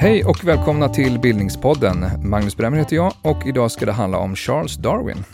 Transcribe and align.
Hej 0.00 0.24
och 0.24 0.44
välkomna 0.44 0.88
till 0.88 1.18
Bildningspodden. 1.20 2.28
Magnus 2.28 2.56
Bremmer 2.56 2.78
heter 2.78 2.96
jag 2.96 3.12
och 3.22 3.46
idag 3.46 3.70
ska 3.70 3.86
det 3.86 3.92
handla 3.92 4.18
om 4.18 4.36
Charles 4.36 4.76
Darwin. 4.76 5.24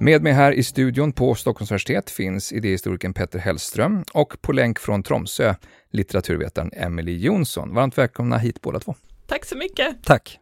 Med 0.00 0.22
mig 0.22 0.32
här 0.32 0.52
i 0.52 0.62
studion 0.62 1.12
på 1.12 1.34
Stockholms 1.34 1.70
universitet 1.70 2.10
finns 2.10 2.52
idéhistorikern 2.52 3.14
Petter 3.14 3.38
Hellström 3.38 4.04
och 4.12 4.36
på 4.40 4.52
länk 4.52 4.78
från 4.78 5.02
Tromsö 5.02 5.54
litteraturvetaren 5.90 6.70
Emily 6.72 7.18
Jonsson. 7.18 7.74
Varmt 7.74 7.98
välkomna 7.98 8.38
hit 8.38 8.60
båda 8.60 8.80
två. 8.80 8.94
Tack 9.26 9.44
så 9.44 9.56
mycket. 9.56 10.04
Tack. 10.04 10.38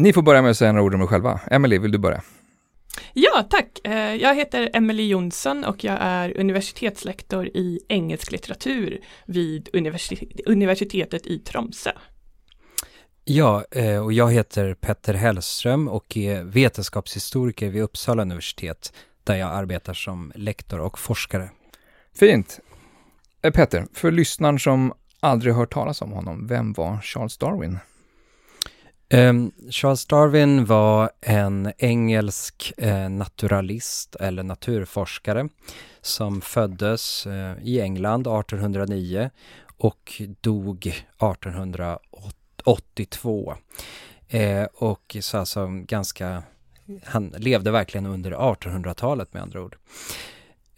Ni 0.00 0.12
får 0.12 0.22
börja 0.22 0.42
med 0.42 0.50
att 0.50 0.56
säga 0.56 0.72
några 0.72 0.84
ord 0.84 0.94
om 0.94 1.02
er 1.02 1.06
själva. 1.06 1.40
Emily, 1.50 1.78
vill 1.78 1.90
du 1.90 1.98
börja? 1.98 2.22
Ja, 3.12 3.46
tack. 3.50 3.80
Eh, 3.84 4.14
jag 4.14 4.34
heter 4.34 4.70
Emily 4.72 5.08
Jonsson 5.08 5.64
och 5.64 5.84
jag 5.84 5.96
är 6.00 6.40
universitetslektor 6.40 7.46
i 7.46 7.80
engelsk 7.88 8.32
litteratur 8.32 9.00
vid 9.26 9.68
universitetet 10.46 11.26
i 11.26 11.38
Tromsö. 11.38 11.90
Ja, 13.24 13.64
eh, 13.70 14.04
och 14.04 14.12
jag 14.12 14.32
heter 14.32 14.74
Petter 14.74 15.14
Hellström 15.14 15.88
och 15.88 16.16
är 16.16 16.44
vetenskapshistoriker 16.44 17.68
vid 17.68 17.82
Uppsala 17.82 18.22
universitet 18.22 18.92
där 19.24 19.36
jag 19.36 19.50
arbetar 19.50 19.94
som 19.94 20.32
lektor 20.34 20.80
och 20.80 20.98
forskare. 20.98 21.50
Fint. 22.14 22.60
Eh, 23.42 23.52
Petter, 23.52 23.86
för 23.92 24.10
lyssnaren 24.10 24.58
som 24.58 24.92
aldrig 25.20 25.54
hört 25.54 25.72
talas 25.72 26.02
om 26.02 26.12
honom, 26.12 26.46
vem 26.46 26.72
var 26.72 27.00
Charles 27.00 27.38
Darwin? 27.38 27.78
Um, 29.14 29.52
Charles 29.70 30.06
Darwin 30.06 30.64
var 30.64 31.10
en 31.20 31.72
engelsk 31.78 32.72
eh, 32.76 33.10
naturalist 33.10 34.16
eller 34.16 34.42
naturforskare 34.42 35.48
som 36.00 36.40
föddes 36.40 37.26
eh, 37.26 37.54
i 37.62 37.80
England 37.80 38.26
1809 38.26 39.30
och 39.78 40.22
dog 40.40 40.86
1882. 40.86 43.56
Eh, 44.28 44.64
och 44.64 45.16
så 45.20 45.38
alltså 45.38 45.66
ganska, 45.66 46.42
han 47.04 47.34
levde 47.36 47.70
verkligen 47.70 48.06
under 48.06 48.32
1800-talet 48.32 49.34
med 49.34 49.42
andra 49.42 49.62
ord. 49.62 49.76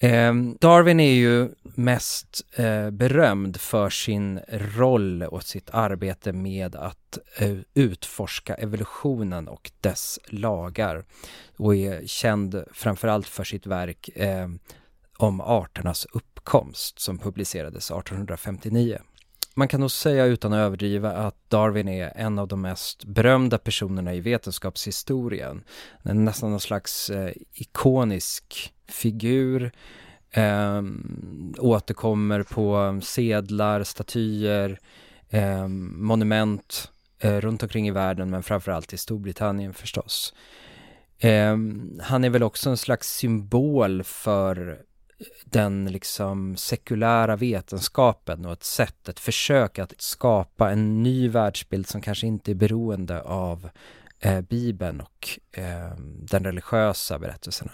Eh, 0.02 0.34
Darwin 0.60 1.00
är 1.00 1.12
ju 1.12 1.48
mest 1.62 2.42
eh, 2.56 2.90
berömd 2.90 3.56
för 3.56 3.90
sin 3.90 4.40
roll 4.48 5.22
och 5.22 5.42
sitt 5.42 5.70
arbete 5.70 6.32
med 6.32 6.76
att 6.76 7.18
eh, 7.36 7.56
utforska 7.74 8.54
evolutionen 8.54 9.48
och 9.48 9.70
dess 9.80 10.18
lagar 10.26 11.04
och 11.56 11.76
är 11.76 12.06
känd 12.06 12.64
framförallt 12.72 13.26
för 13.26 13.44
sitt 13.44 13.66
verk 13.66 14.08
eh, 14.14 14.48
om 15.16 15.40
arternas 15.40 16.06
uppkomst 16.12 16.98
som 17.00 17.18
publicerades 17.18 17.90
1859. 17.90 18.98
Man 19.60 19.68
kan 19.68 19.80
nog 19.80 19.90
säga 19.90 20.24
utan 20.24 20.52
att 20.52 20.56
överdriva 20.56 21.12
att 21.12 21.36
Darwin 21.48 21.88
är 21.88 22.12
en 22.16 22.38
av 22.38 22.48
de 22.48 22.60
mest 22.60 23.04
berömda 23.04 23.58
personerna 23.58 24.14
i 24.14 24.20
vetenskapshistorien. 24.20 25.64
Nästan 26.02 26.50
någon 26.50 26.60
slags 26.60 27.10
eh, 27.10 27.32
ikonisk 27.52 28.74
figur 28.88 29.72
eh, 30.30 30.82
återkommer 31.58 32.42
på 32.42 33.00
sedlar, 33.02 33.82
statyer, 33.82 34.78
eh, 35.28 35.68
monument 35.68 36.90
eh, 37.18 37.40
runt 37.40 37.62
omkring 37.62 37.88
i 37.88 37.90
världen 37.90 38.30
men 38.30 38.42
framförallt 38.42 38.92
i 38.92 38.98
Storbritannien 38.98 39.74
förstås. 39.74 40.34
Eh, 41.18 41.56
han 42.00 42.24
är 42.24 42.30
väl 42.30 42.42
också 42.42 42.70
en 42.70 42.76
slags 42.76 43.16
symbol 43.16 44.02
för 44.02 44.82
den 45.44 45.84
liksom 45.84 46.56
sekulära 46.56 47.36
vetenskapen 47.36 48.46
och 48.46 48.52
ett 48.52 48.64
sätt, 48.64 49.08
ett 49.08 49.20
försök 49.20 49.78
att 49.78 49.94
skapa 49.98 50.70
en 50.70 51.02
ny 51.02 51.28
världsbild 51.28 51.88
som 51.88 52.00
kanske 52.00 52.26
inte 52.26 52.52
är 52.52 52.54
beroende 52.54 53.22
av 53.22 53.68
eh, 54.20 54.40
Bibeln 54.40 55.00
och 55.00 55.28
eh, 55.52 55.96
den 56.20 56.44
religiösa 56.44 57.18
berättelserna. 57.18 57.72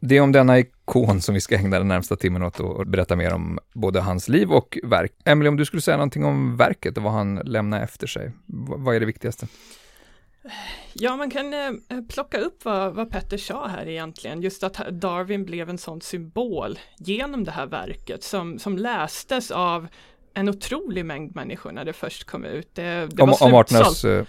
Det 0.00 0.16
är 0.16 0.20
om 0.20 0.32
denna 0.32 0.58
ikon 0.58 1.20
som 1.20 1.34
vi 1.34 1.40
ska 1.40 1.56
ägna 1.56 1.78
den 1.78 1.88
närmsta 1.88 2.16
timmen 2.16 2.42
åt 2.42 2.60
och 2.60 2.86
berätta 2.86 3.16
mer 3.16 3.34
om 3.34 3.58
både 3.72 4.00
hans 4.00 4.28
liv 4.28 4.52
och 4.52 4.78
verk. 4.82 5.12
Emily, 5.24 5.48
om 5.48 5.56
du 5.56 5.64
skulle 5.64 5.82
säga 5.82 5.96
någonting 5.96 6.24
om 6.24 6.56
verket 6.56 6.96
och 6.96 7.02
vad 7.02 7.12
han 7.12 7.34
lämnar 7.34 7.82
efter 7.82 8.06
sig, 8.06 8.32
vad 8.76 8.96
är 8.96 9.00
det 9.00 9.06
viktigaste? 9.06 9.46
Ja, 10.92 11.16
man 11.16 11.30
kan 11.30 11.54
eh, 11.54 11.70
plocka 12.08 12.38
upp 12.38 12.64
vad, 12.64 12.94
vad 12.94 13.10
Petter 13.10 13.36
sa 13.36 13.66
här 13.66 13.88
egentligen, 13.88 14.42
just 14.42 14.62
att 14.62 14.74
Darwin 14.90 15.44
blev 15.44 15.70
en 15.70 15.78
sån 15.78 16.00
symbol 16.00 16.78
genom 16.98 17.44
det 17.44 17.50
här 17.50 17.66
verket 17.66 18.22
som, 18.22 18.58
som 18.58 18.78
lästes 18.78 19.50
av 19.50 19.88
en 20.34 20.48
otrolig 20.48 21.04
mängd 21.04 21.34
människor 21.34 21.72
när 21.72 21.84
det 21.84 21.92
först 21.92 22.24
kom 22.24 22.44
ut. 22.44 22.74
Det, 22.74 23.06
det 23.10 23.22
om, 23.22 23.34
om 23.40 23.54
arternas, 23.54 24.04
eh, 24.04 24.24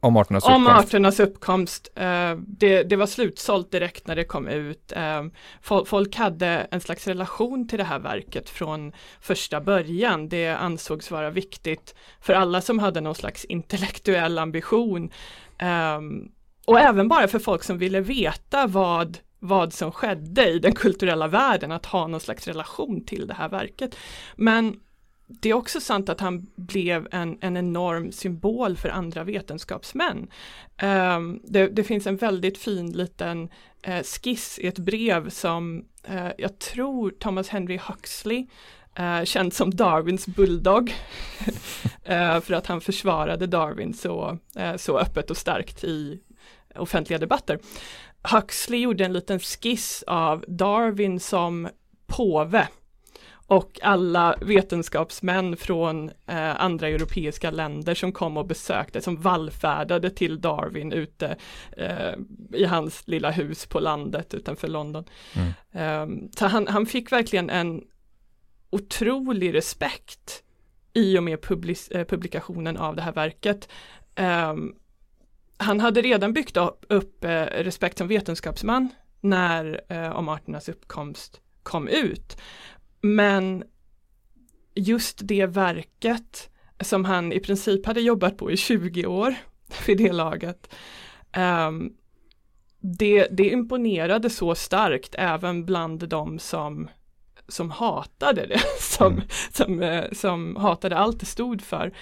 om 0.00 0.16
arternas 0.16 0.44
uppkomst? 0.44 0.56
Om 0.56 0.66
arternas 0.66 1.20
uppkomst. 1.20 1.88
Eh, 1.94 2.34
det, 2.46 2.82
det, 2.82 2.96
var 2.96 3.06
slutsålt 3.06 3.70
direkt 3.70 4.06
när 4.06 4.16
det 4.16 4.24
kom 4.24 4.48
ut. 4.48 4.92
Eh, 4.92 5.24
folk 5.84 6.16
hade 6.16 6.46
en 6.46 6.80
slags 6.80 7.06
relation 7.06 7.68
till 7.68 7.78
det 7.78 7.84
här 7.84 7.98
verket 7.98 8.50
från 8.50 8.92
första 9.20 9.60
början. 9.60 10.28
Det 10.28 10.48
ansågs 10.48 11.10
vara 11.10 11.30
viktigt 11.30 11.94
för 12.20 12.32
alla 12.32 12.60
som 12.60 12.78
hade 12.78 13.00
någon 13.00 13.14
slags 13.14 13.44
intellektuell 13.44 14.38
ambition. 14.38 15.10
Um, 15.62 16.32
och 16.66 16.80
även 16.80 17.08
bara 17.08 17.28
för 17.28 17.38
folk 17.38 17.62
som 17.62 17.78
ville 17.78 18.00
veta 18.00 18.66
vad 18.66 19.18
vad 19.44 19.72
som 19.72 19.92
skedde 19.92 20.48
i 20.48 20.58
den 20.58 20.74
kulturella 20.74 21.28
världen, 21.28 21.72
att 21.72 21.86
ha 21.86 22.06
någon 22.06 22.20
slags 22.20 22.46
relation 22.46 23.04
till 23.04 23.26
det 23.26 23.34
här 23.34 23.48
verket. 23.48 23.96
Men 24.36 24.80
det 25.26 25.50
är 25.50 25.54
också 25.54 25.80
sant 25.80 26.08
att 26.08 26.20
han 26.20 26.46
blev 26.56 27.08
en, 27.10 27.38
en 27.40 27.56
enorm 27.56 28.12
symbol 28.12 28.76
för 28.76 28.88
andra 28.88 29.24
vetenskapsmän. 29.24 30.28
Um, 30.82 31.40
det, 31.44 31.66
det, 31.66 31.84
finns 31.84 32.06
en 32.06 32.16
väldigt 32.16 32.58
fin 32.58 32.92
liten 32.92 33.48
uh, 33.88 34.02
skiss 34.02 34.58
i 34.58 34.66
ett 34.66 34.78
brev 34.78 35.30
som 35.30 35.84
uh, 36.10 36.30
jag 36.38 36.58
tror 36.58 37.10
Thomas 37.10 37.48
Henry 37.48 37.80
Huxley 37.88 38.46
uh, 39.00 39.24
känd 39.24 39.54
som 39.54 39.74
Darwins 39.74 40.26
bulldog 40.26 40.94
för 42.42 42.52
att 42.52 42.66
han 42.66 42.80
försvarade 42.80 43.46
Darwin 43.46 43.94
så, 43.94 44.38
så 44.76 44.98
öppet 44.98 45.30
och 45.30 45.36
starkt 45.36 45.84
i 45.84 46.20
offentliga 46.74 47.18
debatter. 47.18 47.58
Huxley 48.22 48.80
gjorde 48.80 49.04
en 49.04 49.12
liten 49.12 49.40
skiss 49.40 50.04
av 50.06 50.44
Darwin 50.48 51.20
som 51.20 51.68
påve 52.06 52.68
och 53.46 53.78
alla 53.82 54.36
vetenskapsmän 54.40 55.56
från 55.56 56.10
eh, 56.26 56.62
andra 56.62 56.88
europeiska 56.88 57.50
länder 57.50 57.94
som 57.94 58.12
kom 58.12 58.36
och 58.36 58.46
besökte, 58.46 59.00
som 59.00 59.16
vallfärdade 59.16 60.10
till 60.10 60.40
Darwin 60.40 60.92
ute 60.92 61.36
eh, 61.76 62.14
i 62.52 62.64
hans 62.64 63.08
lilla 63.08 63.30
hus 63.30 63.66
på 63.66 63.80
landet 63.80 64.34
utanför 64.34 64.68
London. 64.68 65.04
Mm. 65.32 65.52
Eh, 65.72 66.28
så 66.36 66.46
han, 66.46 66.66
han 66.66 66.86
fick 66.86 67.12
verkligen 67.12 67.50
en 67.50 67.84
otrolig 68.72 69.54
respekt 69.54 70.42
i 70.92 71.18
och 71.18 71.22
med 71.22 71.38
public- 71.38 71.96
eh, 71.96 72.04
publikationen 72.04 72.76
av 72.76 72.96
det 72.96 73.02
här 73.02 73.12
verket. 73.12 73.68
Um, 74.16 74.74
han 75.56 75.80
hade 75.80 76.02
redan 76.02 76.32
byggt 76.32 76.56
upp, 76.56 76.86
upp 76.88 77.24
eh, 77.24 77.44
respekt 77.44 77.98
som 77.98 78.08
vetenskapsman 78.08 78.88
när 79.20 79.80
eh, 79.88 80.16
om 80.16 80.28
arternas 80.28 80.68
uppkomst 80.68 81.40
kom 81.62 81.88
ut. 81.88 82.36
Men 83.00 83.64
just 84.74 85.20
det 85.22 85.46
verket 85.46 86.50
som 86.80 87.04
han 87.04 87.32
i 87.32 87.40
princip 87.40 87.86
hade 87.86 88.00
jobbat 88.00 88.36
på 88.36 88.50
i 88.50 88.56
20 88.56 89.06
år 89.06 89.34
vid 89.86 89.98
det 89.98 90.12
laget. 90.12 90.74
Um, 91.36 91.96
det, 92.80 93.28
det 93.30 93.50
imponerade 93.50 94.30
så 94.30 94.54
starkt 94.54 95.14
även 95.18 95.64
bland 95.64 96.08
de 96.08 96.38
som 96.38 96.88
som 97.52 97.70
hatade 97.70 98.46
det, 98.46 98.60
som, 98.78 99.12
mm. 99.12 99.24
som, 99.52 99.82
eh, 99.82 100.04
som 100.12 100.56
hatade 100.56 100.96
allt 100.96 101.20
det 101.20 101.26
stod 101.26 101.62
för. 101.62 101.92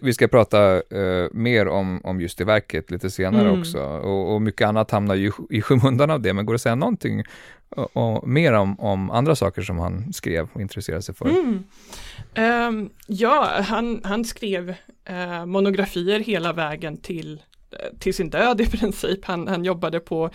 Vi 0.00 0.14
ska 0.14 0.28
prata 0.28 0.76
eh, 0.76 1.28
mer 1.32 1.68
om, 1.68 2.00
om 2.04 2.20
just 2.20 2.38
det 2.38 2.44
verket 2.44 2.90
lite 2.90 3.10
senare 3.10 3.48
mm. 3.48 3.60
också 3.60 3.78
och, 3.82 4.34
och, 4.34 4.42
mycket 4.42 4.68
annat 4.68 4.90
hamnar 4.90 5.14
ju 5.14 5.32
i 5.50 5.62
skymundan 5.62 6.10
av 6.10 6.20
det, 6.20 6.32
men 6.32 6.46
går 6.46 6.52
det 6.52 6.56
att 6.56 6.62
säga 6.62 6.74
någonting 6.74 7.24
och, 7.76 7.96
och 7.96 8.28
mer 8.28 8.52
om, 8.52 8.80
om, 8.80 9.10
andra 9.10 9.36
saker 9.36 9.62
som 9.62 9.78
han 9.78 10.12
skrev 10.12 10.48
och 10.52 10.60
intresserade 10.60 11.02
sig 11.02 11.14
för? 11.14 11.28
Mm. 11.28 11.64
Um, 12.68 12.90
ja, 13.06 13.62
han, 13.62 14.00
han 14.04 14.24
skrev 14.24 14.74
uh, 15.10 15.46
monografier 15.46 16.20
hela 16.20 16.52
vägen 16.52 16.96
till 16.96 17.42
till 17.98 18.14
sin 18.14 18.30
död 18.30 18.60
i 18.60 18.66
princip. 18.66 19.24
Han, 19.24 19.48
han 19.48 19.64
jobbade 19.64 20.00
på 20.00 20.30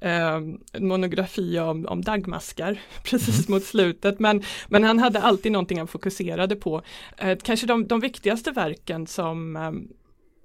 eh, 0.00 0.34
en 0.72 0.88
monografi 0.88 1.58
om, 1.58 1.86
om 1.86 2.02
dagmaskar 2.02 2.80
precis 3.04 3.48
mot 3.48 3.64
slutet. 3.64 4.18
Men, 4.18 4.42
men 4.68 4.84
han 4.84 4.98
hade 4.98 5.20
alltid 5.20 5.52
någonting 5.52 5.78
han 5.78 5.88
fokuserade 5.88 6.56
på. 6.56 6.82
Eh, 7.16 7.38
kanske 7.42 7.66
de, 7.66 7.86
de 7.86 8.00
viktigaste 8.00 8.50
verken 8.50 9.06
som, 9.06 9.56
eh, 9.56 9.72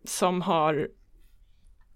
som 0.06 0.42
har 0.42 0.88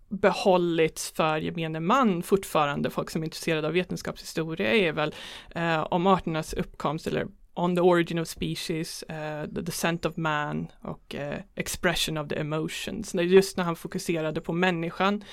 behållits 0.09 1.11
för 1.11 1.37
gemene 1.37 1.79
man 1.79 2.23
fortfarande, 2.23 2.89
folk 2.89 3.09
som 3.09 3.21
är 3.21 3.25
intresserade 3.25 3.67
av 3.67 3.73
vetenskapshistoria 3.73 4.73
är 4.73 4.91
väl 4.91 5.15
eh, 5.55 5.81
om 5.81 6.07
arternas 6.07 6.53
uppkomst 6.53 7.07
eller 7.07 7.27
On 7.59 7.75
the 7.75 7.81
origin 7.81 8.19
of 8.19 8.27
species, 8.27 9.03
uh, 9.09 9.45
the 9.55 9.61
descent 9.61 10.05
of 10.05 10.17
man 10.17 10.67
och 10.81 11.15
uh, 11.17 11.39
expression 11.55 12.17
of 12.17 12.29
the 12.29 12.35
emotions. 12.35 13.15
Just 13.15 13.57
när 13.57 13.63
han 13.63 13.75
fokuserade 13.75 14.41
på 14.41 14.53
människan 14.53 15.23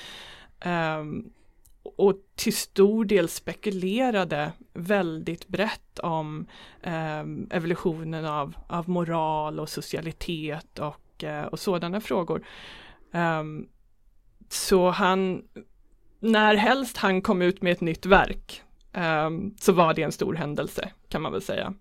um, 0.65 1.33
och 1.97 2.15
till 2.35 2.57
stor 2.57 3.05
del 3.05 3.29
spekulerade 3.29 4.53
väldigt 4.73 5.49
brett 5.49 5.99
om 5.99 6.47
um, 6.83 7.49
evolutionen 7.51 8.25
av, 8.25 8.57
av 8.69 8.89
moral 8.89 9.61
och 9.61 9.69
socialitet 9.69 10.79
och, 10.79 11.25
uh, 11.25 11.43
och 11.43 11.59
sådana 11.59 12.01
frågor. 12.01 12.47
Um, 13.13 13.69
så 14.49 14.91
han, 14.91 15.43
när 16.21 16.55
helst 16.55 16.97
han 16.97 17.23
kom 17.23 17.43
ut 17.43 17.63
med 17.63 17.73
ett 17.73 17.81
nytt 17.81 18.07
verk 18.07 18.63
så 19.61 19.73
var 19.73 19.95
det 19.95 20.03
en 20.03 20.13
stor 20.13 20.35
händelse 20.35 20.91
kan 21.09 21.23
man 21.23 21.33
väl 21.33 21.43
säga. 21.43 21.75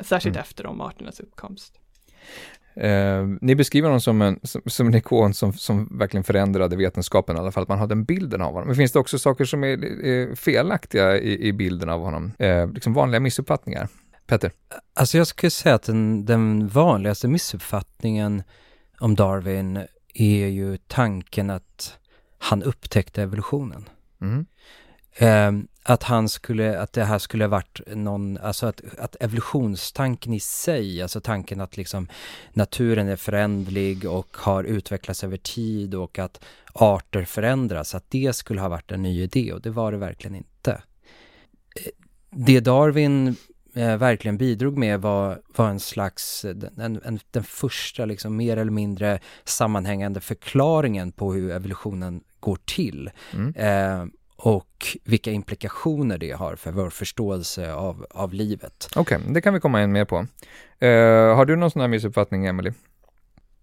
Särskilt 0.00 0.36
mm. 0.36 0.42
efter 0.42 0.64
de 0.64 0.80
arternas 0.80 1.20
uppkomst. 1.20 1.80
Eh, 2.74 3.26
ni 3.40 3.54
beskriver 3.54 3.88
honom 3.88 4.00
som 4.00 4.22
en, 4.22 4.40
som, 4.42 4.62
som 4.66 4.86
en 4.86 4.94
ikon 4.94 5.34
som, 5.34 5.52
som 5.52 5.98
verkligen 5.98 6.24
förändrade 6.24 6.76
vetenskapen, 6.76 7.36
i 7.36 7.38
alla 7.38 7.52
fall 7.52 7.62
att 7.62 7.68
man 7.68 7.78
har 7.78 7.86
den 7.86 8.04
bilden 8.04 8.42
av 8.42 8.52
honom. 8.52 8.66
Men 8.66 8.76
finns 8.76 8.92
det 8.92 8.98
också 8.98 9.18
saker 9.18 9.44
som 9.44 9.64
är, 9.64 9.84
är 10.04 10.34
felaktiga 10.34 11.18
i, 11.18 11.48
i, 11.48 11.52
bilden 11.52 11.88
av 11.88 12.00
honom? 12.00 12.32
Eh, 12.38 12.72
liksom 12.72 12.92
vanliga 12.92 13.20
missuppfattningar? 13.20 13.88
Petter? 14.26 14.52
Alltså 14.94 15.18
jag 15.18 15.26
skulle 15.26 15.50
säga 15.50 15.74
att 15.74 15.82
den, 15.82 16.24
den 16.24 16.68
vanligaste 16.68 17.28
missuppfattningen 17.28 18.42
om 18.98 19.14
Darwin 19.14 19.86
är 20.14 20.46
ju 20.46 20.76
tanken 20.76 21.50
att 21.50 21.98
han 22.38 22.62
upptäckte 22.62 23.22
evolutionen. 23.22 23.88
Mm. 24.20 24.46
Eh, 25.14 25.52
att 25.82 26.02
han 26.02 26.28
skulle, 26.28 26.80
att 26.80 26.92
det 26.92 27.04
här 27.04 27.18
skulle 27.18 27.46
varit 27.46 27.80
någon, 27.86 28.38
alltså 28.38 28.66
att, 28.66 28.80
att 28.98 29.16
evolutionstanken 29.20 30.32
i 30.32 30.40
sig, 30.40 31.02
alltså 31.02 31.20
tanken 31.20 31.60
att 31.60 31.76
liksom 31.76 32.08
naturen 32.52 33.08
är 33.08 33.16
förändlig 33.16 34.10
och 34.10 34.36
har 34.36 34.64
utvecklats 34.64 35.24
över 35.24 35.36
tid 35.36 35.94
och 35.94 36.18
att 36.18 36.44
arter 36.72 37.24
förändras, 37.24 37.94
att 37.94 38.04
det 38.10 38.32
skulle 38.36 38.60
ha 38.60 38.68
varit 38.68 38.92
en 38.92 39.02
ny 39.02 39.22
idé 39.22 39.52
och 39.52 39.60
det 39.60 39.70
var 39.70 39.92
det 39.92 39.98
verkligen 39.98 40.36
inte. 40.36 40.72
Eh, 40.72 41.90
det 42.30 42.60
Darwin 42.60 43.36
eh, 43.74 43.96
verkligen 43.96 44.36
bidrog 44.36 44.78
med 44.78 45.00
var, 45.00 45.40
var 45.56 45.68
en 45.68 45.80
slags, 45.80 46.44
en, 46.44 47.00
en, 47.04 47.20
den 47.30 47.44
första 47.44 48.04
liksom 48.04 48.36
mer 48.36 48.56
eller 48.56 48.72
mindre 48.72 49.20
sammanhängande 49.44 50.20
förklaringen 50.20 51.12
på 51.12 51.32
hur 51.32 51.50
evolutionen 51.50 52.20
går 52.40 52.58
till. 52.64 53.10
Mm. 53.32 53.54
Eh, 53.56 54.06
och 54.44 54.96
vilka 55.04 55.30
implikationer 55.30 56.18
det 56.18 56.30
har 56.30 56.56
för 56.56 56.72
vår 56.72 56.90
förståelse 56.90 57.74
av, 57.74 58.06
av 58.10 58.34
livet. 58.34 58.88
Okej, 58.96 59.16
okay, 59.18 59.32
det 59.32 59.40
kan 59.40 59.54
vi 59.54 59.60
komma 59.60 59.82
in 59.82 59.92
mer 59.92 60.04
på. 60.04 60.16
Uh, 60.16 61.34
har 61.34 61.44
du 61.44 61.56
någon 61.56 61.70
sån 61.70 61.80
här 61.80 61.88
missuppfattning, 61.88 62.46
Emily? 62.46 62.72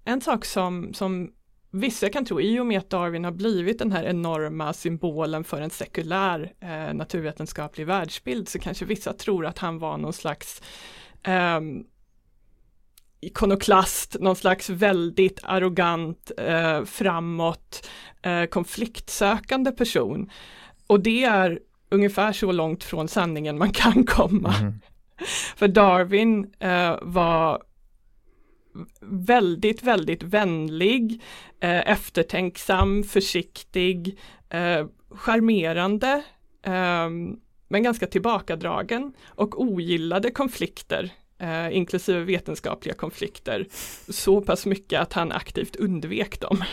En 0.05 0.21
sak 0.21 0.45
som, 0.45 0.93
som 0.93 1.31
vissa 1.71 2.09
kan 2.09 2.25
tro, 2.25 2.41
i 2.41 2.59
och 2.59 2.65
med 2.65 2.77
att 2.79 2.89
Darwin 2.89 3.23
har 3.23 3.31
blivit 3.31 3.79
den 3.79 3.91
här 3.91 4.03
enorma 4.03 4.73
symbolen 4.73 5.43
för 5.43 5.61
en 5.61 5.69
sekulär 5.69 6.53
eh, 6.59 6.93
naturvetenskaplig 6.93 7.87
världsbild, 7.87 8.49
så 8.49 8.59
kanske 8.59 8.85
vissa 8.85 9.13
tror 9.13 9.45
att 9.45 9.57
han 9.57 9.79
var 9.79 9.97
någon 9.97 10.13
slags 10.13 10.61
eh, 11.23 11.59
ikonoklast, 13.19 14.15
någon 14.19 14.35
slags 14.35 14.69
väldigt 14.69 15.39
arrogant, 15.43 16.31
eh, 16.37 16.83
framåt, 16.85 17.89
eh, 18.21 18.45
konfliktsökande 18.45 19.71
person. 19.71 20.29
Och 20.89 20.99
det 20.99 21.23
är 21.23 21.59
ungefär 21.89 22.31
så 22.31 22.51
långt 22.51 22.83
från 22.83 23.07
sanningen 23.07 23.57
man 23.57 23.71
kan 23.71 24.03
komma. 24.03 24.55
Mm. 24.59 24.73
För 25.55 25.67
Darwin 25.67 26.53
eh, 26.59 26.97
var 27.01 27.63
väldigt, 29.01 29.83
väldigt 29.83 30.23
vänlig, 30.23 31.21
eh, 31.59 31.89
eftertänksam, 31.91 33.03
försiktig, 33.03 34.19
eh, 34.49 34.87
charmerande, 35.09 36.23
eh, 36.63 37.09
men 37.67 37.83
ganska 37.83 38.07
tillbakadragen 38.07 39.13
och 39.27 39.61
ogillade 39.61 40.31
konflikter 40.31 41.11
eh, 41.39 41.77
inklusive 41.77 42.19
vetenskapliga 42.19 42.95
konflikter, 42.95 43.65
så 44.09 44.41
pass 44.41 44.65
mycket 44.65 45.01
att 45.01 45.13
han 45.13 45.31
aktivt 45.31 45.75
undvek 45.75 46.39
dem. 46.39 46.63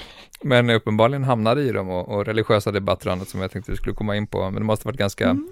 Men 0.43 0.71
uppenbarligen 0.71 1.25
hamnade 1.25 1.63
i 1.63 1.73
dem 1.73 1.91
och, 1.91 2.09
och 2.09 2.25
religiösa 2.25 2.73
debatter 2.73 3.07
och 3.07 3.13
annat 3.13 3.29
som 3.29 3.41
jag 3.41 3.51
tänkte 3.51 3.71
vi 3.71 3.77
skulle 3.77 3.97
komma 3.97 4.17
in 4.17 4.27
på, 4.27 4.43
men 4.45 4.55
det 4.55 4.65
måste 4.67 4.89
varit 4.89 4.99
ganska 4.99 5.25
mm. 5.25 5.49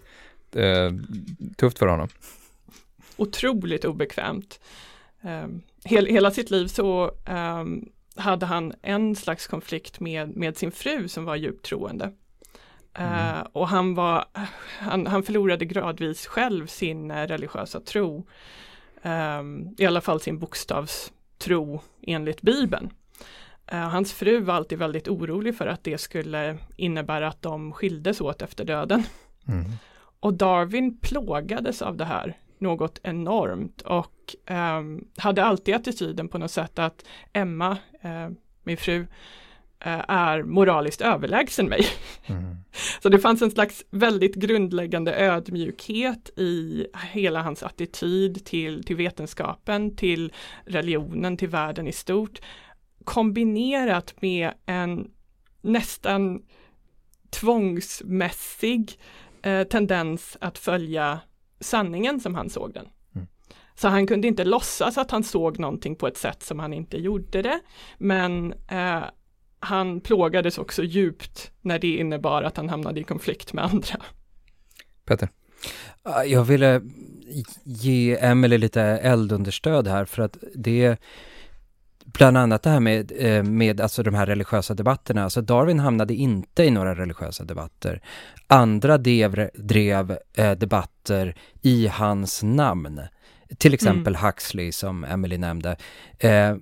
eh, 0.57 0.93
tufft 1.57 1.79
för 1.79 1.87
honom. 1.87 2.09
Otroligt 3.17 3.85
obekvämt. 3.85 4.61
Eh, 5.23 5.47
hel, 5.85 6.07
hela 6.07 6.31
sitt 6.31 6.51
liv 6.51 6.67
så 6.67 7.05
eh, 7.27 7.65
hade 8.17 8.47
han 8.47 8.73
en 8.83 9.17
slags 9.17 9.47
konflikt 9.47 10.01
med, 10.01 10.37
med 10.37 10.57
sin 10.57 10.73
fru 10.73 11.09
som 11.09 11.25
var 11.25 11.37
djupt 11.37 11.67
troende. 11.67 12.13
Mm. 12.99 13.37
Uh, 13.37 13.47
och 13.53 13.69
han, 13.69 13.95
var, 13.95 14.25
han, 14.79 15.07
han 15.07 15.23
förlorade 15.23 15.65
gradvis 15.65 16.27
själv 16.27 16.67
sin 16.67 17.11
uh, 17.11 17.17
religiösa 17.17 17.81
tro 17.81 18.27
um, 19.05 19.75
i 19.79 19.87
alla 19.87 20.01
fall 20.01 20.21
sin 20.21 20.39
bokstavstro 20.39 21.81
enligt 22.03 22.43
Bibeln. 22.43 22.91
Uh, 23.73 23.79
hans 23.79 24.13
fru 24.13 24.41
var 24.41 24.55
alltid 24.55 24.79
väldigt 24.79 25.09
orolig 25.09 25.57
för 25.57 25.67
att 25.67 25.85
det 25.85 25.99
skulle 25.99 26.59
innebära 26.77 27.29
att 27.29 27.43
de 27.43 27.73
skildes 27.73 28.21
åt 28.21 28.43
efter 28.43 28.65
döden. 28.65 29.03
Mm. 29.49 29.65
Och 30.21 30.35
Darwin 30.35 30.99
plågades 30.99 31.83
av 31.83 31.97
det 31.97 32.05
här 32.05 32.39
något 32.59 33.01
enormt 33.03 33.83
och 33.83 34.35
um, 34.51 35.09
hade 35.17 35.45
alltid 35.45 35.75
attityden 35.75 36.29
på 36.29 36.39
något 36.39 36.51
sätt 36.51 36.79
att 36.79 37.05
Emma, 37.33 37.71
uh, 38.05 38.29
min 38.63 38.77
fru, 38.77 39.07
är 40.09 40.43
moraliskt 40.43 41.01
överlägsen 41.01 41.67
mig. 41.67 41.87
Mm. 42.27 42.57
Så 43.03 43.09
det 43.09 43.19
fanns 43.19 43.43
en 43.43 43.51
slags 43.51 43.85
väldigt 43.91 44.35
grundläggande 44.35 45.17
ödmjukhet 45.17 46.39
i 46.39 46.87
hela 47.13 47.43
hans 47.43 47.63
attityd 47.63 48.45
till, 48.45 48.85
till 48.85 48.97
vetenskapen, 48.97 49.97
till 49.97 50.33
religionen, 50.65 51.37
till 51.37 51.49
världen 51.49 51.89
i 51.89 51.93
stort. 51.93 52.41
Kombinerat 53.05 54.15
med 54.21 54.53
en 54.67 55.11
nästan 55.61 56.43
tvångsmässig 57.31 58.99
eh, 59.43 59.65
tendens 59.65 60.37
att 60.41 60.59
följa 60.59 61.21
sanningen 61.61 62.21
som 62.21 62.35
han 62.35 62.51
såg 62.51 62.75
den. 62.75 62.89
Mm. 63.15 63.27
Så 63.75 63.89
han 63.89 64.07
kunde 64.07 64.29
inte 64.29 64.45
låtsas 64.45 64.99
att 64.99 65.11
han 65.11 65.25
såg 65.25 65.59
någonting 65.59 65.97
på 65.97 66.07
ett 66.07 66.17
sätt 66.17 66.43
som 66.43 66.59
han 66.59 66.73
inte 66.73 66.97
gjorde 66.97 67.43
det. 67.43 67.61
Men 67.99 68.53
eh, 68.53 69.05
han 69.65 70.01
plågades 70.01 70.59
också 70.59 70.83
djupt 70.83 71.51
när 71.61 71.79
det 71.79 71.97
innebar 71.97 72.43
att 72.43 72.57
han 72.57 72.69
hamnade 72.69 73.01
i 73.01 73.05
konflikt 73.05 73.53
med 73.53 73.65
andra. 73.65 74.03
Peter? 75.05 75.29
Jag 76.27 76.45
ville 76.45 76.83
ge 77.65 78.17
Emily 78.21 78.59
lite 78.59 78.83
eldunderstöd 78.83 79.89
här 79.89 80.05
för 80.05 80.23
att 80.23 80.37
det 80.55 80.99
bland 82.05 82.37
annat 82.37 82.63
det 82.63 82.71
här 82.71 82.81
med, 82.81 83.13
eh, 83.17 83.43
med 83.43 83.81
alltså 83.81 84.03
de 84.03 84.15
här 84.15 84.27
religiösa 84.27 84.75
debatterna. 84.75 85.25
Alltså 85.25 85.41
Darwin 85.41 85.79
hamnade 85.79 86.15
inte 86.15 86.65
i 86.65 86.71
några 86.71 86.95
religiösa 86.95 87.45
debatter. 87.45 88.03
Andra 88.47 88.99
drev, 88.99 89.51
drev 89.55 90.19
eh, 90.35 90.53
debatter 90.53 91.37
i 91.63 91.87
hans 91.87 92.43
namn. 92.43 93.01
Till 93.59 93.75
exempel 93.75 94.15
mm. 94.15 94.27
Huxley 94.27 94.73
som 94.73 95.05
Emily 95.05 95.39
nämnde. 95.39 95.77
Eh, 96.19 96.57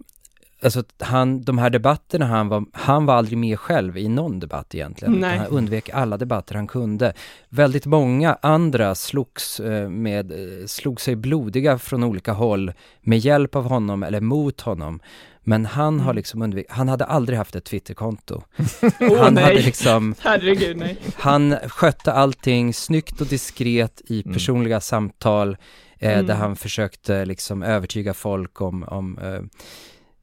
Alltså 0.65 0.83
han, 0.99 1.43
de 1.43 1.59
här 1.59 1.71
debatterna, 1.71 2.27
han 2.27 2.49
var, 2.49 2.65
han 2.73 3.07
var 3.07 3.15
aldrig 3.15 3.39
med 3.39 3.59
själv 3.59 3.99
i 3.99 4.09
någon 4.09 4.41
debatt 4.41 4.75
egentligen. 4.75 5.15
Nej. 5.15 5.39
Han 5.39 5.47
undvek 5.47 5.91
alla 5.93 6.17
debatter 6.17 6.55
han 6.55 6.67
kunde. 6.67 7.13
Väldigt 7.49 7.87
många 7.87 8.39
andra 8.43 8.95
slogs, 8.95 9.61
eh, 9.61 9.89
med, 9.89 10.33
eh, 10.33 10.67
slog 10.67 11.01
sig 11.01 11.17
blodiga 11.17 11.79
från 11.79 12.05
olika 12.05 12.33
håll 12.33 12.73
med 13.01 13.19
hjälp 13.19 13.57
av 13.57 13.69
honom 13.69 14.03
eller 14.03 14.21
mot 14.21 14.61
honom. 14.61 15.01
Men 15.45 15.67
han 15.67 16.01
har 16.01 16.11
mm. 16.11 16.17
liksom 16.17 16.43
undvikit, 16.43 16.71
han 16.71 16.89
hade 16.89 17.05
aldrig 17.05 17.39
haft 17.39 17.57
ett 17.57 17.65
Twitterkonto. 17.65 18.35
oh, 19.01 19.19
han 19.19 19.35
nej. 19.35 19.45
hade 19.45 19.63
liksom, 19.63 20.15
Herregud, 20.21 20.77
nej. 20.77 20.97
han 21.17 21.57
skötte 21.69 22.13
allting 22.13 22.75
snyggt 22.75 23.21
och 23.21 23.27
diskret 23.27 24.03
i 24.07 24.23
mm. 24.23 24.35
personliga 24.35 24.75
mm. 24.75 24.81
samtal, 24.81 25.57
eh, 25.99 26.13
mm. 26.13 26.27
där 26.27 26.35
han 26.35 26.57
försökte 26.57 27.25
liksom 27.25 27.63
övertyga 27.63 28.15
folk 28.15 28.61
om, 28.61 28.83
om 28.83 29.19
eh, 29.19 29.41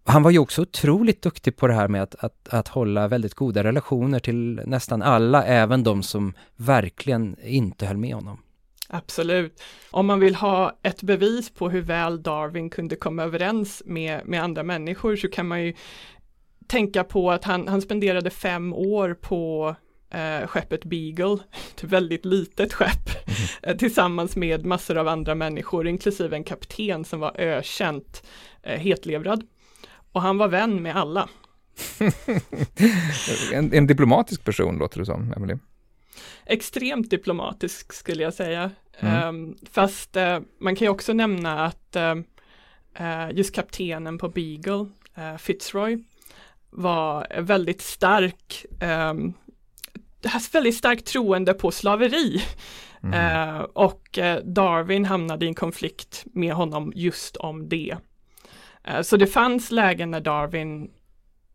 han 0.03 0.23
var 0.23 0.31
ju 0.31 0.39
också 0.39 0.61
otroligt 0.61 1.21
duktig 1.21 1.57
på 1.57 1.67
det 1.67 1.73
här 1.73 1.87
med 1.87 2.03
att, 2.03 2.15
att, 2.15 2.47
att 2.49 2.67
hålla 2.67 3.07
väldigt 3.07 3.33
goda 3.33 3.63
relationer 3.63 4.19
till 4.19 4.61
nästan 4.65 5.01
alla, 5.01 5.45
även 5.45 5.83
de 5.83 6.03
som 6.03 6.33
verkligen 6.55 7.35
inte 7.43 7.85
höll 7.85 7.97
med 7.97 8.15
honom. 8.15 8.41
Absolut. 8.91 9.61
Om 9.91 10.05
man 10.05 10.19
vill 10.19 10.35
ha 10.35 10.79
ett 10.83 11.03
bevis 11.03 11.49
på 11.49 11.69
hur 11.69 11.81
väl 11.81 12.23
Darwin 12.23 12.69
kunde 12.69 12.95
komma 12.95 13.23
överens 13.23 13.81
med, 13.85 14.21
med 14.25 14.43
andra 14.43 14.63
människor 14.63 15.15
så 15.15 15.27
kan 15.27 15.47
man 15.47 15.63
ju 15.63 15.73
tänka 16.67 17.03
på 17.03 17.31
att 17.31 17.43
han, 17.43 17.67
han 17.67 17.81
spenderade 17.81 18.29
fem 18.29 18.73
år 18.73 19.13
på 19.21 19.75
eh, 20.09 20.47
skeppet 20.47 20.85
Beagle, 20.85 21.37
ett 21.75 21.83
väldigt 21.83 22.25
litet 22.25 22.73
skepp, 22.73 23.27
mm. 23.63 23.77
tillsammans 23.77 24.35
med 24.35 24.65
massor 24.65 24.97
av 24.97 25.07
andra 25.07 25.35
människor, 25.35 25.87
inklusive 25.87 26.35
en 26.35 26.43
kapten 26.43 27.05
som 27.05 27.19
var 27.19 27.39
ökänt 27.39 28.23
eh, 28.63 28.79
hetlevrad. 28.79 29.43
Och 30.11 30.21
han 30.21 30.37
var 30.37 30.47
vän 30.47 30.81
med 30.83 30.95
alla. 30.95 31.29
en, 33.53 33.73
en, 33.73 33.87
diplomatisk 33.87 34.43
person 34.43 34.77
låter 34.77 34.99
det 34.99 35.05
som, 35.05 35.33
Emily. 35.33 35.55
Extremt 36.45 37.09
diplomatisk 37.09 37.93
skulle 37.93 38.23
jag 38.23 38.33
säga. 38.33 38.71
Mm. 38.99 39.27
Um, 39.27 39.57
fast 39.71 40.17
uh, 40.17 40.39
man 40.59 40.75
kan 40.75 40.85
ju 40.85 40.89
också 40.89 41.13
nämna 41.13 41.65
att 41.65 41.95
uh, 42.99 43.31
just 43.31 43.55
kaptenen 43.55 44.17
på 44.17 44.29
Beagle, 44.29 44.85
uh, 45.17 45.37
Fitzroy, 45.37 46.03
var 46.69 47.41
väldigt 47.41 47.81
stark, 47.81 48.65
um, 49.07 49.33
väldigt 50.51 50.75
starkt 50.75 51.05
troende 51.05 51.53
på 51.53 51.71
slaveri. 51.71 52.43
Mm. 53.03 53.65
Och 53.73 54.19
Darwin 54.43 55.05
hamnade 55.05 55.45
i 55.45 55.47
en 55.47 55.55
konflikt 55.55 56.25
med 56.33 56.53
honom 56.53 56.91
just 56.95 57.37
om 57.37 57.69
det. 57.69 57.97
Uh, 58.89 59.01
så 59.01 59.17
det 59.17 59.27
fanns 59.27 59.71
lägen 59.71 60.11
när 60.11 60.21
Darwin 60.21 60.91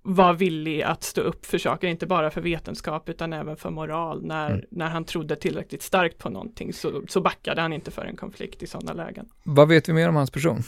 var 0.07 0.33
villig 0.33 0.83
att 0.83 1.03
stå 1.03 1.21
upp 1.21 1.47
för 1.47 1.59
saker, 1.59 1.89
inte 1.89 2.07
bara 2.07 2.31
för 2.31 2.41
vetenskap 2.41 3.09
utan 3.09 3.33
även 3.33 3.57
för 3.57 3.71
moral. 3.71 4.27
När, 4.27 4.51
mm. 4.51 4.65
när 4.71 4.89
han 4.89 5.05
trodde 5.05 5.37
tillräckligt 5.37 5.83
starkt 5.83 6.19
på 6.19 6.31
någonting 6.31 6.73
så, 6.73 7.03
så 7.09 7.21
backade 7.21 7.61
han 7.61 7.73
inte 7.73 7.91
för 7.91 8.05
en 8.05 8.17
konflikt 8.17 8.63
i 8.63 8.67
sådana 8.67 8.93
lägen. 8.93 9.29
Vad 9.43 9.69
vet 9.69 9.89
vi 9.89 9.93
mer 9.93 10.09
om 10.09 10.17
hans 10.17 10.31
person? 10.31 10.63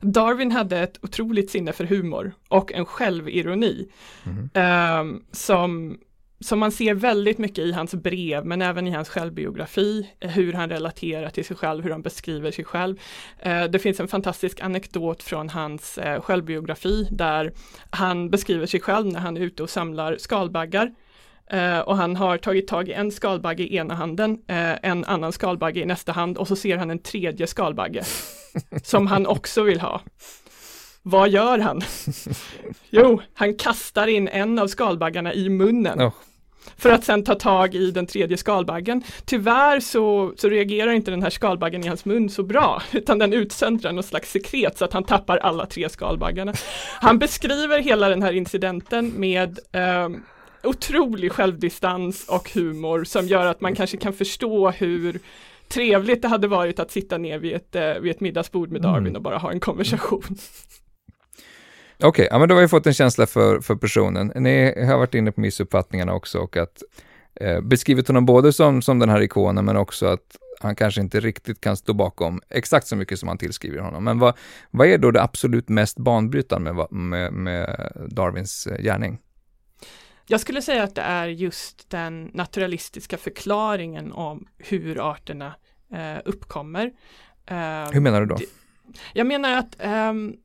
Darwin 0.00 0.52
hade 0.52 0.78
ett 0.78 0.98
otroligt 1.04 1.50
sinne 1.50 1.72
för 1.72 1.84
humor 1.84 2.32
och 2.48 2.72
en 2.72 2.86
självironi 2.86 3.88
mm. 4.24 5.00
um, 5.00 5.24
som 5.32 5.98
som 6.40 6.58
man 6.58 6.72
ser 6.72 6.94
väldigt 6.94 7.38
mycket 7.38 7.64
i 7.64 7.72
hans 7.72 7.94
brev 7.94 8.46
men 8.46 8.62
även 8.62 8.86
i 8.86 8.90
hans 8.90 9.08
självbiografi, 9.08 10.10
eh, 10.20 10.30
hur 10.30 10.52
han 10.52 10.70
relaterar 10.70 11.30
till 11.30 11.44
sig 11.44 11.56
själv, 11.56 11.84
hur 11.84 11.90
han 11.90 12.02
beskriver 12.02 12.50
sig 12.50 12.64
själv. 12.64 13.00
Eh, 13.38 13.64
det 13.64 13.78
finns 13.78 14.00
en 14.00 14.08
fantastisk 14.08 14.60
anekdot 14.60 15.22
från 15.22 15.48
hans 15.48 15.98
eh, 15.98 16.20
självbiografi 16.20 17.08
där 17.10 17.52
han 17.90 18.30
beskriver 18.30 18.66
sig 18.66 18.80
själv 18.80 19.06
när 19.06 19.20
han 19.20 19.36
är 19.36 19.40
ute 19.40 19.62
och 19.62 19.70
samlar 19.70 20.16
skalbaggar. 20.18 20.94
och 21.84 21.96
han 21.96 22.16
har 22.16 22.38
tagit 22.38 22.68
tag 22.68 22.88
i 22.88 22.92
en 22.92 23.12
skalbagge 23.12 23.62
i 23.62 23.76
ena 23.76 23.94
handen, 23.94 24.38
en 24.82 25.04
annan 25.04 25.32
skalbagge 25.32 25.80
i 25.80 25.86
nästa 25.86 26.12
hand 26.12 26.38
och 26.38 26.48
så 26.48 26.56
ser 26.56 26.76
han 26.76 26.90
en 26.90 26.98
tredje 26.98 27.46
skalbagge 27.46 28.04
som 28.82 29.06
han 29.06 29.26
också 29.26 29.62
vill 29.62 29.80
ha. 29.80 30.00
Vad 31.08 31.28
gör 31.28 31.58
han? 31.58 31.80
jo, 32.90 33.20
han 33.34 33.54
kastar 33.54 34.06
in 34.06 34.28
en 34.28 34.58
av 34.58 34.66
skalbaggarna 34.66 35.34
i 35.34 35.48
munnen. 35.48 36.00
Oh. 36.00 36.12
För 36.76 36.90
att 36.90 37.04
sen 37.04 37.24
ta 37.24 37.34
tag 37.34 37.74
i 37.74 37.90
den 37.90 38.06
tredje 38.06 38.36
skalbaggen. 38.36 39.02
Tyvärr 39.24 39.80
så, 39.80 40.32
så 40.36 40.48
reagerar 40.48 40.92
inte 40.92 41.10
den 41.10 41.22
här 41.22 41.30
skalbaggen 41.30 41.84
i 41.84 41.88
hans 41.88 42.04
mun 42.04 42.28
så 42.30 42.42
bra, 42.42 42.82
utan 42.92 43.18
den 43.18 43.32
utsöndrar 43.32 43.92
något 43.92 44.06
slags 44.06 44.30
sekret 44.30 44.78
så 44.78 44.84
att 44.84 44.92
han 44.92 45.04
tappar 45.04 45.36
alla 45.36 45.66
tre 45.66 45.88
skalbaggarna. 45.88 46.54
Han 47.00 47.18
beskriver 47.18 47.78
hela 47.78 48.08
den 48.08 48.22
här 48.22 48.32
incidenten 48.32 49.12
med 49.16 49.58
eh, 49.72 50.08
otrolig 50.62 51.32
självdistans 51.32 52.28
och 52.28 52.50
humor 52.54 53.04
som 53.04 53.26
gör 53.26 53.46
att 53.46 53.60
man 53.60 53.74
kanske 53.74 53.96
kan 53.96 54.12
förstå 54.12 54.70
hur 54.70 55.20
trevligt 55.68 56.22
det 56.22 56.28
hade 56.28 56.48
varit 56.48 56.80
att 56.80 56.90
sitta 56.90 57.18
ner 57.18 57.38
vid 57.38 57.54
ett, 57.54 57.74
eh, 57.74 57.94
vid 57.94 58.10
ett 58.10 58.20
middagsbord 58.20 58.70
med 58.70 58.82
Darwin 58.82 59.06
mm. 59.06 59.16
och 59.16 59.22
bara 59.22 59.38
ha 59.38 59.52
en 59.52 59.60
konversation. 59.60 60.36
Okej, 61.98 62.08
okay, 62.08 62.28
ja, 62.30 62.38
men 62.38 62.48
då 62.48 62.54
har 62.54 62.62
vi 62.62 62.68
fått 62.68 62.86
en 62.86 62.94
känsla 62.94 63.26
för, 63.26 63.60
för 63.60 63.74
personen. 63.74 64.32
Ni 64.34 64.84
har 64.84 64.98
varit 64.98 65.14
inne 65.14 65.32
på 65.32 65.40
missuppfattningarna 65.40 66.14
också 66.14 66.38
och 66.38 66.56
att 66.56 66.82
eh, 67.40 67.60
beskrivit 67.60 68.08
honom 68.08 68.26
både 68.26 68.52
som, 68.52 68.82
som 68.82 68.98
den 68.98 69.08
här 69.08 69.22
ikonen 69.22 69.64
men 69.64 69.76
också 69.76 70.06
att 70.06 70.36
han 70.60 70.76
kanske 70.76 71.00
inte 71.00 71.20
riktigt 71.20 71.60
kan 71.60 71.76
stå 71.76 71.92
bakom 71.92 72.40
exakt 72.48 72.86
så 72.86 72.96
mycket 72.96 73.18
som 73.18 73.28
han 73.28 73.38
tillskriver 73.38 73.78
honom. 73.78 74.04
Men 74.04 74.18
vad, 74.18 74.34
vad 74.70 74.86
är 74.86 74.98
då 74.98 75.10
det 75.10 75.22
absolut 75.22 75.68
mest 75.68 75.98
banbrytande 75.98 76.72
med, 76.72 76.92
med, 76.92 77.32
med 77.32 77.92
Darwins 78.10 78.66
eh, 78.66 78.82
gärning? 78.82 79.18
Jag 80.26 80.40
skulle 80.40 80.62
säga 80.62 80.82
att 80.82 80.94
det 80.94 81.02
är 81.02 81.28
just 81.28 81.90
den 81.90 82.30
naturalistiska 82.34 83.16
förklaringen 83.16 84.12
om 84.12 84.46
hur 84.58 85.10
arterna 85.10 85.54
eh, 85.92 86.18
uppkommer. 86.24 86.92
Eh, 87.46 87.90
hur 87.92 88.00
menar 88.00 88.20
du 88.20 88.26
då? 88.26 88.36
Jag 89.12 89.26
menar 89.26 89.58
att 89.58 89.76
um, 90.10 90.36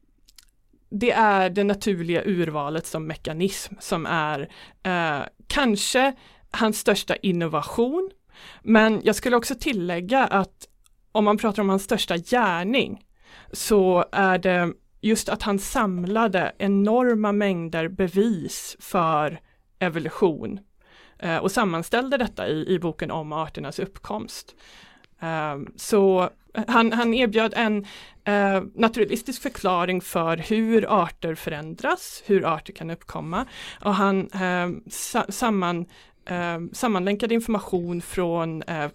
det 0.91 1.11
är 1.11 1.49
det 1.49 1.63
naturliga 1.63 2.23
urvalet 2.25 2.85
som 2.85 3.07
mekanism 3.07 3.75
som 3.79 4.05
är 4.05 4.49
eh, 4.83 5.25
kanske 5.47 6.13
hans 6.51 6.79
största 6.79 7.15
innovation. 7.15 8.11
Men 8.61 9.01
jag 9.03 9.15
skulle 9.15 9.35
också 9.35 9.55
tillägga 9.55 10.25
att 10.25 10.67
om 11.11 11.25
man 11.25 11.37
pratar 11.37 11.61
om 11.61 11.69
hans 11.69 11.83
största 11.83 12.17
gärning 12.17 13.05
så 13.51 14.05
är 14.11 14.37
det 14.37 14.73
just 15.01 15.29
att 15.29 15.43
han 15.43 15.59
samlade 15.59 16.51
enorma 16.57 17.31
mängder 17.31 17.87
bevis 17.87 18.75
för 18.79 19.39
evolution 19.79 20.59
eh, 21.19 21.37
och 21.37 21.51
sammanställde 21.51 22.17
detta 22.17 22.47
i, 22.47 22.65
i 22.67 22.79
boken 22.79 23.11
om 23.11 23.33
arternas 23.33 23.79
uppkomst. 23.79 24.55
Eh, 25.21 25.57
så 25.75 26.29
han, 26.67 26.91
han 26.91 27.13
erbjöd 27.13 27.53
en 27.55 27.85
eh, 28.23 28.63
naturalistisk 28.75 29.41
förklaring 29.41 30.01
för 30.01 30.37
hur 30.37 31.03
arter 31.03 31.35
förändras, 31.35 32.23
hur 32.25 32.45
arter 32.45 32.73
kan 32.73 32.89
uppkomma. 32.89 33.45
Och 33.81 33.95
han 33.95 34.29
eh, 34.29 34.69
sa, 34.89 35.25
samman, 35.29 35.85
eh, 36.25 36.59
sammanlänkade 36.73 37.33
information 37.33 38.01
från 38.01 38.63
eh, 38.63 38.89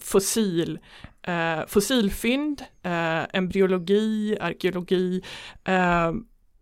fossil, 0.00 0.78
eh, 1.22 1.60
fossilfynd, 1.66 2.62
eh, 2.82 3.22
embryologi, 3.32 4.36
arkeologi, 4.40 5.22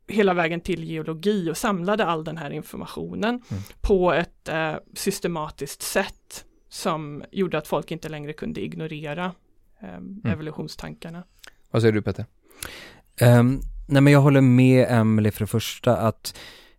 hela 0.09 0.35
vägen 0.35 0.61
till 0.61 0.85
geologi 0.85 1.51
och 1.51 1.57
samlade 1.57 2.05
all 2.05 2.25
den 2.25 2.37
här 2.37 2.51
informationen 2.51 3.43
mm. 3.51 3.63
på 3.81 4.13
ett 4.13 4.49
eh, 4.49 4.75
systematiskt 4.95 5.83
sätt 5.83 6.45
som 6.69 7.25
gjorde 7.31 7.59
att 7.59 7.69
folk 7.69 7.91
inte 7.91 8.09
längre 8.09 8.33
kunde 8.33 8.61
ignorera 8.61 9.33
eh, 9.83 9.95
mm. 9.95 10.21
evolutionstankarna. 10.25 11.25
Vad 11.71 11.83
säger 11.83 11.93
du 11.93 12.03
Peter? 12.03 12.27
Um, 13.21 13.61
nej 13.87 14.03
men 14.03 14.13
jag 14.13 14.21
håller 14.21 14.41
med 14.41 14.87
Emily 14.91 15.31
för 15.31 15.41
det 15.41 15.47
första 15.47 15.97
att 15.97 16.35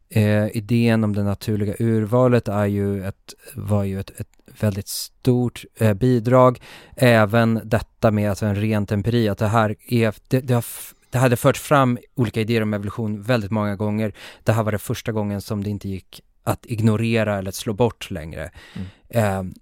eh, 0.09 0.57
idén 0.57 1.03
om 1.03 1.15
det 1.15 1.23
naturliga 1.23 1.75
urvalet 1.79 2.47
är 2.47 2.65
ju 2.65 3.05
ett, 3.05 3.33
var 3.55 3.83
ju 3.83 3.99
ett, 3.99 4.19
ett 4.19 4.27
väldigt 4.59 4.87
stort 4.87 5.65
eh, 5.75 5.93
bidrag. 5.93 6.61
Även 6.95 7.61
detta 7.63 8.11
med 8.11 8.29
alltså 8.29 8.45
en 8.45 8.55
rent 8.55 8.91
empiri, 8.91 9.29
att 9.29 9.37
det 9.37 9.47
här 9.47 9.75
är, 9.87 10.13
det, 10.27 10.39
det, 10.39 10.53
har, 10.53 10.65
det 11.09 11.17
hade 11.17 11.37
förts 11.37 11.59
fram 11.59 11.97
olika 12.15 12.41
idéer 12.41 12.61
om 12.61 12.73
evolution 12.73 13.21
väldigt 13.21 13.51
många 13.51 13.75
gånger. 13.75 14.13
Det 14.43 14.51
här 14.51 14.63
var 14.63 14.71
det 14.71 14.79
första 14.79 15.11
gången 15.11 15.41
som 15.41 15.63
det 15.63 15.69
inte 15.69 15.89
gick 15.89 16.21
att 16.43 16.65
ignorera 16.65 17.37
eller 17.37 17.51
slå 17.51 17.73
bort 17.73 18.11
längre. 18.11 18.51
Mm. 18.73 19.47
Eh, 19.47 19.53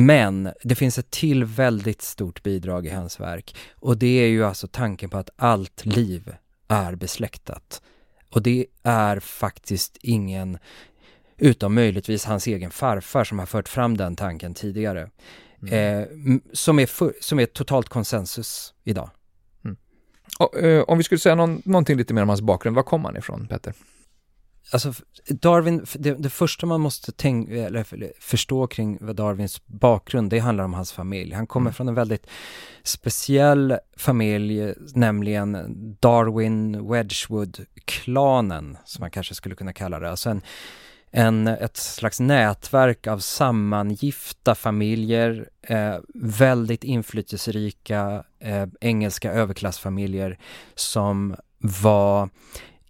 men 0.00 0.52
det 0.62 0.74
finns 0.74 0.98
ett 0.98 1.10
till 1.10 1.44
väldigt 1.44 2.02
stort 2.02 2.42
bidrag 2.42 2.86
i 2.86 2.90
hans 2.90 3.20
verk 3.20 3.56
och 3.74 3.98
det 3.98 4.06
är 4.24 4.26
ju 4.26 4.44
alltså 4.44 4.68
tanken 4.68 5.10
på 5.10 5.18
att 5.18 5.30
allt 5.36 5.86
liv 5.86 6.34
är 6.68 6.94
besläktat. 6.94 7.82
Och 8.30 8.42
det 8.42 8.66
är 8.82 9.20
faktiskt 9.20 9.96
ingen, 10.00 10.58
utom 11.36 11.74
möjligtvis 11.74 12.24
hans 12.24 12.46
egen 12.46 12.70
farfar 12.70 13.24
som 13.24 13.38
har 13.38 13.46
fört 13.46 13.68
fram 13.68 13.96
den 13.96 14.16
tanken 14.16 14.54
tidigare, 14.54 15.10
mm. 15.62 16.00
eh, 16.02 16.38
som, 16.52 16.78
är 16.78 16.86
för, 16.86 17.12
som 17.20 17.40
är 17.40 17.46
totalt 17.46 17.88
konsensus 17.88 18.74
idag. 18.84 19.10
Mm. 19.64 19.76
Och, 20.38 20.56
eh, 20.56 20.82
om 20.82 20.98
vi 20.98 21.04
skulle 21.04 21.18
säga 21.18 21.34
någon, 21.34 21.62
någonting 21.64 21.96
lite 21.96 22.14
mer 22.14 22.22
om 22.22 22.28
hans 22.28 22.40
bakgrund, 22.40 22.76
var 22.76 22.82
kom 22.82 23.04
han 23.04 23.16
ifrån 23.16 23.48
Peter? 23.48 23.74
Alltså 24.72 24.92
Darwin, 25.28 25.86
det, 25.94 26.14
det, 26.14 26.30
första 26.30 26.66
man 26.66 26.80
måste 26.80 27.12
tänka, 27.12 27.52
eller 27.52 27.84
förstå 28.20 28.66
kring 28.66 29.14
Darwins 29.14 29.66
bakgrund, 29.66 30.30
det 30.30 30.38
handlar 30.38 30.64
om 30.64 30.74
hans 30.74 30.92
familj. 30.92 31.34
Han 31.34 31.46
kommer 31.46 31.66
mm. 31.66 31.74
från 31.74 31.88
en 31.88 31.94
väldigt 31.94 32.26
speciell 32.82 33.78
familj, 33.96 34.74
nämligen 34.94 35.56
Darwin-Wedgwood-klanen, 36.00 38.76
som 38.84 39.00
man 39.00 39.10
kanske 39.10 39.34
skulle 39.34 39.54
kunna 39.54 39.72
kalla 39.72 40.00
det. 40.00 40.10
Alltså 40.10 40.30
en, 40.30 40.42
en, 41.10 41.46
ett 41.46 41.76
slags 41.76 42.20
nätverk 42.20 43.06
av 43.06 43.18
sammangifta 43.18 44.54
familjer, 44.54 45.48
eh, 45.62 45.96
väldigt 46.14 46.84
inflytelserika 46.84 48.24
eh, 48.40 48.66
engelska 48.80 49.32
överklassfamiljer 49.32 50.38
som 50.74 51.36
var 51.58 52.28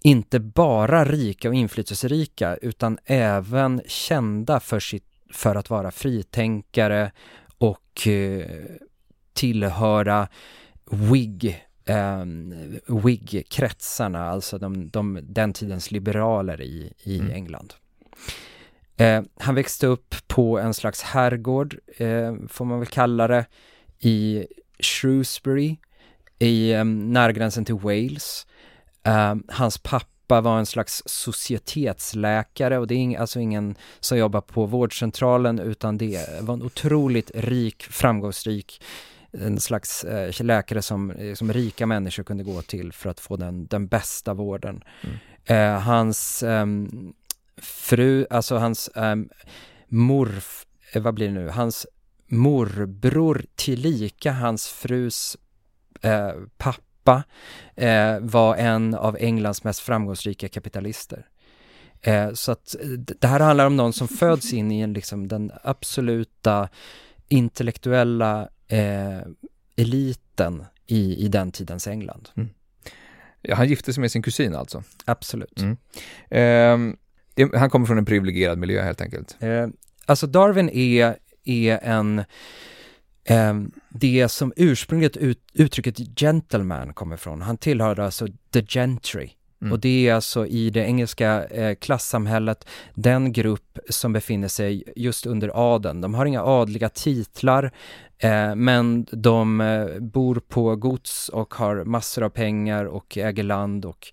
inte 0.09 0.41
bara 0.41 1.05
rika 1.05 1.49
och 1.49 1.55
inflytelserika 1.55 2.57
utan 2.57 2.99
även 3.05 3.83
kända 3.87 4.61
för, 4.61 4.81
sitt, 4.81 5.07
för 5.33 5.55
att 5.55 5.71
vara 5.71 5.91
fritänkare 5.91 7.13
och 7.59 8.07
eh, 8.07 8.47
tillhöra 9.33 10.29
Whig 10.91 11.65
eh, 11.85 12.25
Whig-kretsarna, 12.87 14.29
alltså 14.29 14.59
de, 14.59 14.91
de, 14.91 15.21
den 15.23 15.53
tidens 15.53 15.91
liberaler 15.91 16.61
i, 16.61 16.93
i 17.03 17.19
mm. 17.19 17.33
England. 17.33 17.75
Eh, 18.97 19.23
han 19.37 19.55
växte 19.55 19.87
upp 19.87 20.15
på 20.27 20.59
en 20.59 20.75
slags 20.75 21.03
herrgård, 21.03 21.77
eh, 21.97 22.35
får 22.49 22.65
man 22.65 22.79
väl 22.79 22.89
kalla 22.89 23.29
det, 23.29 23.47
i 23.99 24.47
Shrewsbury, 24.81 25.77
i 26.39 26.73
eh, 26.73 26.85
närgränsen 26.85 27.65
till 27.65 27.75
Wales. 27.75 28.47
Eh, 29.03 29.35
hans 29.49 29.79
pappa 29.79 30.41
var 30.41 30.59
en 30.59 30.67
slags 30.67 31.03
societetsläkare 31.07 32.79
och 32.79 32.87
det 32.87 32.95
är 32.95 32.97
ing, 32.97 33.17
alltså 33.17 33.41
ingen 33.41 33.75
som 34.01 34.19
jobbar 34.19 34.41
på 34.41 34.67
vårdcentralen 34.67 35.59
utan 35.59 35.99
det 35.99 36.41
var 36.41 36.55
en 36.55 36.63
otroligt 36.63 37.31
rik, 37.35 37.83
framgångsrik 37.83 38.83
en 39.33 39.61
slags 39.61 40.05
eh, 40.05 40.45
läkare 40.45 40.83
som, 40.83 41.11
eh, 41.11 41.35
som 41.35 41.53
rika 41.53 41.87
människor 41.87 42.25
kunde 42.25 42.45
gå 42.45 42.63
till 42.63 42.93
för 42.93 43.11
att 43.11 43.21
få 43.21 43.37
den, 43.37 43.67
den 43.67 43.87
bästa 43.87 44.35
vården. 44.35 44.83
Mm. 45.01 45.17
Eh, 45.45 45.81
hans 45.81 46.43
um, 46.43 47.15
fru, 47.57 48.27
alltså 48.31 48.57
hans 48.57 48.91
morf, 49.89 50.67
eh, 50.93 51.03
vad 51.03 51.15
blir 51.15 51.27
det 51.27 51.35
nu, 51.35 51.49
hans 51.49 51.87
morbror 52.27 53.45
tillika 53.55 54.33
hans 54.33 54.69
frus 54.69 55.37
eh, 56.03 56.33
pappa 57.09 57.25
eh, 57.77 58.21
var 58.21 58.57
en 58.57 58.95
av 58.95 59.17
Englands 59.21 59.65
mest 59.65 59.81
framgångsrika 59.81 60.49
kapitalister. 60.49 61.27
Eh, 62.03 62.33
så 62.33 62.53
att 62.53 62.77
det 63.21 63.29
här 63.29 63.41
handlar 63.41 63.67
om 63.67 63.77
någon 63.77 63.93
som 63.93 64.09
föds 64.09 64.53
in 64.53 64.73
i 64.73 64.81
en, 64.81 64.93
liksom, 64.93 65.29
den 65.29 65.53
absoluta 65.63 66.69
intellektuella 67.29 68.49
eh, 68.69 69.21
eliten 69.77 70.65
i, 70.87 71.25
i 71.25 71.29
den 71.29 71.53
tidens 71.53 71.87
England. 71.87 72.29
Mm. 72.37 72.49
Ja, 73.43 73.55
han 73.55 73.69
gifte 73.69 73.93
sig 73.93 74.01
med 74.01 74.13
sin 74.13 74.23
kusin 74.23 74.55
alltså? 74.55 74.83
Absolut. 75.05 75.63
Mm. 76.31 76.97
Eh, 77.41 77.49
han 77.59 77.71
kommer 77.71 77.87
från 77.87 77.99
en 77.99 78.05
privilegierad 78.05 78.59
miljö 78.59 78.83
helt 78.83 79.01
enkelt? 79.01 79.37
Eh, 79.41 79.67
alltså 80.07 80.27
Darwin 80.27 80.69
är, 80.69 81.17
är 81.45 81.79
en 81.83 82.19
eh, 83.25 83.55
det 84.01 84.29
som 84.29 84.53
ursprungligen 84.57 85.23
ut, 85.23 85.41
uttrycket 85.55 86.21
gentleman 86.21 86.95
kommer 86.95 87.17
från. 87.17 87.43
Han 87.43 87.57
tillhörde 87.57 88.05
alltså 88.05 88.27
the 88.53 88.63
gentry. 88.63 89.31
Mm. 89.63 89.73
Och 89.73 89.81
det 89.81 90.09
är 90.09 90.15
alltså 90.15 90.47
i 90.47 90.71
det 90.71 90.81
engelska 90.81 91.45
eh, 91.45 91.75
klassamhället 91.75 92.69
den 92.95 93.33
grupp 93.33 93.79
som 93.89 94.13
befinner 94.13 94.49
sig 94.49 94.85
just 94.97 95.27
under 95.27 95.75
adeln. 95.75 96.01
De 96.01 96.15
har 96.15 96.27
inga 96.27 96.43
adliga 96.43 96.89
titlar, 96.89 97.73
eh, 98.19 98.55
men 98.55 99.07
de 99.13 99.61
eh, 99.61 99.99
bor 100.01 100.41
på 100.49 100.77
gods 100.77 101.29
och 101.29 101.55
har 101.55 101.85
massor 101.85 102.23
av 102.23 102.29
pengar 102.29 102.85
och 102.85 103.19
äger 103.19 103.43
land 103.43 103.85
och 103.85 104.13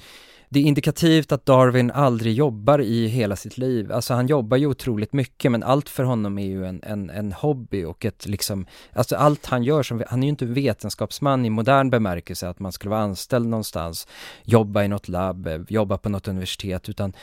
det 0.56 0.60
är 0.60 0.64
indikativt 0.64 1.32
att 1.32 1.46
Darwin 1.46 1.92
aldrig 1.92 2.34
jobbar 2.34 2.82
i 2.82 3.08
hela 3.08 3.36
sitt 3.36 3.58
liv. 3.58 3.92
Alltså 3.92 4.14
han 4.14 4.28
jobbar 4.28 4.58
ju 4.58 4.68
otroligt 4.68 5.14
mycket 5.14 5.52
men 5.52 5.64
allt 5.64 5.90
för 5.90 6.04
honom 6.04 6.38
är 6.38 6.46
ju 6.46 6.66
en, 6.66 6.82
en, 6.84 7.10
en 7.10 7.32
hobby 7.32 7.84
och 7.84 8.06
ett 8.06 8.26
liksom, 8.26 8.66
alltså 8.94 9.16
allt 9.16 9.46
han 9.46 9.64
gör 9.64 9.84
som, 9.84 10.04
han 10.08 10.24
är 10.24 10.28
ju 10.28 10.30
inte 10.30 10.46
vetenskapsman 10.46 11.46
i 11.46 11.50
modern 11.50 11.90
bemärkelse 11.90 12.50
att 12.50 12.60
man 12.60 12.72
skulle 12.72 12.90
vara 12.90 13.02
anställd 13.02 13.48
någonstans, 13.48 14.08
jobba 14.44 14.84
i 14.84 14.88
något 14.88 15.08
labb, 15.08 15.66
jobba 15.70 15.98
på 15.98 16.10
något 16.10 16.28
universitet 16.28 16.90
utan 16.90 17.14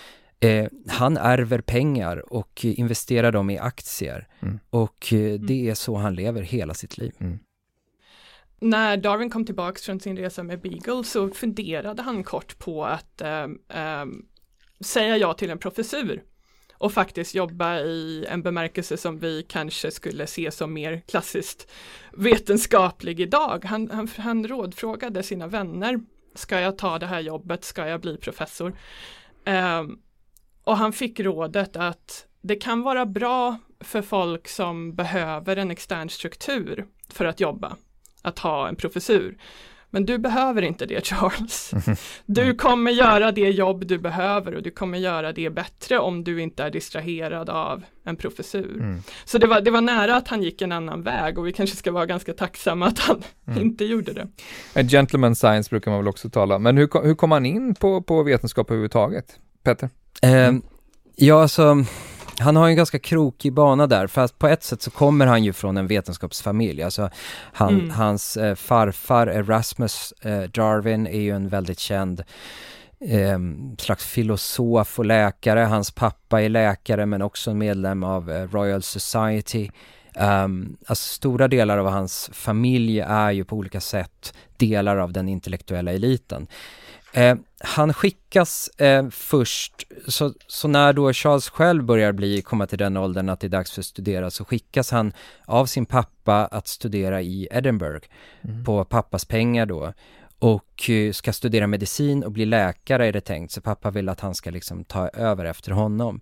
Eh, 0.40 0.66
han 0.88 1.16
ärver 1.16 1.60
pengar 1.60 2.32
och 2.32 2.64
investerar 2.64 3.32
dem 3.32 3.50
i 3.50 3.58
aktier. 3.58 4.28
Mm. 4.40 4.58
Och 4.70 5.12
eh, 5.12 5.40
det 5.40 5.70
är 5.70 5.74
så 5.74 5.96
han 5.96 6.14
lever 6.14 6.42
hela 6.42 6.74
sitt 6.74 6.98
liv. 6.98 7.12
Mm 7.18 7.38
när 8.62 8.96
Darwin 8.96 9.30
kom 9.30 9.44
tillbaks 9.44 9.82
från 9.82 10.00
sin 10.00 10.16
resa 10.16 10.42
med 10.42 10.60
Beagle 10.60 11.04
så 11.04 11.30
funderade 11.30 12.02
han 12.02 12.24
kort 12.24 12.58
på 12.58 12.84
att 12.84 13.20
eh, 13.20 13.42
eh, 13.68 14.06
säga 14.80 15.16
ja 15.16 15.34
till 15.34 15.50
en 15.50 15.58
professur 15.58 16.22
och 16.72 16.92
faktiskt 16.92 17.34
jobba 17.34 17.78
i 17.78 18.26
en 18.28 18.42
bemärkelse 18.42 18.96
som 18.96 19.18
vi 19.18 19.42
kanske 19.48 19.90
skulle 19.90 20.26
se 20.26 20.50
som 20.50 20.72
mer 20.72 21.02
klassiskt 21.08 21.70
vetenskaplig 22.12 23.20
idag. 23.20 23.64
Han, 23.64 23.90
han, 23.90 24.08
han 24.16 24.48
rådfrågade 24.48 25.22
sina 25.22 25.46
vänner, 25.46 26.00
ska 26.34 26.60
jag 26.60 26.78
ta 26.78 26.98
det 26.98 27.06
här 27.06 27.20
jobbet, 27.20 27.64
ska 27.64 27.88
jag 27.88 28.00
bli 28.00 28.16
professor? 28.16 28.78
Äh, 29.44 29.82
och 30.64 30.76
han 30.76 30.92
fick 30.92 31.20
rådet 31.20 31.76
att 31.76 32.26
det 32.40 32.56
kan 32.56 32.82
vara 32.82 33.06
bra 33.06 33.56
för 33.80 34.02
folk 34.02 34.48
som 34.48 34.94
behöver 34.94 35.56
en 35.56 35.70
extern 35.70 36.08
struktur 36.08 36.86
för 37.08 37.24
att 37.24 37.40
jobba 37.40 37.76
att 38.22 38.38
ha 38.38 38.68
en 38.68 38.76
professur. 38.76 39.36
Men 39.94 40.06
du 40.06 40.18
behöver 40.18 40.62
inte 40.62 40.86
det 40.86 41.06
Charles. 41.06 41.70
Du 42.26 42.54
kommer 42.54 42.90
göra 42.90 43.32
det 43.32 43.50
jobb 43.50 43.86
du 43.86 43.98
behöver 43.98 44.54
och 44.54 44.62
du 44.62 44.70
kommer 44.70 44.98
göra 44.98 45.32
det 45.32 45.50
bättre 45.50 45.98
om 45.98 46.24
du 46.24 46.42
inte 46.42 46.62
är 46.62 46.70
distraherad 46.70 47.50
av 47.50 47.82
en 48.04 48.16
professur. 48.16 48.80
Mm. 48.80 49.02
Så 49.24 49.38
det 49.38 49.46
var, 49.46 49.60
det 49.60 49.70
var 49.70 49.80
nära 49.80 50.16
att 50.16 50.28
han 50.28 50.42
gick 50.42 50.62
en 50.62 50.72
annan 50.72 51.02
väg 51.02 51.38
och 51.38 51.46
vi 51.46 51.52
kanske 51.52 51.76
ska 51.76 51.92
vara 51.92 52.06
ganska 52.06 52.32
tacksamma 52.32 52.86
att 52.86 52.98
han 52.98 53.22
mm. 53.46 53.62
inte 53.62 53.84
gjorde 53.84 54.12
det. 54.12 54.28
En 54.74 54.88
gentleman 54.88 55.36
science 55.36 55.70
brukar 55.70 55.90
man 55.90 56.00
väl 56.00 56.08
också 56.08 56.30
tala 56.30 56.58
Men 56.58 56.76
hur, 56.76 57.04
hur 57.04 57.14
kom 57.14 57.30
han 57.30 57.46
in 57.46 57.74
på, 57.74 58.02
på 58.02 58.22
vetenskap 58.22 58.70
överhuvudtaget? 58.70 59.38
Petter? 59.62 59.90
Eh, 60.22 60.52
ja, 61.16 61.42
alltså 61.42 61.84
han 62.42 62.56
har 62.56 62.68
en 62.68 62.76
ganska 62.76 62.98
krokig 62.98 63.52
bana 63.52 63.86
där, 63.86 64.06
fast 64.06 64.38
på 64.38 64.48
ett 64.48 64.62
sätt 64.62 64.82
så 64.82 64.90
kommer 64.90 65.26
han 65.26 65.44
ju 65.44 65.52
från 65.52 65.76
en 65.76 65.86
vetenskapsfamilj. 65.86 66.82
Alltså 66.82 67.10
han, 67.52 67.74
mm. 67.74 67.90
hans 67.90 68.36
eh, 68.36 68.54
farfar 68.54 69.26
Erasmus 69.26 70.12
eh, 70.22 70.42
Darwin 70.42 71.06
är 71.06 71.20
ju 71.20 71.30
en 71.30 71.48
väldigt 71.48 71.78
känd 71.78 72.22
eh, 73.00 73.38
slags 73.78 74.06
filosof 74.06 74.98
och 74.98 75.06
läkare. 75.06 75.60
Hans 75.60 75.90
pappa 75.90 76.42
är 76.42 76.48
läkare 76.48 77.06
men 77.06 77.22
också 77.22 77.50
en 77.50 77.58
medlem 77.58 78.04
av 78.04 78.30
eh, 78.30 78.48
Royal 78.48 78.82
Society. 78.82 79.70
Um, 80.16 80.76
alltså 80.86 81.14
stora 81.14 81.48
delar 81.48 81.78
av 81.78 81.86
hans 81.86 82.30
familj 82.32 83.00
är 83.00 83.30
ju 83.30 83.44
på 83.44 83.56
olika 83.56 83.80
sätt 83.80 84.34
delar 84.56 84.96
av 84.96 85.12
den 85.12 85.28
intellektuella 85.28 85.92
eliten. 85.92 86.46
Eh, 87.12 87.36
han 87.60 87.94
skickas 87.94 88.68
eh, 88.68 89.08
först, 89.10 89.86
så, 90.08 90.34
så, 90.46 90.68
när 90.68 90.92
då 90.92 91.12
Charles 91.12 91.48
själv 91.48 91.84
börjar 91.84 92.12
bli, 92.12 92.42
komma 92.42 92.66
till 92.66 92.78
den 92.78 92.96
åldern 92.96 93.28
att 93.28 93.40
det 93.40 93.46
är 93.46 93.48
dags 93.48 93.72
för 93.72 93.80
att 93.80 93.86
studera 93.86 94.30
så 94.30 94.44
skickas 94.44 94.90
han 94.90 95.12
av 95.44 95.66
sin 95.66 95.86
pappa 95.86 96.46
att 96.46 96.68
studera 96.68 97.22
i 97.22 97.48
Edinburgh 97.50 98.06
mm. 98.44 98.64
på 98.64 98.84
pappas 98.84 99.24
pengar 99.24 99.66
då 99.66 99.92
och 100.38 100.90
eh, 100.90 101.12
ska 101.12 101.32
studera 101.32 101.66
medicin 101.66 102.24
och 102.24 102.32
bli 102.32 102.44
läkare 102.44 103.06
är 103.06 103.12
det 103.12 103.20
tänkt 103.20 103.52
så 103.52 103.60
pappa 103.60 103.90
vill 103.90 104.08
att 104.08 104.20
han 104.20 104.34
ska 104.34 104.50
liksom 104.50 104.84
ta 104.84 105.08
över 105.08 105.44
efter 105.44 105.72
honom. 105.72 106.20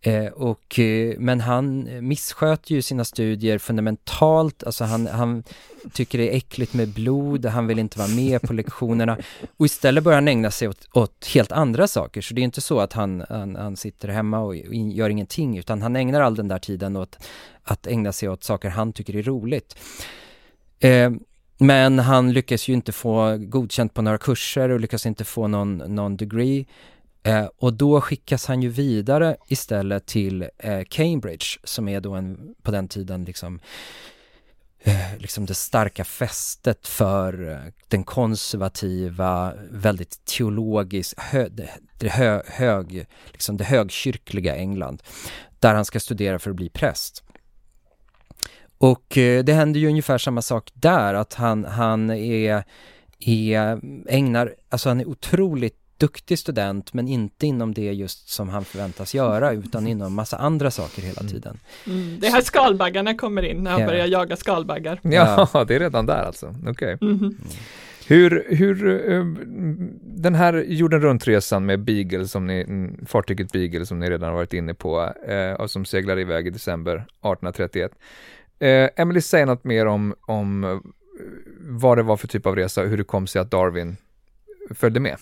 Eh, 0.00 0.26
och, 0.26 0.78
eh, 0.78 1.14
men 1.18 1.40
han 1.40 1.88
missköter 2.08 2.74
ju 2.74 2.82
sina 2.82 3.04
studier 3.04 3.58
fundamentalt, 3.58 4.64
alltså 4.64 4.84
han, 4.84 5.06
han 5.06 5.44
tycker 5.92 6.18
det 6.18 6.32
är 6.32 6.36
äckligt 6.36 6.74
med 6.74 6.88
blod, 6.88 7.46
han 7.46 7.66
vill 7.66 7.78
inte 7.78 7.98
vara 7.98 8.08
med 8.08 8.42
på 8.42 8.52
lektionerna 8.52 9.18
och 9.56 9.66
istället 9.66 10.04
börjar 10.04 10.16
han 10.16 10.28
ägna 10.28 10.50
sig 10.50 10.68
åt, 10.68 10.88
åt 10.92 11.26
helt 11.34 11.52
andra 11.52 11.88
saker, 11.88 12.20
så 12.20 12.34
det 12.34 12.40
är 12.40 12.42
inte 12.42 12.60
så 12.60 12.80
att 12.80 12.92
han, 12.92 13.24
han, 13.28 13.56
han 13.56 13.76
sitter 13.76 14.08
hemma 14.08 14.40
och, 14.40 14.56
in, 14.56 14.90
gör 14.90 15.10
ingenting, 15.10 15.58
utan 15.58 15.82
han 15.82 15.96
ägnar 15.96 16.20
all 16.20 16.34
den 16.34 16.48
där 16.48 16.58
tiden 16.58 16.96
åt 16.96 17.18
att 17.62 17.86
ägna 17.86 18.12
sig 18.12 18.28
åt 18.28 18.44
saker 18.44 18.68
han 18.68 18.92
tycker 18.92 19.16
är 19.16 19.22
roligt. 19.22 19.76
Eh, 20.80 21.10
men 21.58 21.98
han 21.98 22.32
lyckas 22.32 22.68
ju 22.68 22.72
inte 22.72 22.92
få 22.92 23.36
godkänt 23.36 23.94
på 23.94 24.02
några 24.02 24.18
kurser 24.18 24.68
och 24.68 24.80
lyckas 24.80 25.06
inte 25.06 25.24
få 25.24 25.46
någon, 25.46 25.76
någon 25.76 26.16
degree. 26.16 26.66
Eh, 27.22 27.46
och 27.58 27.74
då 27.74 28.00
skickas 28.00 28.46
han 28.46 28.62
ju 28.62 28.68
vidare 28.68 29.36
istället 29.46 30.06
till 30.06 30.48
eh, 30.58 30.84
Cambridge 30.88 31.46
som 31.64 31.88
är 31.88 32.00
då 32.00 32.14
en, 32.14 32.54
på 32.62 32.70
den 32.70 32.88
tiden 32.88 33.24
liksom 33.24 33.60
eh, 34.80 35.16
liksom 35.18 35.46
det 35.46 35.54
starka 35.54 36.04
fästet 36.04 36.88
för 36.88 37.50
eh, 37.50 37.72
den 37.88 38.04
konservativa, 38.04 39.54
väldigt 39.70 40.24
teologiskt, 40.24 41.14
hö, 41.20 41.48
det, 41.48 41.70
det, 41.98 42.08
hö, 42.08 42.42
hög, 42.46 43.06
liksom 43.32 43.56
det 43.56 43.64
högkyrkliga 43.64 44.56
England, 44.56 45.02
där 45.60 45.74
han 45.74 45.84
ska 45.84 46.00
studera 46.00 46.38
för 46.38 46.50
att 46.50 46.56
bli 46.56 46.68
präst. 46.68 47.24
Och 48.78 49.18
eh, 49.18 49.44
det 49.44 49.52
händer 49.52 49.80
ju 49.80 49.88
ungefär 49.88 50.18
samma 50.18 50.42
sak 50.42 50.70
där, 50.74 51.14
att 51.14 51.34
han, 51.34 51.64
han 51.64 52.10
är, 52.10 52.64
är, 53.18 53.80
ägnar, 54.08 54.54
alltså 54.68 54.88
han 54.88 55.00
är 55.00 55.08
otroligt 55.08 55.77
duktig 55.98 56.38
student 56.38 56.92
men 56.92 57.08
inte 57.08 57.46
inom 57.46 57.74
det 57.74 57.92
just 57.92 58.28
som 58.28 58.48
han 58.48 58.64
förväntas 58.64 59.14
göra 59.14 59.52
utan 59.52 59.86
inom 59.86 60.14
massa 60.14 60.36
andra 60.36 60.70
saker 60.70 61.02
hela 61.02 61.20
mm. 61.20 61.32
tiden. 61.32 61.58
Mm. 61.86 62.20
Det 62.20 62.26
är 62.26 62.30
här 62.30 62.40
skalbaggarna 62.40 63.14
kommer 63.14 63.42
in 63.42 63.62
när 63.62 63.70
han 63.70 63.80
yeah. 63.80 63.90
börjar 63.92 64.06
jaga 64.06 64.36
skalbaggar. 64.36 65.00
Ja, 65.02 65.48
ja, 65.54 65.64
det 65.68 65.74
är 65.74 65.78
redan 65.78 66.06
där 66.06 66.22
alltså. 66.22 66.54
Okej. 66.66 66.70
Okay. 66.70 67.08
Mm. 67.08 67.18
Mm. 67.18 67.36
Hur, 68.06 68.46
hur, 68.48 68.86
uh, 68.86 69.36
den 70.02 70.34
här 70.34 70.64
jorden 70.68 71.00
runt-resan 71.00 71.66
med 71.66 71.80
Beagle, 71.80 72.28
som 72.28 72.46
ni, 72.46 72.88
fartyget 73.06 73.52
Beagle 73.52 73.86
som 73.86 73.98
ni 73.98 74.10
redan 74.10 74.34
varit 74.34 74.52
inne 74.52 74.74
på 74.74 75.12
uh, 75.28 75.52
och 75.52 75.70
som 75.70 75.84
seglar 75.84 76.18
iväg 76.18 76.46
i 76.46 76.50
december 76.50 76.94
1831. 76.94 77.92
Uh, 78.62 78.68
Emily, 78.96 79.20
säg 79.20 79.46
något 79.46 79.64
mer 79.64 79.86
om, 79.86 80.14
om 80.26 80.82
vad 81.60 81.98
det 81.98 82.02
var 82.02 82.16
för 82.16 82.28
typ 82.28 82.46
av 82.46 82.56
resa 82.56 82.82
och 82.82 82.88
hur 82.88 82.96
det 82.96 83.04
kom 83.04 83.26
sig 83.26 83.42
att 83.42 83.50
Darwin 83.50 83.96
följde 84.70 85.00
med. 85.00 85.16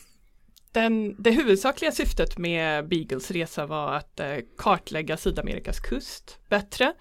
Den, 0.77 1.23
det 1.23 1.31
huvudsakliga 1.31 1.93
syftet 1.93 2.39
med 2.39 2.89
Beagles 2.89 3.31
resa 3.31 3.67
var 3.67 3.95
att 3.95 4.21
eh, 4.21 4.37
kartlägga 4.59 5.17
Sydamerikas 5.17 5.81
kust 5.81 6.39
bättre. 6.49 6.93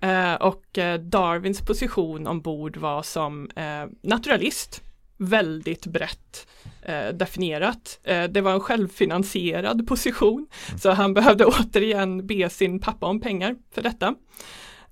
Eh, 0.00 0.34
och 0.34 0.78
eh, 0.78 1.00
Darwins 1.00 1.60
position 1.60 2.26
ombord 2.26 2.76
var 2.76 3.02
som 3.02 3.50
eh, 3.56 3.86
naturalist 4.02 4.82
väldigt 5.16 5.86
brett 5.86 6.46
eh, 6.82 7.08
definierat. 7.08 8.00
Eh, 8.04 8.24
det 8.24 8.40
var 8.40 8.52
en 8.52 8.60
självfinansierad 8.60 9.86
position 9.86 10.46
mm. 10.68 10.78
så 10.78 10.90
han 10.90 11.14
behövde 11.14 11.44
återigen 11.60 12.26
be 12.26 12.50
sin 12.50 12.80
pappa 12.80 13.06
om 13.06 13.20
pengar 13.20 13.56
för 13.74 13.82
detta. 13.82 14.14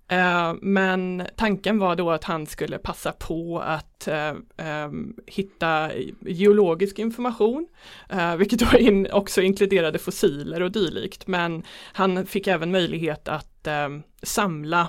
Eh, 0.09 0.55
men 0.61 1.27
tanken 1.37 1.79
var 1.79 1.97
då 1.97 2.11
att 2.11 2.25
han 2.25 2.47
skulle 2.47 2.79
passa 2.79 3.13
på 3.13 3.61
att 3.61 4.09
uh, 4.09 4.67
um, 4.67 5.17
hitta 5.27 5.91
geologisk 6.21 6.99
information, 6.99 7.69
uh, 8.13 8.37
vilket 8.37 8.59
då 8.59 8.67
också 9.13 9.43
inkluderade 9.43 9.99
fossiler 9.99 10.63
och 10.63 10.73
dylikt. 10.73 11.27
Men 11.27 11.63
han 11.93 12.27
fick 12.27 12.47
även 12.47 12.71
möjlighet 12.71 13.29
att 13.29 13.67
um, 13.87 14.03
samla 14.23 14.89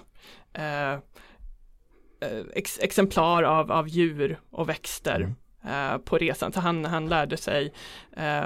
ex 2.53 2.79
exemplar 2.79 3.43
av, 3.43 3.71
av 3.71 3.87
djur 3.87 4.39
och 4.49 4.69
växter 4.69 5.35
mm. 5.63 6.01
på 6.01 6.17
resan. 6.17 6.53
Så 6.53 6.59
han, 6.59 6.85
han 6.85 7.09
lärde 7.09 7.37
sig 7.37 7.73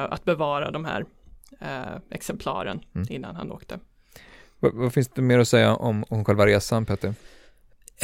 att 0.10 0.26
bevara 0.26 0.72
de 0.72 0.86
här 0.86 1.06
exemplaren 2.10 2.82
mm. 2.96 3.08
innan 3.10 3.36
han 3.36 3.52
åkte. 3.52 3.80
Vad, 4.64 4.74
vad, 4.74 4.94
finns 4.94 5.08
det 5.08 5.22
mer 5.22 5.40
att 5.40 5.48
säga 5.48 5.76
om, 5.76 6.06
om 6.10 6.26
själva 6.26 6.46
resan, 6.46 6.86
Petter? 6.86 7.14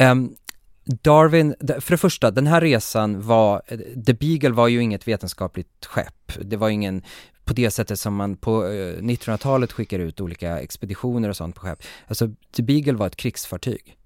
Um, 0.00 0.36
Darwin, 0.84 1.54
för 1.60 1.90
det 1.90 1.96
första, 1.96 2.30
den 2.30 2.46
här 2.46 2.60
resan 2.60 3.22
var, 3.22 3.62
The 4.06 4.14
Beagle 4.14 4.50
var 4.50 4.68
ju 4.68 4.82
inget 4.82 5.08
vetenskapligt 5.08 5.86
skepp. 5.86 6.32
Det 6.40 6.56
var 6.56 6.68
ingen, 6.68 7.02
på 7.44 7.52
det 7.54 7.70
sättet 7.70 8.00
som 8.00 8.14
man 8.14 8.36
på 8.36 8.66
eh, 8.66 8.96
1900-talet 9.02 9.72
skickar 9.72 9.98
ut 9.98 10.20
olika 10.20 10.60
expeditioner 10.60 11.28
och 11.28 11.36
sånt 11.36 11.54
på 11.54 11.60
skepp. 11.60 11.82
Alltså, 12.06 12.28
The 12.56 12.62
Beagle 12.62 12.92
var 12.92 13.06
ett 13.06 13.16
krigsfartyg. 13.16 13.96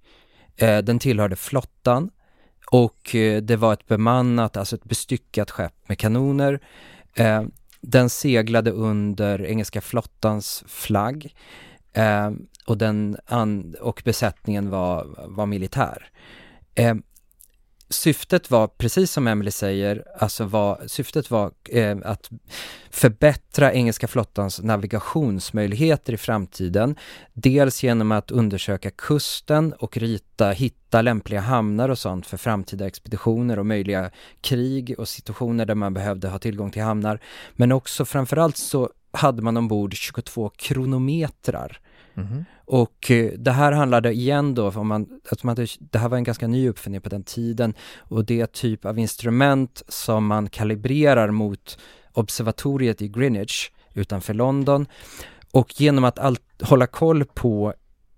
Uh, 0.62 0.78
den 0.78 0.98
tillhörde 0.98 1.36
flottan 1.36 2.10
och 2.70 3.14
uh, 3.14 3.36
det 3.36 3.56
var 3.56 3.72
ett 3.72 3.86
bemannat, 3.86 4.56
alltså 4.56 4.76
ett 4.76 4.84
bestyckat 4.84 5.50
skepp 5.50 5.88
med 5.88 5.98
kanoner. 5.98 6.60
Uh, 7.20 7.42
den 7.80 8.10
seglade 8.10 8.70
under 8.70 9.46
engelska 9.46 9.80
flottans 9.80 10.64
flagg. 10.66 11.34
Eh, 11.94 12.30
och, 12.66 12.78
den 12.78 13.16
och 13.80 14.02
besättningen 14.04 14.70
var, 14.70 15.26
var 15.28 15.46
militär. 15.46 16.10
Eh, 16.74 16.94
syftet 17.88 18.50
var, 18.50 18.66
precis 18.66 19.12
som 19.12 19.26
Emily 19.26 19.50
säger, 19.50 20.04
alltså 20.18 20.44
var, 20.44 20.82
syftet 20.86 21.30
var 21.30 21.52
eh, 21.70 21.96
att 22.04 22.30
förbättra 22.90 23.72
engelska 23.72 24.08
flottans 24.08 24.62
navigationsmöjligheter 24.62 26.12
i 26.12 26.16
framtiden. 26.16 26.96
Dels 27.32 27.82
genom 27.82 28.12
att 28.12 28.30
undersöka 28.30 28.90
kusten 28.90 29.72
och 29.72 29.96
rita, 29.96 30.50
hitta 30.50 31.02
lämpliga 31.02 31.40
hamnar 31.40 31.88
och 31.88 31.98
sånt 31.98 32.26
för 32.26 32.36
framtida 32.36 32.86
expeditioner 32.86 33.58
och 33.58 33.66
möjliga 33.66 34.10
krig 34.40 34.94
och 34.98 35.08
situationer 35.08 35.66
där 35.66 35.74
man 35.74 35.94
behövde 35.94 36.28
ha 36.28 36.38
tillgång 36.38 36.70
till 36.70 36.82
hamnar. 36.82 37.20
Men 37.52 37.72
också 37.72 38.04
framförallt 38.04 38.56
så 38.56 38.90
hade 39.14 39.42
man 39.42 39.56
ombord 39.56 39.94
22 39.94 40.48
kronometrar 40.48 41.80
Mm. 42.16 42.44
Och 42.64 43.10
eh, 43.10 43.32
det 43.32 43.50
här 43.50 43.72
handlade 43.72 44.12
igen 44.12 44.54
då 44.54 44.70
om 44.70 44.88
man, 44.88 45.20
att 45.30 45.42
man, 45.42 45.56
det 45.78 45.98
här 45.98 46.08
var 46.08 46.16
en 46.16 46.24
ganska 46.24 46.46
ny 46.46 46.68
uppfinning 46.68 47.00
på 47.00 47.08
den 47.08 47.24
tiden 47.24 47.74
och 47.98 48.24
det 48.24 48.40
är 48.40 48.46
typ 48.46 48.84
av 48.84 48.98
instrument 48.98 49.82
som 49.88 50.26
man 50.26 50.50
kalibrerar 50.50 51.30
mot 51.30 51.78
observatoriet 52.12 53.02
i 53.02 53.08
Greenwich 53.08 53.70
utanför 53.94 54.34
London. 54.34 54.86
Och 55.52 55.80
genom 55.80 56.04
att 56.04 56.18
all, 56.18 56.36
hålla 56.62 56.86
koll 56.86 57.24
på 57.24 57.74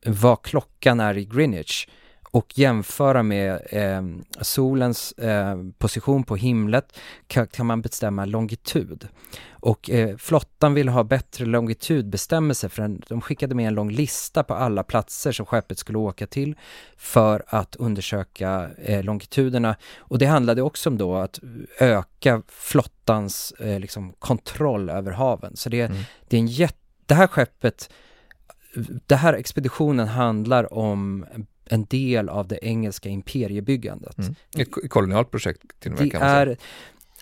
vad 0.07 0.43
klockan 0.43 1.01
är 1.01 1.19
i 1.19 1.25
Greenwich 1.25 1.87
och 2.31 2.59
jämföra 2.59 3.23
med 3.23 3.61
eh, 3.71 4.03
solens 4.41 5.13
eh, 5.13 5.57
position 5.79 6.25
på 6.25 6.37
himlet 6.37 6.99
kan, 7.27 7.47
kan, 7.47 7.67
man 7.67 7.83
bestämma 7.83 8.25
longitud. 8.25 9.09
Och 9.51 9.91
eh, 9.91 10.17
flottan 10.17 10.75
vill 10.75 10.89
ha 10.89 11.05
bättre 11.05 11.47
longitudbestämmelser 11.47 12.69
för 12.69 12.83
en, 12.83 13.03
de 13.09 13.21
skickade 13.21 13.55
med 13.55 13.69
en 13.69 13.75
lång 13.75 13.91
lista 13.91 14.43
på 14.43 14.55
alla 14.55 14.83
platser 14.83 15.33
som 15.33 15.47
skeppet 15.47 15.79
skulle 15.79 15.99
åka 15.99 16.27
till 16.27 16.55
för 16.97 17.45
att 17.47 17.77
undersöka 17.77 18.71
eh, 18.79 19.03
longituderna. 19.03 19.77
Och 19.99 20.19
det 20.19 20.27
handlade 20.27 20.63
också 20.63 20.91
om 20.91 20.99
då 20.99 21.17
att 21.17 21.41
öka 21.81 22.43
flottans 22.49 23.53
eh, 23.61 23.81
liksom 23.81 24.13
kontroll 24.19 24.91
över 24.91 25.13
haven. 25.13 25.57
Så 25.57 25.69
det, 25.69 25.81
mm. 25.81 25.99
det 26.29 26.37
är 26.37 26.41
en 26.41 26.47
jätte, 26.47 26.79
det 27.07 27.15
här 27.15 27.27
skeppet 27.27 27.91
det 29.07 29.17
här 29.17 29.33
expeditionen 29.33 30.09
handlar 30.09 30.75
om 30.75 31.27
en 31.71 31.85
del 31.85 32.29
av 32.29 32.49
det 32.49 32.59
engelska 32.63 33.09
imperiebyggandet. 33.09 34.19
Mm. 34.19 34.35
Ett 34.59 34.91
kolonialt 34.91 35.31
projekt 35.31 35.63
till 35.81 35.93
och 35.93 35.99
med 35.99 36.07
det 36.07 36.11
kan 36.11 36.21
man 36.21 36.31
säga. 36.31 36.41
Är, 36.41 36.57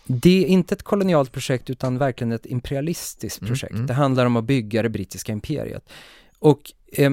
det 0.06 0.44
är 0.44 0.46
inte 0.46 0.74
ett 0.74 0.82
kolonialt 0.82 1.32
projekt 1.32 1.70
utan 1.70 1.98
verkligen 1.98 2.32
ett 2.32 2.46
imperialistiskt 2.46 3.40
mm, 3.40 3.48
projekt. 3.48 3.74
Mm. 3.74 3.86
Det 3.86 3.94
handlar 3.94 4.26
om 4.26 4.36
att 4.36 4.44
bygga 4.44 4.82
det 4.82 4.88
brittiska 4.88 5.32
imperiet. 5.32 5.88
Och 6.38 6.72
eh, 6.92 7.12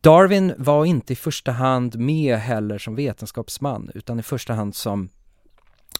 Darwin 0.00 0.54
var 0.58 0.84
inte 0.84 1.12
i 1.12 1.16
första 1.16 1.52
hand 1.52 1.98
med 1.98 2.38
heller 2.38 2.78
som 2.78 2.94
vetenskapsman 2.94 3.90
utan 3.94 4.18
i 4.18 4.22
första 4.22 4.54
hand 4.54 4.74
som 4.74 5.08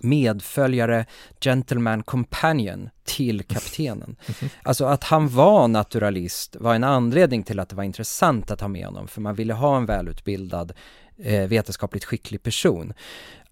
medföljare, 0.02 1.06
gentleman 1.40 2.02
companion 2.02 2.90
till 3.04 3.42
kaptenen. 3.42 4.16
Alltså 4.62 4.84
att 4.84 5.04
han 5.04 5.28
var 5.28 5.68
naturalist 5.68 6.56
var 6.60 6.74
en 6.74 6.84
anledning 6.84 7.42
till 7.42 7.60
att 7.60 7.68
det 7.68 7.76
var 7.76 7.84
intressant 7.84 8.50
att 8.50 8.60
ha 8.60 8.68
med 8.68 8.86
honom, 8.86 9.08
för 9.08 9.20
man 9.20 9.34
ville 9.34 9.54
ha 9.54 9.76
en 9.76 9.86
välutbildad, 9.86 10.72
eh, 11.18 11.48
vetenskapligt 11.48 12.04
skicklig 12.04 12.42
person. 12.42 12.92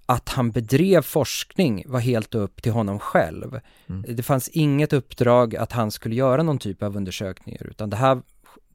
Att 0.06 0.28
han 0.28 0.50
bedrev 0.50 1.02
forskning 1.02 1.84
var 1.86 2.00
helt 2.00 2.34
upp 2.34 2.62
till 2.62 2.72
honom 2.72 2.98
själv. 2.98 3.60
Mm. 3.88 4.04
Det 4.16 4.22
fanns 4.22 4.48
inget 4.48 4.92
uppdrag 4.92 5.56
att 5.56 5.72
han 5.72 5.90
skulle 5.90 6.14
göra 6.14 6.42
någon 6.42 6.58
typ 6.58 6.82
av 6.82 6.96
undersökningar, 6.96 7.66
utan 7.66 7.90
det 7.90 7.96
här, 7.96 8.22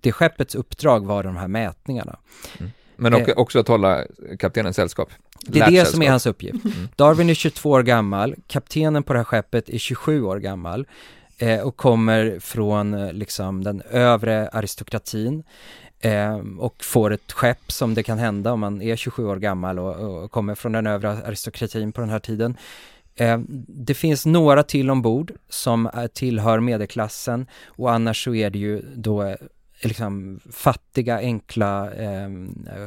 det 0.02 0.12
skeppets 0.12 0.56
uppdrag 0.56 1.06
var 1.06 1.24
de 1.24 1.38
här 1.38 1.48
mätningarna. 1.48 2.20
Mm. 2.60 2.72
Men 2.98 3.14
också, 3.14 3.32
eh, 3.32 3.38
också 3.38 3.60
att 3.60 3.68
hålla 3.68 4.04
kaptenens 4.40 4.76
sällskap. 4.76 5.10
Det 5.42 5.60
är 5.60 5.72
det 5.72 5.86
som 5.86 6.02
är 6.02 6.10
hans 6.10 6.26
uppgift. 6.26 6.66
Mm. 6.66 6.88
Darwin 6.96 7.30
är 7.30 7.34
22 7.34 7.70
år 7.70 7.84
gammal, 7.84 8.36
kaptenen 8.48 9.04
på 9.04 9.14
det 9.14 9.20
här 9.20 9.24
skeppet 9.24 9.70
är 9.70 9.78
27 9.78 10.24
år 10.24 10.38
gammal 10.38 10.88
eh, 11.38 11.60
och 11.60 11.78
kommer 11.78 12.40
från 12.40 12.94
eh, 12.94 13.14
liksom 13.14 13.64
den 13.64 13.82
övre 13.82 14.50
aristokratin 14.50 15.44
eh, 16.00 16.38
och 16.60 16.84
får 16.84 17.14
ett 17.14 17.32
skepp 17.32 17.72
som 17.72 17.94
det 17.94 18.04
kan 18.04 18.18
hända 18.18 18.54
om 18.54 18.60
man 18.60 18.82
är 18.82 18.96
27 18.96 19.26
år 19.26 19.36
gammal 19.36 19.80
och, 19.80 20.24
och 20.24 20.32
kommer 20.32 20.56
från 20.56 20.72
den 20.72 20.88
övre 20.88 21.10
aristokratin 21.10 21.92
på 21.92 22.02
den 22.02 22.10
här 22.10 22.20
tiden. 22.20 22.58
Eh, 23.16 23.40
det 23.68 23.94
finns 23.94 24.26
några 24.26 24.64
till 24.64 24.90
ombord 24.90 25.32
som 25.50 25.90
tillhör 26.14 26.60
medelklassen 26.60 27.48
och 27.66 27.92
annars 27.92 28.24
så 28.24 28.36
är 28.36 28.50
det 28.50 28.60
ju 28.60 28.82
då 28.96 29.36
liksom 29.82 30.40
fattiga, 30.52 31.18
enkla 31.18 31.94
eh, 31.94 32.30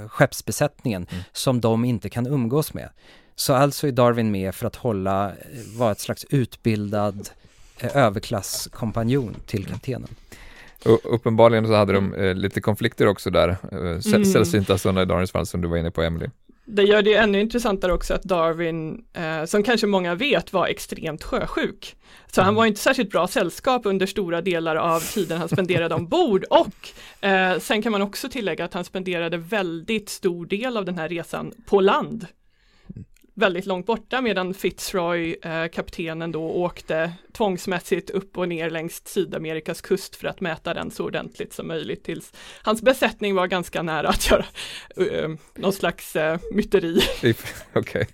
skeppsbesättningen 0.08 1.06
mm. 1.10 1.22
som 1.32 1.60
de 1.60 1.84
inte 1.84 2.08
kan 2.08 2.26
umgås 2.26 2.74
med. 2.74 2.88
Så 3.34 3.54
alltså 3.54 3.86
är 3.86 3.92
Darwin 3.92 4.30
med 4.30 4.54
för 4.54 4.66
att 4.66 4.76
hålla, 4.76 5.32
vara 5.76 5.92
ett 5.92 6.00
slags 6.00 6.26
utbildad 6.30 7.28
eh, 7.80 7.96
överklasskompanjon 7.96 9.36
till 9.46 9.66
kaptenen. 9.66 10.08
Och 10.84 11.14
uppenbarligen 11.14 11.66
så 11.66 11.74
hade 11.74 11.92
de 11.92 12.14
eh, 12.14 12.34
lite 12.34 12.60
konflikter 12.60 13.06
också 13.06 13.30
där, 13.30 13.48
eh, 13.48 13.78
mm. 13.78 14.24
sällsynta 14.24 14.78
sådana 14.78 15.02
i 15.02 15.04
Darwins 15.04 15.32
fall 15.32 15.46
som 15.46 15.60
du 15.60 15.68
var 15.68 15.76
inne 15.76 15.90
på 15.90 16.02
Emily. 16.02 16.26
Det 16.72 16.82
gör 16.82 17.02
det 17.02 17.14
ännu 17.14 17.40
intressantare 17.40 17.92
också 17.92 18.14
att 18.14 18.22
Darwin, 18.22 19.04
eh, 19.12 19.44
som 19.44 19.62
kanske 19.62 19.86
många 19.86 20.14
vet, 20.14 20.52
var 20.52 20.66
extremt 20.66 21.24
sjösjuk. 21.24 21.96
Så 22.26 22.40
mm. 22.40 22.46
han 22.46 22.54
var 22.54 22.66
inte 22.66 22.80
särskilt 22.80 23.10
bra 23.10 23.28
sällskap 23.28 23.86
under 23.86 24.06
stora 24.06 24.40
delar 24.42 24.76
av 24.76 25.00
tiden 25.00 25.38
han 25.38 25.48
spenderade 25.48 25.94
ombord 25.94 26.44
och 26.50 27.28
eh, 27.28 27.58
sen 27.58 27.82
kan 27.82 27.92
man 27.92 28.02
också 28.02 28.28
tillägga 28.28 28.64
att 28.64 28.74
han 28.74 28.84
spenderade 28.84 29.36
väldigt 29.36 30.08
stor 30.08 30.46
del 30.46 30.76
av 30.76 30.84
den 30.84 30.98
här 30.98 31.08
resan 31.08 31.52
på 31.66 31.80
land 31.80 32.26
väldigt 33.40 33.66
långt 33.66 33.86
borta 33.86 34.20
medan 34.20 34.54
Fitzroy, 34.54 35.36
eh, 35.42 35.66
kaptenen 35.66 36.32
då, 36.32 36.42
åkte 36.42 37.12
tvångsmässigt 37.32 38.10
upp 38.10 38.38
och 38.38 38.48
ner 38.48 38.70
längs 38.70 39.02
Sydamerikas 39.04 39.80
kust 39.80 40.16
för 40.16 40.28
att 40.28 40.40
mäta 40.40 40.74
den 40.74 40.90
så 40.90 41.04
ordentligt 41.04 41.52
som 41.52 41.68
möjligt 41.68 42.04
tills 42.04 42.32
hans 42.62 42.82
besättning 42.82 43.34
var 43.34 43.46
ganska 43.46 43.82
nära 43.82 44.08
att 44.08 44.30
göra 44.30 44.44
uh, 45.00 45.36
någon 45.54 45.72
slags 45.72 46.16
uh, 46.16 46.36
myteri. 46.52 47.00
Okej, 47.20 47.34
okay. 47.74 48.04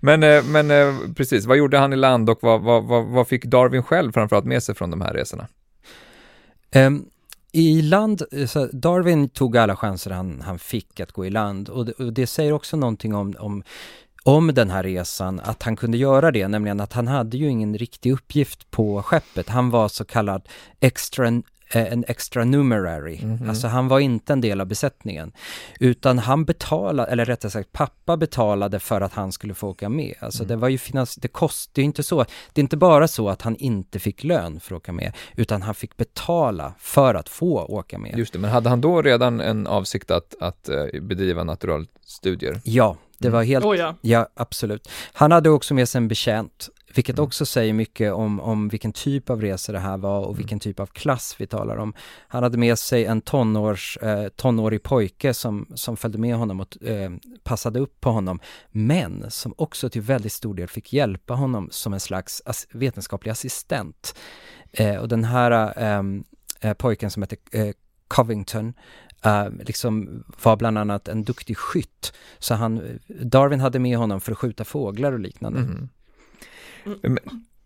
men, 0.00 0.22
uh, 0.22 0.44
men 0.44 0.70
uh, 0.70 0.94
precis, 1.16 1.46
vad 1.46 1.56
gjorde 1.56 1.78
han 1.78 1.92
i 1.92 1.96
land 1.96 2.30
och 2.30 2.38
vad, 2.42 2.62
vad, 2.62 2.84
vad, 2.84 3.06
vad 3.06 3.28
fick 3.28 3.44
Darwin 3.44 3.82
själv 3.82 4.12
framförallt 4.12 4.46
med 4.46 4.62
sig 4.62 4.74
från 4.74 4.90
de 4.90 5.00
här 5.00 5.14
resorna? 5.14 5.46
Um, 6.76 7.08
i 7.52 7.82
land, 7.82 8.22
Darwin 8.72 9.28
tog 9.28 9.56
alla 9.56 9.76
chanser 9.76 10.10
han, 10.10 10.40
han 10.40 10.58
fick 10.58 11.00
att 11.00 11.12
gå 11.12 11.26
i 11.26 11.30
land 11.30 11.68
och 11.68 11.86
det, 11.86 11.92
och 11.92 12.12
det 12.12 12.26
säger 12.26 12.52
också 12.52 12.76
någonting 12.76 13.14
om, 13.14 13.34
om 13.38 13.62
om 14.26 14.54
den 14.54 14.70
här 14.70 14.82
resan 14.82 15.40
att 15.40 15.62
han 15.62 15.76
kunde 15.76 15.98
göra 15.98 16.30
det, 16.30 16.48
nämligen 16.48 16.80
att 16.80 16.92
han 16.92 17.08
hade 17.08 17.36
ju 17.36 17.48
ingen 17.48 17.78
riktig 17.78 18.12
uppgift 18.12 18.70
på 18.70 19.02
skeppet. 19.02 19.48
Han 19.48 19.70
var 19.70 19.88
så 19.88 20.04
kallad 20.04 20.48
extra 20.80 21.42
Eh, 21.74 21.92
en 21.92 22.04
extra 22.08 22.44
numerary. 22.44 23.18
Mm 23.22 23.36
-hmm. 23.36 23.48
Alltså 23.48 23.66
han 23.66 23.88
var 23.88 24.00
inte 24.00 24.32
en 24.32 24.40
del 24.40 24.60
av 24.60 24.66
besättningen. 24.66 25.32
Utan 25.80 26.18
han 26.18 26.44
betalade, 26.44 27.12
eller 27.12 27.24
rättare 27.24 27.50
sagt 27.50 27.72
pappa 27.72 28.16
betalade 28.16 28.78
för 28.78 29.00
att 29.00 29.12
han 29.12 29.32
skulle 29.32 29.54
få 29.54 29.68
åka 29.68 29.88
med. 29.88 30.14
Alltså 30.20 30.42
mm. 30.42 30.48
det 30.48 30.56
var 30.56 30.68
ju 30.68 30.78
finans, 30.78 31.14
det 31.14 31.28
kostade 31.28 31.82
inte 31.84 32.02
så, 32.02 32.24
det 32.52 32.60
är 32.60 32.62
inte 32.62 32.76
bara 32.76 33.08
så 33.08 33.28
att 33.28 33.42
han 33.42 33.56
inte 33.56 33.98
fick 33.98 34.24
lön 34.24 34.60
för 34.60 34.74
att 34.74 34.82
åka 34.82 34.92
med, 34.92 35.12
utan 35.36 35.62
han 35.62 35.74
fick 35.74 35.96
betala 35.96 36.74
för 36.78 37.14
att 37.14 37.28
få 37.28 37.64
åka 37.64 37.98
med. 37.98 38.18
Just 38.18 38.32
det, 38.32 38.38
men 38.38 38.50
hade 38.50 38.68
han 38.68 38.80
då 38.80 39.02
redan 39.02 39.40
en 39.40 39.66
avsikt 39.66 40.10
att, 40.10 40.34
att 40.40 40.68
uh, 40.68 41.00
bedriva 41.00 41.44
naturalstudier? 41.44 42.60
Ja, 42.64 42.96
det 43.24 43.30
var 43.30 43.42
helt, 43.42 43.64
oh 43.64 43.76
ja. 43.76 43.96
ja 44.00 44.28
absolut. 44.34 44.88
Han 45.12 45.32
hade 45.32 45.50
också 45.50 45.74
med 45.74 45.88
sig 45.88 45.98
en 45.98 46.08
betjänt 46.08 46.68
vilket 46.94 47.18
mm. 47.18 47.24
också 47.24 47.46
säger 47.46 47.72
mycket 47.72 48.12
om, 48.12 48.40
om 48.40 48.68
vilken 48.68 48.92
typ 48.92 49.30
av 49.30 49.40
resa 49.40 49.72
det 49.72 49.78
här 49.78 49.96
var 49.96 50.18
och 50.18 50.26
mm. 50.26 50.36
vilken 50.36 50.60
typ 50.60 50.80
av 50.80 50.86
klass 50.86 51.36
vi 51.38 51.46
talar 51.46 51.76
om. 51.76 51.94
Han 52.28 52.42
hade 52.42 52.58
med 52.58 52.78
sig 52.78 53.04
en 53.04 53.20
tonårs, 53.20 53.98
eh, 54.02 54.28
tonårig 54.28 54.82
pojke 54.82 55.34
som, 55.34 55.66
som 55.74 55.96
följde 55.96 56.18
med 56.18 56.36
honom 56.36 56.60
och 56.60 56.82
eh, 56.82 57.10
passade 57.42 57.80
upp 57.80 58.00
på 58.00 58.10
honom, 58.10 58.40
men 58.70 59.30
som 59.30 59.54
också 59.56 59.90
till 59.90 60.02
väldigt 60.02 60.32
stor 60.32 60.54
del 60.54 60.68
fick 60.68 60.92
hjälpa 60.92 61.34
honom 61.34 61.68
som 61.70 61.92
en 61.92 62.00
slags 62.00 62.42
as 62.44 62.66
vetenskaplig 62.70 63.32
assistent. 63.32 64.14
Eh, 64.72 64.96
och 64.96 65.08
den 65.08 65.24
här 65.24 65.72
ehm, 65.76 66.24
eh, 66.60 66.74
pojken 66.74 67.10
som 67.10 67.22
heter 67.22 67.38
eh, 67.52 67.72
Covington, 68.08 68.74
Uh, 69.26 69.48
liksom 69.64 70.24
var 70.42 70.56
bland 70.56 70.78
annat 70.78 71.08
en 71.08 71.24
duktig 71.24 71.56
skytt. 71.56 72.12
Så 72.38 72.54
han, 72.54 72.98
Darwin 73.06 73.60
hade 73.60 73.78
med 73.78 73.98
honom 73.98 74.20
för 74.20 74.32
att 74.32 74.38
skjuta 74.38 74.64
fåglar 74.64 75.12
och 75.12 75.20
liknande. 75.20 75.60
Mm. 75.60 75.88
Mm. 77.04 77.18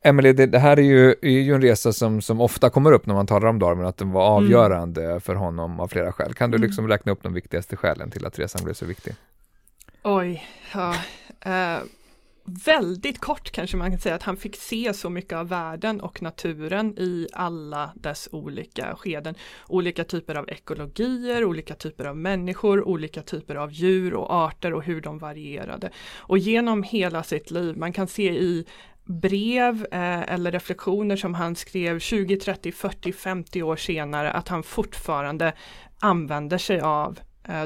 Emelie, 0.02 0.32
det, 0.32 0.46
det, 0.46 0.58
här 0.58 0.76
är 0.76 0.82
ju, 0.82 1.14
är 1.22 1.40
ju 1.40 1.54
en 1.54 1.62
resa 1.62 1.92
som, 1.92 2.22
som 2.22 2.40
ofta 2.40 2.70
kommer 2.70 2.92
upp 2.92 3.06
när 3.06 3.14
man 3.14 3.26
talar 3.26 3.48
om 3.48 3.58
Darwin, 3.58 3.84
att 3.84 3.96
den 3.96 4.10
var 4.10 4.22
mm. 4.22 4.44
avgörande 4.44 5.04
mm. 5.04 5.20
för 5.20 5.34
honom 5.34 5.80
av 5.80 5.88
flera 5.88 6.12
skäl. 6.12 6.34
Kan 6.34 6.50
du 6.50 6.56
mm. 6.56 6.66
liksom 6.66 6.88
räkna 6.88 7.12
upp 7.12 7.22
de 7.22 7.32
viktigaste 7.32 7.76
skälen 7.76 8.10
till 8.10 8.26
att 8.26 8.38
resan 8.38 8.64
blev 8.64 8.74
så 8.74 8.86
viktig? 8.86 9.14
Oj, 10.02 10.44
ja. 10.74 10.94
Uh, 11.46 11.84
väldigt 12.48 13.20
kort 13.20 13.50
kanske 13.50 13.76
man 13.76 13.90
kan 13.90 14.00
säga 14.00 14.14
att 14.14 14.22
han 14.22 14.36
fick 14.36 14.56
se 14.56 14.94
så 14.94 15.10
mycket 15.10 15.32
av 15.32 15.48
världen 15.48 16.00
och 16.00 16.22
naturen 16.22 16.98
i 16.98 17.28
alla 17.32 17.92
dess 17.94 18.28
olika 18.32 18.96
skeden. 18.96 19.34
Olika 19.68 20.04
typer 20.04 20.34
av 20.34 20.48
ekologier, 20.48 21.44
olika 21.44 21.74
typer 21.74 22.04
av 22.04 22.16
människor, 22.16 22.88
olika 22.88 23.22
typer 23.22 23.54
av 23.54 23.72
djur 23.72 24.14
och 24.14 24.34
arter 24.34 24.74
och 24.74 24.82
hur 24.82 25.00
de 25.00 25.18
varierade. 25.18 25.90
Och 26.16 26.38
genom 26.38 26.82
hela 26.82 27.22
sitt 27.22 27.50
liv, 27.50 27.76
man 27.76 27.92
kan 27.92 28.08
se 28.08 28.30
i 28.32 28.66
brev 29.04 29.86
eh, 29.92 30.32
eller 30.32 30.52
reflektioner 30.52 31.16
som 31.16 31.34
han 31.34 31.56
skrev 31.56 31.98
20, 31.98 32.36
30, 32.36 32.72
40, 32.72 33.12
50 33.12 33.62
år 33.62 33.76
senare 33.76 34.30
att 34.30 34.48
han 34.48 34.62
fortfarande 34.62 35.52
använder 36.00 36.58
sig 36.58 36.80
av 36.80 37.18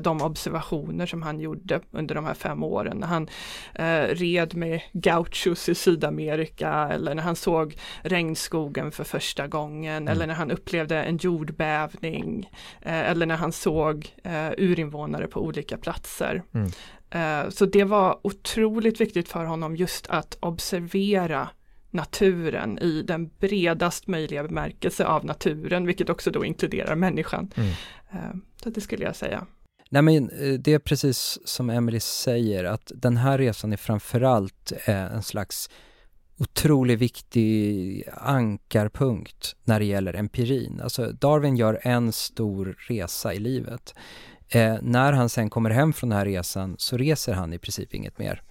de 0.03 0.23
observationer 0.23 1.07
som 1.07 1.23
han 1.23 1.41
gjorde 1.41 1.81
under 1.91 2.15
de 2.15 2.25
här 2.25 2.35
fem 2.35 2.63
åren. 2.63 2.97
När 2.97 3.07
han 3.07 3.29
eh, 3.75 4.15
red 4.15 4.55
med 4.55 4.81
gauchos 4.93 5.69
i 5.69 5.75
Sydamerika 5.75 6.89
eller 6.93 7.15
när 7.15 7.23
han 7.23 7.37
såg 7.37 7.77
regnskogen 8.03 8.93
för 8.93 9.05
första 9.05 9.47
gången 9.47 10.03
mm. 10.03 10.09
eller 10.09 10.27
när 10.27 10.35
han 10.35 10.51
upplevde 10.51 11.03
en 11.03 11.17
jordbävning 11.17 12.51
eh, 12.81 13.11
eller 13.11 13.27
när 13.27 13.37
han 13.37 13.53
såg 13.53 14.15
eh, 14.25 14.51
urinvånare 14.59 15.27
på 15.27 15.41
olika 15.41 15.77
platser. 15.77 16.43
Mm. 16.55 16.71
Eh, 17.11 17.51
så 17.51 17.67
det 17.67 17.85
var 17.85 18.19
otroligt 18.23 19.01
viktigt 19.01 19.29
för 19.29 19.45
honom 19.45 19.77
just 19.77 20.07
att 20.07 20.37
observera 20.41 21.49
naturen 21.91 22.79
i 22.79 23.03
den 23.03 23.31
bredast 23.39 24.07
möjliga 24.07 24.43
bemärkelse 24.43 25.07
av 25.07 25.25
naturen, 25.25 25.87
vilket 25.87 26.11
också 26.11 26.31
då 26.31 26.45
inkluderar 26.45 26.95
människan. 26.95 27.51
Mm. 27.57 27.71
Eh, 28.11 28.37
så 28.63 28.71
det 28.71 28.81
skulle 28.81 29.05
jag 29.05 29.17
säga. 29.17 29.47
Nej 29.93 30.03
men 30.03 30.31
eh, 30.31 30.53
det 30.53 30.75
är 30.75 30.79
precis 30.79 31.39
som 31.45 31.71
Emily 31.71 32.01
säger, 32.01 32.65
att 32.65 32.93
den 32.95 33.17
här 33.17 33.39
resan 33.39 33.73
är 33.73 33.77
framförallt 33.77 34.73
eh, 34.85 35.15
en 35.15 35.23
slags 35.23 35.71
otroligt 36.39 36.99
viktig 36.99 38.05
ankarpunkt 38.13 39.57
när 39.65 39.79
det 39.79 39.85
gäller 39.85 40.15
empirin. 40.15 40.81
Alltså 40.83 41.13
Darwin 41.13 41.57
gör 41.57 41.81
en 41.83 42.13
stor 42.13 42.77
resa 42.89 43.35
i 43.35 43.39
livet. 43.39 43.95
Eh, 44.49 44.77
när 44.83 45.13
han 45.13 45.29
sen 45.29 45.51
kommer 45.51 45.71
hem 45.71 45.93
från 45.93 46.11
den 46.11 46.19
här 46.19 46.27
resan 46.27 46.77
så 46.79 46.97
reser 46.97 47.33
han 47.33 47.53
i 47.53 47.59
princip 47.59 47.95
inget 47.95 48.19
mer. 48.19 48.43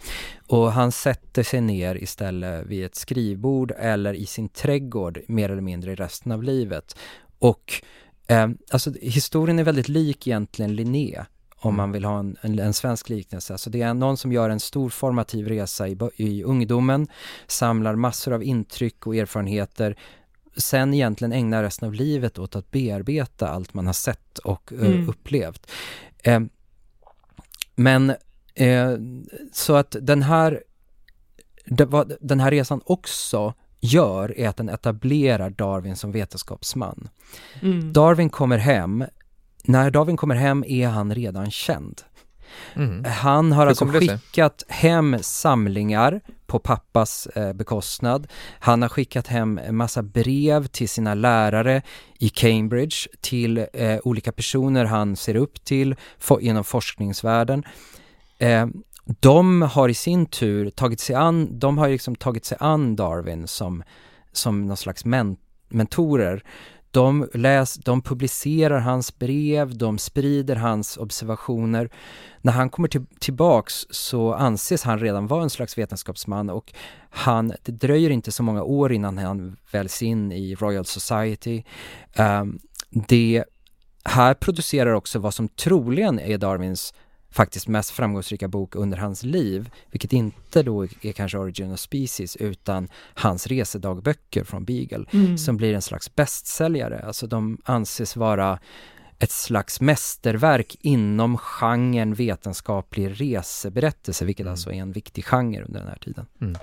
Och 0.48 0.72
han 0.72 0.92
sätter 0.92 1.44
sig 1.44 1.62
ner 1.62 2.04
istället 2.04 2.66
vid 2.66 2.86
ett 2.86 2.96
skrivbord 2.96 3.74
eller 3.78 4.14
i 4.14 4.26
sin 4.26 4.50
trädgård 4.50 5.22
mer 5.28 5.50
eller 5.50 5.62
mindre 5.62 5.92
i 5.92 5.96
resten 5.96 6.32
av 6.32 6.44
livet. 6.44 6.96
Och 7.40 7.84
eh, 8.32 8.50
alltså 8.72 8.92
historien 9.02 9.60
är 9.60 9.64
väldigt 9.64 9.90
lik 9.90 10.28
egentligen 10.28 10.76
Linné 10.76 11.26
om 11.62 11.76
man 11.76 11.84
mm. 11.84 11.94
vill 11.94 12.06
ha 12.06 12.20
en, 12.20 12.38
en, 12.42 12.60
en, 12.60 12.74
svensk 12.74 13.10
liknelse. 13.10 13.54
Alltså 13.54 13.70
det 13.70 13.82
är 13.82 13.94
någon 13.94 14.18
som 14.18 14.32
gör 14.32 14.50
en 14.50 14.60
stor 14.60 14.90
formativ 14.90 15.48
resa 15.48 15.88
i, 15.88 15.98
i 16.16 16.44
ungdomen, 16.44 17.08
samlar 17.48 17.96
massor 17.96 18.34
av 18.34 18.44
intryck 18.44 19.08
och 19.08 19.16
erfarenheter, 19.16 19.98
sen 20.58 20.94
egentligen 20.94 21.34
ägna 21.34 21.64
resten 21.64 21.88
av 21.88 21.94
livet 21.94 22.40
åt 22.40 22.56
att 22.56 22.72
bearbeta 22.72 23.50
allt 23.50 23.74
man 23.74 23.86
har 23.86 23.94
sett 23.94 24.38
och 24.38 24.72
uh, 24.72 24.86
mm. 24.86 25.10
upplevt. 25.10 25.72
Eh, 26.24 26.40
men 27.76 28.10
eh, 28.56 28.92
så 29.54 29.76
att 29.76 29.96
den 30.02 30.22
här, 30.22 30.64
den 32.20 32.40
här 32.40 32.52
resan 32.52 32.82
också 32.86 33.54
gör 33.82 34.40
är 34.40 34.50
att 34.50 34.58
den 34.58 34.70
etablerar 34.70 35.50
Darwin 35.50 35.96
som 35.96 36.12
vetenskapsman. 36.12 37.10
Mm. 37.62 37.94
Darwin 37.94 38.30
kommer 38.30 38.58
hem, 38.58 39.06
när 39.64 39.92
Darwin 39.92 40.18
kommer 40.18 40.36
hem 40.36 40.64
är 40.68 40.88
han 40.88 41.16
redan 41.16 41.52
känd. 41.52 42.02
Mm. 42.74 43.06
Han 43.06 43.52
har 43.52 43.68
alltså 43.68 43.86
skickat 43.86 44.64
hem 44.68 45.18
samlingar 45.22 46.22
på 46.48 46.60
pappas 46.60 47.28
eh, 47.28 47.54
bekostnad. 47.54 48.28
Han 48.60 48.82
har 48.82 48.90
skickat 48.90 49.28
hem 49.28 49.58
en 49.58 49.76
massa 49.76 50.02
brev 50.02 50.68
till 50.68 50.90
sina 50.90 51.14
lärare 51.14 51.82
i 52.20 52.30
Cambridge, 52.30 52.96
till 53.22 53.66
eh, 53.74 54.00
olika 54.04 54.32
personer 54.32 54.86
han 54.86 55.16
ser 55.16 55.36
upp 55.36 55.64
till 55.64 55.96
for, 56.20 56.42
inom 56.42 56.64
forskningsvärlden. 56.64 57.64
Eh, 58.38 58.68
de 59.06 59.62
har 59.62 59.90
i 59.90 59.94
sin 59.94 60.26
tur 60.26 60.70
tagit 60.70 61.00
sig 61.00 61.16
an, 61.16 61.60
de 61.60 61.78
har 61.78 61.90
liksom 61.90 62.16
tagit 62.16 62.46
sig 62.46 62.58
an 62.62 62.96
Darwin 62.96 63.48
som, 63.48 63.84
som 64.32 64.68
någon 64.68 64.78
slags 64.78 65.06
men, 65.06 65.38
mentorer 65.70 66.44
de, 66.92 67.30
läs, 67.34 67.74
de 67.74 68.02
publicerar 68.02 68.80
hans 68.80 69.20
brev, 69.20 69.78
de 69.78 69.98
sprider 69.98 70.56
hans 70.56 70.98
observationer. 70.98 71.90
När 72.42 72.52
han 72.54 72.70
kommer 72.70 72.88
till, 72.88 73.06
tillbaks 73.20 73.86
så 73.90 74.34
anses 74.34 74.84
han 74.84 75.00
redan 75.00 75.28
vara 75.28 75.44
en 75.44 75.50
slags 75.50 75.78
vetenskapsman 75.78 76.50
och 76.50 76.74
han, 77.10 77.54
det 77.64 77.72
dröjer 77.72 78.10
inte 78.10 78.32
så 78.32 78.44
många 78.44 78.64
år 78.64 78.92
innan 78.92 79.18
han 79.18 79.58
väljs 79.72 80.02
in 80.02 80.32
i 80.32 80.56
Royal 80.56 80.86
Society. 80.86 81.64
Um, 82.18 82.60
det 82.90 83.44
här 84.06 84.34
producerar 84.34 84.94
också 84.94 85.20
vad 85.20 85.34
som 85.34 85.48
troligen 85.48 86.20
är 86.20 86.38
Darwins 86.38 86.94
faktiskt 87.32 87.68
mest 87.68 87.92
framgångsrika 87.92 88.48
bok 88.48 88.76
under 88.76 88.98
hans 88.98 89.24
liv, 89.24 89.70
vilket 89.92 90.14
inte 90.14 90.64
då 90.64 90.84
är 90.84 91.12
kanske 91.12 91.38
Origin 91.38 91.72
of 91.72 91.80
Species 91.80 92.36
utan 92.36 92.88
hans 93.14 93.48
resedagböcker 93.48 94.44
från 94.44 94.66
Beagle, 94.66 95.06
mm. 95.12 95.38
som 95.38 95.58
blir 95.58 95.74
en 95.74 95.82
slags 95.82 96.16
bästsäljare. 96.16 97.06
Alltså 97.06 97.28
de 97.28 97.58
anses 97.64 98.16
vara 98.16 98.60
ett 99.20 99.32
slags 99.32 99.82
mästerverk 99.82 100.76
inom 100.82 101.38
genren 101.38 102.14
vetenskaplig 102.14 103.22
reseberättelse, 103.22 104.26
vilket 104.26 104.44
mm. 104.44 104.52
alltså 104.52 104.72
är 104.72 104.76
en 104.76 104.92
viktig 104.92 105.26
genre 105.26 105.64
under 105.64 105.80
den 105.80 105.90
här 105.90 106.00
tiden. 106.02 106.26
Mm 106.42 106.56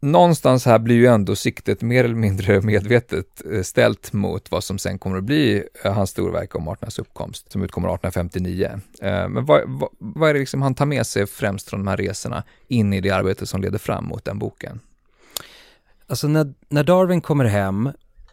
någonstans 0.00 0.66
här 0.66 0.78
blir 0.78 0.96
ju 0.96 1.06
ändå 1.06 1.36
siktet 1.36 1.82
mer 1.82 2.04
eller 2.04 2.14
mindre 2.14 2.60
medvetet 2.62 3.42
eh, 3.52 3.62
ställt 3.62 4.12
mot 4.12 4.50
vad 4.50 4.64
som 4.64 4.78
sen 4.78 4.98
kommer 4.98 5.16
att 5.16 5.24
bli 5.24 5.64
eh, 5.84 5.92
hans 5.92 6.10
storverk 6.10 6.54
om 6.54 6.68
arternas 6.68 6.98
uppkomst, 6.98 7.52
som 7.52 7.62
utkommer 7.62 7.88
1859. 7.88 8.80
Eh, 9.02 9.28
men 9.28 9.44
vad, 9.44 9.62
vad, 9.66 9.90
vad, 9.98 10.30
är 10.30 10.34
det 10.34 10.40
liksom 10.40 10.62
han 10.62 10.74
tar 10.74 10.86
med 10.86 11.06
sig 11.06 11.26
främst 11.26 11.70
från 11.70 11.80
de 11.80 11.88
här 11.88 11.96
resorna 11.96 12.44
in 12.68 12.92
i 12.92 13.00
det 13.00 13.10
arbete 13.10 13.46
som 13.46 13.62
leder 13.62 13.78
fram 13.78 14.04
mot 14.04 14.24
den 14.24 14.38
boken? 14.38 14.80
Alltså 16.06 16.28
när, 16.28 16.54
när 16.68 16.84
Darwin 16.84 17.20
kommer 17.20 17.44
hem 17.44 17.90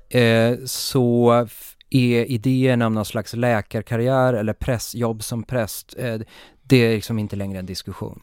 eh, 0.09 0.55
så 0.65 1.47
är 1.89 2.25
idén 2.25 2.81
om 2.81 2.93
någon 2.93 3.05
slags 3.05 3.33
läkarkarriär 3.33 4.33
eller 4.33 4.53
pressjobb 4.53 5.23
som 5.23 5.43
präst, 5.43 5.95
eh, 5.97 6.19
det 6.61 6.77
är 6.77 6.95
liksom 6.95 7.19
inte 7.19 7.35
längre 7.35 7.59
en 7.59 7.65
diskussion. 7.65 8.21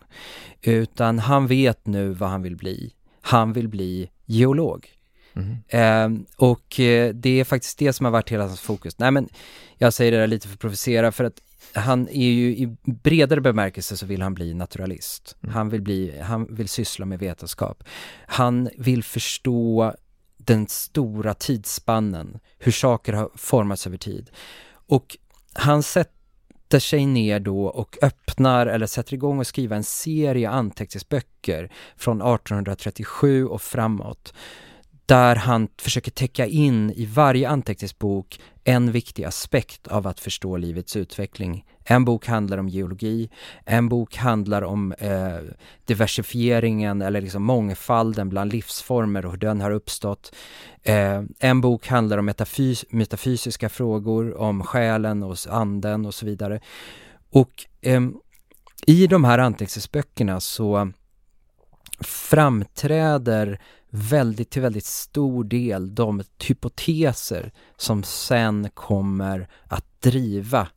Utan 0.62 1.18
han 1.18 1.46
vet 1.46 1.86
nu 1.86 2.12
vad 2.12 2.28
han 2.28 2.42
vill 2.42 2.56
bli 2.56 2.92
han 3.22 3.52
vill 3.52 3.68
bli 3.68 4.10
geolog. 4.26 4.88
Mm. 5.34 5.56
Eh, 5.68 6.24
och 6.36 6.64
det 7.14 7.40
är 7.40 7.44
faktiskt 7.44 7.78
det 7.78 7.92
som 7.92 8.04
har 8.06 8.10
varit 8.10 8.32
hela 8.32 8.46
hans 8.46 8.60
fokus. 8.60 8.98
Nej 8.98 9.10
men, 9.10 9.28
jag 9.78 9.92
säger 9.92 10.12
det 10.12 10.18
där 10.18 10.26
lite 10.26 10.48
för 10.48 10.54
att 10.54 10.60
provocera 10.60 11.12
för 11.12 11.24
att 11.24 11.40
han 11.74 12.08
är 12.08 12.30
ju 12.30 12.56
i 12.56 12.76
bredare 12.84 13.40
bemärkelse 13.40 13.96
så 13.96 14.06
vill 14.06 14.22
han 14.22 14.34
bli 14.34 14.54
naturalist. 14.54 15.36
Mm. 15.42 15.54
Han 15.54 15.68
vill 15.68 15.82
bli, 15.82 16.20
han 16.20 16.54
vill 16.54 16.68
syssla 16.68 17.06
med 17.06 17.18
vetenskap. 17.18 17.84
Han 18.26 18.68
vill 18.78 19.04
förstå 19.04 19.94
den 20.36 20.66
stora 20.68 21.34
tidsspannen, 21.34 22.38
hur 22.58 22.72
saker 22.72 23.12
har 23.12 23.30
formats 23.34 23.86
över 23.86 23.96
tid. 23.96 24.30
Och 24.86 25.16
han 25.52 25.82
sätter 26.72 26.80
sig 26.80 27.06
ner 27.06 27.40
då 27.40 27.64
och 27.66 27.98
öppnar 28.02 28.66
eller 28.66 28.86
sätter 28.86 29.14
igång 29.14 29.38
och 29.38 29.46
skriva 29.46 29.76
en 29.76 29.84
serie 29.84 30.50
anteckningsböcker 30.50 31.72
från 31.96 32.16
1837 32.16 33.46
och 33.46 33.62
framåt 33.62 34.34
där 35.06 35.36
han 35.36 35.68
försöker 35.78 36.10
täcka 36.10 36.46
in 36.46 36.90
i 36.90 37.06
varje 37.06 37.48
anteckningsbok 37.48 38.40
en 38.64 38.92
viktig 38.92 39.24
aspekt 39.24 39.88
av 39.88 40.06
att 40.06 40.20
förstå 40.20 40.56
livets 40.56 40.96
utveckling. 40.96 41.64
En 41.84 42.04
bok 42.04 42.26
handlar 42.26 42.58
om 42.58 42.68
geologi, 42.68 43.30
en 43.64 43.88
bok 43.88 44.16
handlar 44.16 44.62
om 44.62 44.92
eh, 44.92 45.38
diversifieringen 45.84 47.02
eller 47.02 47.20
liksom 47.20 47.42
mångfalden 47.42 48.28
bland 48.28 48.52
livsformer 48.52 49.26
och 49.26 49.32
hur 49.32 49.38
den 49.38 49.60
har 49.60 49.70
uppstått. 49.70 50.34
Eh, 50.82 51.22
en 51.38 51.60
bok 51.60 51.86
handlar 51.86 52.18
om 52.18 52.24
metafys 52.24 52.84
metafysiska 52.90 53.68
frågor, 53.68 54.36
om 54.40 54.62
själen 54.62 55.22
och 55.22 55.36
anden 55.48 56.06
och 56.06 56.14
så 56.14 56.26
vidare. 56.26 56.60
Och 57.30 57.66
eh, 57.80 58.00
i 58.86 59.06
de 59.06 59.24
här 59.24 59.38
anteckningsböckerna 59.38 60.40
så 60.40 60.92
framträder 62.00 63.60
väldigt 63.94 64.50
till 64.50 64.62
väldigt 64.62 64.84
stor 64.84 65.44
del 65.44 65.94
de 65.94 66.22
hypoteser 66.48 67.52
som 67.76 68.02
sen 68.02 68.68
kommer 68.74 69.48
att 69.68 69.84
driva 70.00 70.68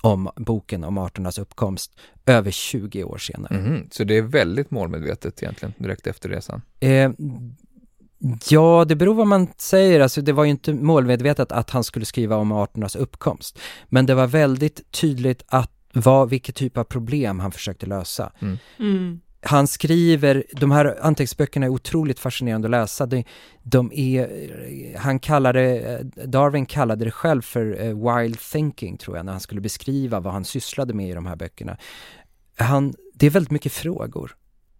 om 0.00 0.30
boken 0.36 0.84
om 0.84 0.98
arternas 0.98 1.38
uppkomst 1.38 1.94
över 2.26 2.50
20 2.50 3.04
år 3.04 3.18
senare. 3.18 3.54
Mm, 3.58 3.88
så 3.90 4.04
det 4.04 4.16
är 4.16 4.22
väldigt 4.22 4.70
målmedvetet 4.70 5.42
egentligen 5.42 5.74
direkt 5.78 6.06
efter 6.06 6.28
resan? 6.28 6.62
Eh, 6.80 7.10
ja, 8.48 8.84
det 8.84 8.96
beror 8.96 9.14
vad 9.14 9.26
man 9.26 9.48
säger. 9.56 10.00
Alltså 10.00 10.20
det 10.22 10.32
var 10.32 10.44
ju 10.44 10.50
inte 10.50 10.74
målmedvetet 10.74 11.52
att 11.52 11.70
han 11.70 11.84
skulle 11.84 12.04
skriva 12.04 12.36
om 12.36 12.52
arternas 12.52 12.96
uppkomst. 12.96 13.58
Men 13.88 14.06
det 14.06 14.14
var 14.14 14.26
väldigt 14.26 14.92
tydligt 14.92 15.42
att 15.46 15.70
vad, 15.92 16.30
vilket 16.30 16.54
typ 16.54 16.76
av 16.76 16.84
problem 16.84 17.40
han 17.40 17.52
försökte 17.52 17.86
lösa. 17.86 18.32
Mm. 18.40 18.58
Mm. 18.78 19.20
Han 19.44 19.66
skriver, 19.66 20.44
de 20.52 20.70
här 20.70 20.98
anteckningsböckerna 21.00 21.66
är 21.66 21.70
otroligt 21.70 22.18
fascinerande 22.20 22.66
att 22.66 22.70
läsa. 22.70 23.06
De, 23.06 23.24
de 23.62 23.92
är, 23.92 24.96
han 24.98 25.18
kallade, 25.18 26.02
Darwin 26.24 26.66
kallade 26.66 27.04
det 27.04 27.10
själv 27.10 27.42
för 27.42 27.80
eh, 27.80 28.16
wild 28.16 28.38
thinking 28.40 28.98
tror 28.98 29.16
jag, 29.16 29.26
när 29.26 29.32
han 29.32 29.40
skulle 29.40 29.60
beskriva 29.60 30.20
vad 30.20 30.32
han 30.32 30.44
sysslade 30.44 30.94
med 30.94 31.08
i 31.08 31.12
de 31.12 31.26
här 31.26 31.36
böckerna. 31.36 31.76
Han, 32.56 32.94
det 33.14 33.26
är 33.26 33.30
väldigt 33.30 33.50
mycket 33.50 33.72
frågor. 33.72 34.36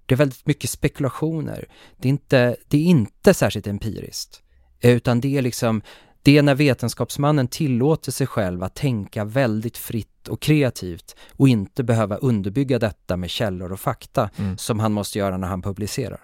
Det 0.07 0.15
är 0.15 0.17
väldigt 0.17 0.47
mycket 0.47 0.71
spekulationer. 0.71 1.69
Det 1.97 2.09
är 2.09 2.11
inte, 2.11 2.57
det 2.69 2.77
är 2.77 2.85
inte 2.85 3.35
särskilt 3.35 3.67
empiriskt, 3.67 4.43
utan 4.81 5.21
det 5.21 5.39
är 5.39 5.43
liksom 5.43 5.83
det 6.23 6.39
är 6.39 6.43
när 6.43 6.55
vetenskapsmannen 6.55 7.49
tillåter 7.49 8.13
sig 8.13 8.27
själv 8.27 8.63
att 8.63 8.75
tänka 8.75 9.25
väldigt 9.25 9.79
fritt 9.79 10.12
och 10.29 10.41
kreativt 10.41 11.17
och 11.37 11.49
inte 11.49 11.83
behöva 11.85 12.17
underbygga 12.17 12.79
detta 12.79 13.17
med 13.17 13.31
källor 13.31 13.73
och 13.73 13.81
fakta 13.81 14.31
Mm. 14.37 14.59
som 14.59 14.81
han 14.81 14.93
måste 14.93 15.19
göra 15.19 15.37
när 15.37 15.49
han 15.49 15.63
publicerar. 15.63 16.21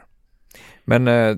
Men 0.84 1.08
eh, 1.08 1.36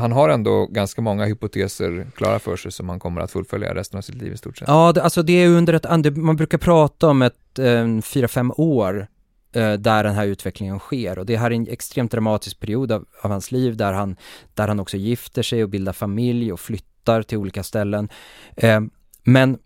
han 0.00 0.12
har 0.12 0.28
ändå 0.28 0.66
ganska 0.66 1.02
många 1.02 1.24
hypoteser 1.24 2.06
klara 2.16 2.38
för 2.38 2.56
sig 2.56 2.72
som 2.72 2.88
han 2.88 3.00
kommer 3.00 3.20
att 3.20 3.30
fullfölja 3.30 3.74
resten 3.74 3.98
av 3.98 4.02
sitt 4.02 4.14
liv 4.14 4.32
i 4.32 4.36
stort 4.36 4.58
sett. 4.58 4.68
Ja, 4.68 4.92
det, 4.92 5.02
alltså 5.02 5.22
det 5.22 5.32
är 5.32 5.48
under 5.48 5.72
ett, 5.74 6.16
man 6.16 6.36
brukar 6.36 6.58
prata 6.58 7.08
om 7.08 7.22
ett 7.22 7.58
eh, 7.58 8.00
fyra, 8.00 8.28
fem 8.28 8.52
år 8.56 9.06
eh, 9.52 9.72
där 9.72 10.04
den 10.04 10.14
här 10.14 10.26
utvecklingen 10.26 10.78
sker 10.78 11.18
och 11.18 11.26
det 11.26 11.36
här 11.36 11.50
är 11.50 11.54
en 11.54 11.68
extremt 11.68 12.10
dramatisk 12.12 12.60
period 12.60 12.92
av, 12.92 13.04
av 13.22 13.30
hans 13.30 13.52
liv 13.52 13.76
där 13.76 13.92
han, 13.92 14.16
där 14.54 14.68
han 14.68 14.80
också 14.80 14.96
gifter 14.96 15.42
sig 15.42 15.62
och 15.62 15.68
bildar 15.68 15.92
familj 15.92 16.52
och 16.52 16.60
flyttar 16.60 17.22
till 17.22 17.38
olika 17.38 17.62
ställen. 17.62 18.08
Eh, 18.56 18.80
men 19.24 19.58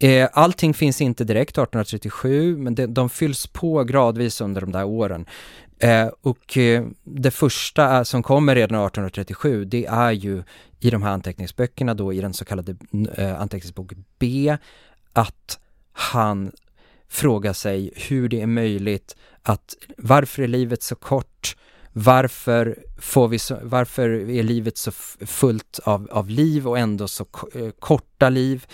eh, 0.00 0.28
allting 0.32 0.74
finns 0.74 1.00
inte 1.00 1.24
direkt 1.24 1.50
1837 1.50 2.56
men 2.56 2.74
de, 2.74 2.86
de 2.86 3.10
fylls 3.10 3.46
på 3.46 3.84
gradvis 3.84 4.40
under 4.40 4.60
de 4.60 4.72
där 4.72 4.84
åren. 4.84 5.26
Eh, 5.78 6.08
och 6.20 6.56
eh, 6.58 6.84
det 7.04 7.30
första 7.30 8.04
som 8.04 8.22
kommer 8.22 8.54
redan 8.54 8.86
1837 8.86 9.64
det 9.64 9.86
är 9.86 10.12
ju 10.12 10.42
i 10.80 10.90
de 10.90 11.02
här 11.02 11.10
anteckningsböckerna 11.10 11.94
då 11.94 12.12
i 12.12 12.20
den 12.20 12.34
så 12.34 12.44
kallade 12.44 12.76
eh, 13.16 13.40
anteckningsbok 13.40 13.92
B 14.18 14.56
att 15.12 15.58
han 15.92 16.52
frågar 17.08 17.52
sig 17.52 17.92
hur 17.96 18.28
det 18.28 18.40
är 18.40 18.46
möjligt 18.46 19.16
att 19.42 19.76
varför 19.98 20.42
är 20.42 20.48
livet 20.48 20.82
så 20.82 20.94
kort? 20.94 21.56
Varför, 21.92 22.78
får 22.98 23.28
vi 23.28 23.38
så, 23.38 23.58
varför 23.62 24.08
är 24.30 24.42
livet 24.42 24.78
så 24.78 24.92
fullt 25.26 25.80
av, 25.84 26.08
av 26.10 26.30
liv 26.30 26.68
och 26.68 26.78
ändå 26.78 27.08
så 27.08 27.26
eh, 27.54 27.70
korta 27.78 28.28
liv? 28.28 28.66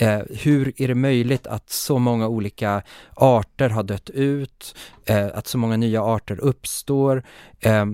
Eh, 0.00 0.20
hur 0.30 0.82
är 0.82 0.88
det 0.88 0.94
möjligt 0.94 1.46
att 1.46 1.70
så 1.70 1.98
många 1.98 2.28
olika 2.28 2.82
arter 3.14 3.68
har 3.68 3.82
dött 3.82 4.10
ut? 4.10 4.74
Eh, 5.06 5.26
att 5.34 5.46
så 5.46 5.58
många 5.58 5.76
nya 5.76 6.02
arter 6.02 6.40
uppstår? 6.40 7.22
Eh, 7.60 7.86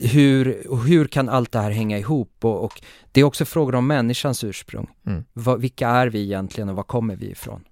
hur, 0.00 0.62
hur 0.86 1.06
kan 1.06 1.28
allt 1.28 1.52
det 1.52 1.58
här 1.58 1.70
hänga 1.70 1.98
ihop? 1.98 2.44
Och, 2.44 2.64
och 2.64 2.82
det 3.12 3.20
är 3.20 3.24
också 3.24 3.44
frågor 3.44 3.74
om 3.74 3.86
människans 3.86 4.44
ursprung. 4.44 4.90
Mm. 5.06 5.24
Vad, 5.32 5.60
vilka 5.60 5.88
är 5.88 6.06
vi 6.06 6.22
egentligen 6.22 6.68
och 6.68 6.76
var 6.76 6.82
kommer 6.82 7.16
vi 7.16 7.30
ifrån? 7.30 7.64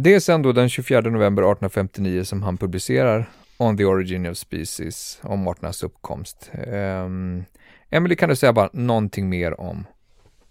Det 0.00 0.14
är 0.14 0.20
sen 0.20 0.42
då 0.42 0.52
den 0.52 0.68
24 0.68 1.00
november 1.00 1.42
1859 1.42 2.24
som 2.24 2.42
han 2.42 2.58
publicerar 2.58 3.30
On 3.56 3.76
the 3.76 3.84
Origin 3.84 4.26
of 4.26 4.36
Species, 4.36 5.20
om 5.22 5.48
arternas 5.48 5.82
uppkomst. 5.82 6.50
Um, 6.66 7.44
Emily, 7.90 8.16
kan 8.16 8.28
du 8.28 8.36
säga 8.36 8.52
bara 8.52 8.70
någonting 8.72 9.28
mer 9.28 9.60
om, 9.60 9.86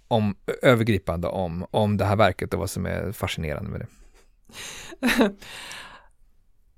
om 0.07 0.35
övergripande 0.61 1.27
om, 1.27 1.65
om 1.71 1.97
det 1.97 2.05
här 2.05 2.15
verket 2.15 2.53
och 2.53 2.59
vad 2.59 2.69
som 2.69 2.85
är 2.85 3.11
fascinerande 3.11 3.69
med 3.69 3.79
det? 3.79 3.87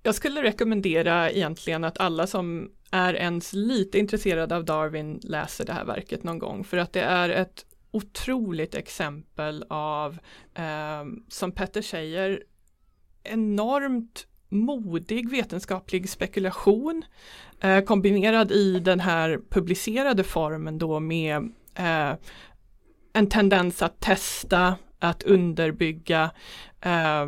Jag 0.03 0.15
skulle 0.15 0.43
rekommendera 0.43 1.31
egentligen 1.31 1.83
att 1.83 1.97
alla 1.97 2.27
som 2.27 2.71
är 2.91 3.13
ens 3.13 3.53
lite 3.53 3.99
intresserade 3.99 4.55
av 4.55 4.65
Darwin 4.65 5.19
läser 5.23 5.65
det 5.65 5.73
här 5.73 5.85
verket 5.85 6.23
någon 6.23 6.39
gång 6.39 6.63
för 6.63 6.77
att 6.77 6.93
det 6.93 7.01
är 7.01 7.29
ett 7.29 7.65
otroligt 7.91 8.75
exempel 8.75 9.65
av, 9.69 10.17
eh, 10.53 11.05
som 11.27 11.51
Petter 11.51 11.81
säger, 11.81 12.43
enormt 13.23 14.27
modig 14.49 15.29
vetenskaplig 15.29 16.09
spekulation 16.09 17.03
eh, 17.61 17.81
kombinerad 17.81 18.51
i 18.51 18.79
den 18.79 18.99
här 18.99 19.39
publicerade 19.49 20.23
formen 20.23 20.77
då 20.77 20.99
med 20.99 21.51
eh, 21.75 22.13
en 23.19 23.29
tendens 23.29 23.81
att 23.81 23.99
testa, 23.99 24.75
att 24.99 25.23
underbygga 25.23 26.31
eh, 26.81 27.27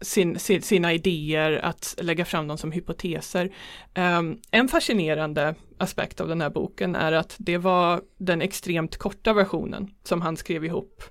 sin, 0.00 0.38
sin, 0.38 0.62
sina 0.62 0.92
idéer, 0.92 1.60
att 1.64 1.94
lägga 1.98 2.24
fram 2.24 2.48
dem 2.48 2.58
som 2.58 2.72
hypoteser. 2.72 3.54
Um, 3.94 4.40
en 4.50 4.68
fascinerande 4.68 5.54
aspekt 5.78 6.20
av 6.20 6.28
den 6.28 6.40
här 6.40 6.50
boken 6.50 6.96
är 6.96 7.12
att 7.12 7.36
det 7.38 7.58
var 7.58 8.00
den 8.18 8.42
extremt 8.42 8.96
korta 8.96 9.32
versionen 9.32 9.90
som 10.04 10.22
han 10.22 10.36
skrev 10.36 10.64
ihop. 10.64 11.02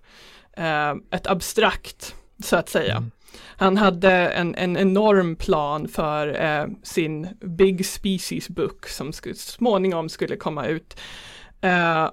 Uh, 0.58 0.96
ett 1.12 1.28
abstrakt, 1.28 2.16
så 2.44 2.56
att 2.56 2.70
säga. 2.70 2.98
Mm. 2.98 3.12
Han 3.46 3.78
hade 3.78 4.12
en, 4.12 4.56
en 4.56 4.78
enorm 4.78 5.36
plan 5.36 5.88
för 5.88 6.28
uh, 6.28 6.74
sin 6.84 7.28
Big 7.42 7.86
Species 7.86 8.50
Book 8.50 8.88
som 8.88 9.14
småningom 9.36 10.10
skulle 10.10 10.36
komma 10.36 10.66
ut. 10.66 11.00
Uh, 11.66 12.10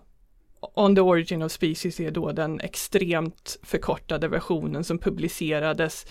On 0.60 0.94
the 0.94 1.00
Origin 1.00 1.42
of 1.42 1.52
Species 1.52 2.00
är 2.00 2.10
då 2.10 2.32
den 2.32 2.60
extremt 2.60 3.58
förkortade 3.62 4.28
versionen 4.28 4.84
som 4.84 4.98
publicerades 4.98 6.06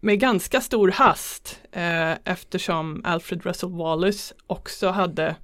med 0.00 0.20
ganska 0.20 0.60
stor 0.60 0.90
hast 0.90 1.60
eh, 1.72 2.12
eftersom 2.24 3.00
Alfred 3.04 3.44
Russel 3.46 3.70
Wallace 3.70 4.34
också 4.46 4.88
hade 4.88 5.36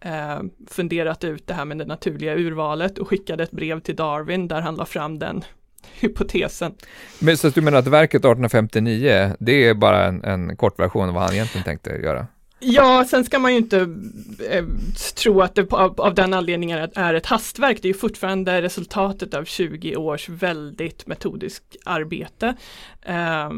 eh, 0.00 0.40
funderat 0.66 1.24
ut 1.24 1.46
det 1.46 1.54
här 1.54 1.64
med 1.64 1.78
det 1.78 1.84
naturliga 1.84 2.34
urvalet 2.34 2.98
och 2.98 3.08
skickade 3.08 3.42
ett 3.42 3.50
brev 3.50 3.80
till 3.80 3.96
Darwin 3.96 4.48
där 4.48 4.60
han 4.60 4.74
la 4.74 4.84
fram 4.84 5.18
den 5.18 5.44
hypotesen. 6.00 6.74
Men 7.18 7.36
så 7.36 7.48
att 7.48 7.54
du 7.54 7.60
menar 7.60 7.78
att 7.78 7.86
verket 7.86 8.20
1859, 8.20 9.36
det 9.38 9.68
är 9.68 9.74
bara 9.74 10.06
en, 10.06 10.24
en 10.24 10.56
kort 10.56 10.78
version 10.78 11.08
av 11.08 11.14
vad 11.14 11.22
han 11.22 11.34
egentligen 11.34 11.64
tänkte 11.64 11.90
göra? 11.90 12.26
Ja, 12.60 13.04
sen 13.08 13.24
ska 13.24 13.38
man 13.38 13.52
ju 13.52 13.58
inte 13.58 13.78
eh, 14.50 14.64
tro 15.16 15.40
att 15.40 15.54
det 15.54 15.72
av, 15.72 16.00
av 16.00 16.14
den 16.14 16.34
anledningen 16.34 16.78
är, 16.78 16.90
är 16.94 17.14
ett 17.14 17.26
hastverk. 17.26 17.82
Det 17.82 17.88
är 17.88 17.92
ju 17.92 17.98
fortfarande 17.98 18.62
resultatet 18.62 19.34
av 19.34 19.44
20 19.44 19.96
års 19.96 20.28
väldigt 20.28 21.06
metodiskt 21.06 21.76
arbete. 21.84 22.54
Eh, 23.02 23.50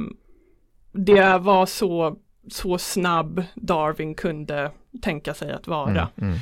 det 0.92 1.38
var 1.38 1.66
så, 1.66 2.16
så 2.48 2.78
snabb 2.78 3.44
Darwin 3.54 4.14
kunde 4.14 4.70
tänka 5.02 5.34
sig 5.34 5.52
att 5.52 5.66
vara. 5.66 6.08
Mm, 6.16 6.28
mm. 6.30 6.38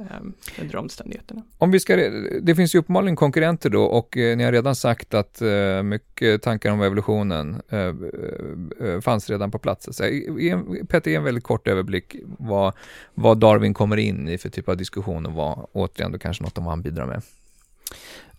Ehm, 0.00 0.32
under 0.60 0.76
omständigheterna. 0.76 1.42
Om 1.58 1.70
vi 1.70 1.80
ska, 1.80 1.96
det 2.42 2.54
finns 2.54 2.74
ju 2.74 2.78
uppenbarligen 2.78 3.16
konkurrenter 3.16 3.70
då 3.70 3.84
och 3.84 4.16
eh, 4.16 4.36
ni 4.36 4.44
har 4.44 4.52
redan 4.52 4.76
sagt 4.76 5.14
att 5.14 5.42
eh, 5.42 5.82
mycket 5.82 6.42
tankar 6.42 6.72
om 6.72 6.82
evolutionen 6.82 7.62
eh, 7.68 7.78
eh 7.78 9.00
fanns 9.00 9.30
redan 9.30 9.50
på 9.50 9.58
plats. 9.58 9.88
Så, 9.92 10.04
eh, 10.04 10.60
Petter, 10.88 11.10
ge 11.10 11.16
en 11.16 11.24
väldigt 11.24 11.44
kort 11.44 11.68
överblick 11.68 12.16
vad, 12.38 12.74
vad 13.14 13.38
Darwin 13.38 13.74
kommer 13.74 13.96
in 13.96 14.28
i 14.28 14.38
för 14.38 14.48
typ 14.48 14.68
av 14.68 14.76
diskussion 14.76 15.26
och 15.26 15.32
vad, 15.32 15.66
återigen, 15.72 16.12
då 16.12 16.18
kanske 16.18 16.42
något 16.42 16.58
om 16.58 16.64
vad 16.64 16.72
han 16.72 16.82
bidrar 16.82 17.06
med. 17.06 17.22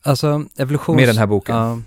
Alltså 0.04 0.45
evolutions... 0.58 0.95
Med 0.95 1.08
den 1.08 1.18
här 1.18 1.28
boken? 1.28 1.56
Ja, 1.56 1.80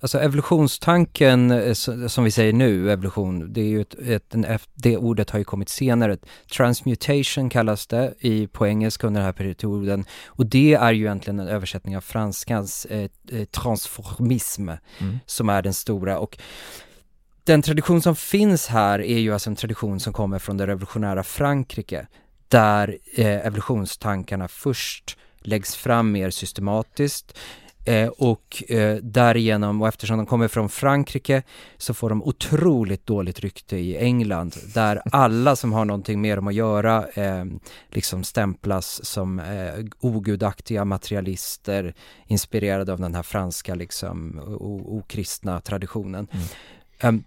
alltså 0.00 0.18
evolutionstanken, 0.20 1.50
eh, 1.50 1.72
som 2.08 2.24
vi 2.24 2.30
säger 2.30 2.52
nu, 2.52 2.92
evolution, 2.92 3.52
det 3.52 3.60
är 3.60 3.66
ju 3.66 3.80
ett, 3.80 3.94
ett, 3.94 4.34
en, 4.34 4.58
det 4.74 4.96
ordet 4.96 5.30
har 5.30 5.38
ju 5.38 5.44
kommit 5.44 5.68
senare. 5.68 6.16
Transmutation 6.56 7.50
kallas 7.50 7.86
det 7.86 8.14
i, 8.18 8.46
på 8.46 8.66
engelska 8.66 9.06
under 9.06 9.20
den 9.20 9.26
här 9.26 9.32
perioden. 9.32 10.04
Och 10.26 10.46
det 10.46 10.74
är 10.74 10.92
ju 10.92 11.04
egentligen 11.04 11.40
en 11.40 11.48
översättning 11.48 11.96
av 11.96 12.00
franskans 12.00 12.84
eh, 12.84 13.10
eh, 13.30 13.44
transformism, 13.44 14.68
mm. 14.68 15.18
som 15.26 15.48
är 15.48 15.62
den 15.62 15.74
stora. 15.74 16.18
Och 16.18 16.38
den 17.44 17.62
tradition 17.62 18.02
som 18.02 18.16
finns 18.16 18.66
här 18.66 18.98
är 19.00 19.18
ju 19.18 19.32
alltså 19.32 19.50
en 19.50 19.56
tradition 19.56 20.00
som 20.00 20.12
kommer 20.12 20.38
från 20.38 20.56
det 20.56 20.66
revolutionära 20.66 21.22
Frankrike, 21.22 22.06
där 22.48 22.98
eh, 23.16 23.46
evolutionstankarna 23.46 24.48
först 24.48 25.16
läggs 25.44 25.74
fram 25.76 26.12
mer 26.12 26.30
systematiskt 26.30 27.38
Eh, 27.84 28.08
och 28.08 28.62
eh, 28.68 28.96
därigenom, 28.96 29.82
och 29.82 29.88
eftersom 29.88 30.16
de 30.16 30.26
kommer 30.26 30.48
från 30.48 30.68
Frankrike, 30.68 31.42
så 31.76 31.94
får 31.94 32.08
de 32.08 32.22
otroligt 32.22 33.06
dåligt 33.06 33.40
rykte 33.40 33.76
i 33.76 33.96
England, 33.96 34.56
där 34.74 35.02
alla 35.12 35.56
som 35.56 35.72
har 35.72 35.84
någonting 35.84 36.20
med 36.20 36.38
dem 36.38 36.46
att 36.46 36.54
göra 36.54 37.08
eh, 37.08 37.44
liksom 37.88 38.24
stämplas 38.24 39.04
som 39.04 39.38
eh, 39.38 39.84
ogudaktiga 40.00 40.84
materialister, 40.84 41.94
inspirerade 42.26 42.92
av 42.92 43.00
den 43.00 43.14
här 43.14 43.22
franska 43.22 43.74
liksom 43.74 44.40
okristna 44.86 45.60
traditionen. 45.60 46.26
Mm. 46.32 46.46
Ehm, 47.00 47.24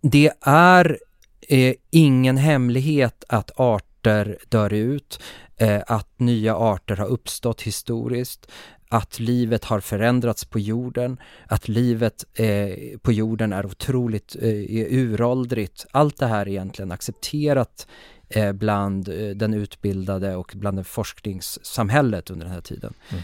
det 0.00 0.32
är 0.40 0.98
eh, 1.48 1.74
ingen 1.90 2.36
hemlighet 2.36 3.24
att 3.28 3.50
arter 3.56 4.38
dör 4.48 4.72
ut, 4.72 5.20
eh, 5.56 5.82
att 5.86 6.20
nya 6.20 6.56
arter 6.56 6.96
har 6.96 7.06
uppstått 7.06 7.62
historiskt, 7.62 8.46
att 8.88 9.20
livet 9.20 9.64
har 9.64 9.80
förändrats 9.80 10.44
på 10.44 10.58
jorden, 10.58 11.18
att 11.46 11.68
livet 11.68 12.24
eh, 12.34 12.98
på 13.02 13.12
jorden 13.12 13.52
är 13.52 13.66
otroligt 13.66 14.36
eh, 14.40 14.48
uråldrigt. 14.90 15.86
Allt 15.90 16.18
det 16.18 16.26
här 16.26 16.40
är 16.40 16.48
egentligen 16.48 16.92
accepterat 16.92 17.86
eh, 18.28 18.52
bland 18.52 19.08
eh, 19.08 19.28
den 19.28 19.54
utbildade 19.54 20.36
och 20.36 20.52
bland 20.56 20.86
forskningssamhället 20.86 22.30
under 22.30 22.46
den 22.46 22.54
här 22.54 22.60
tiden. 22.60 22.94
Mm. 23.10 23.22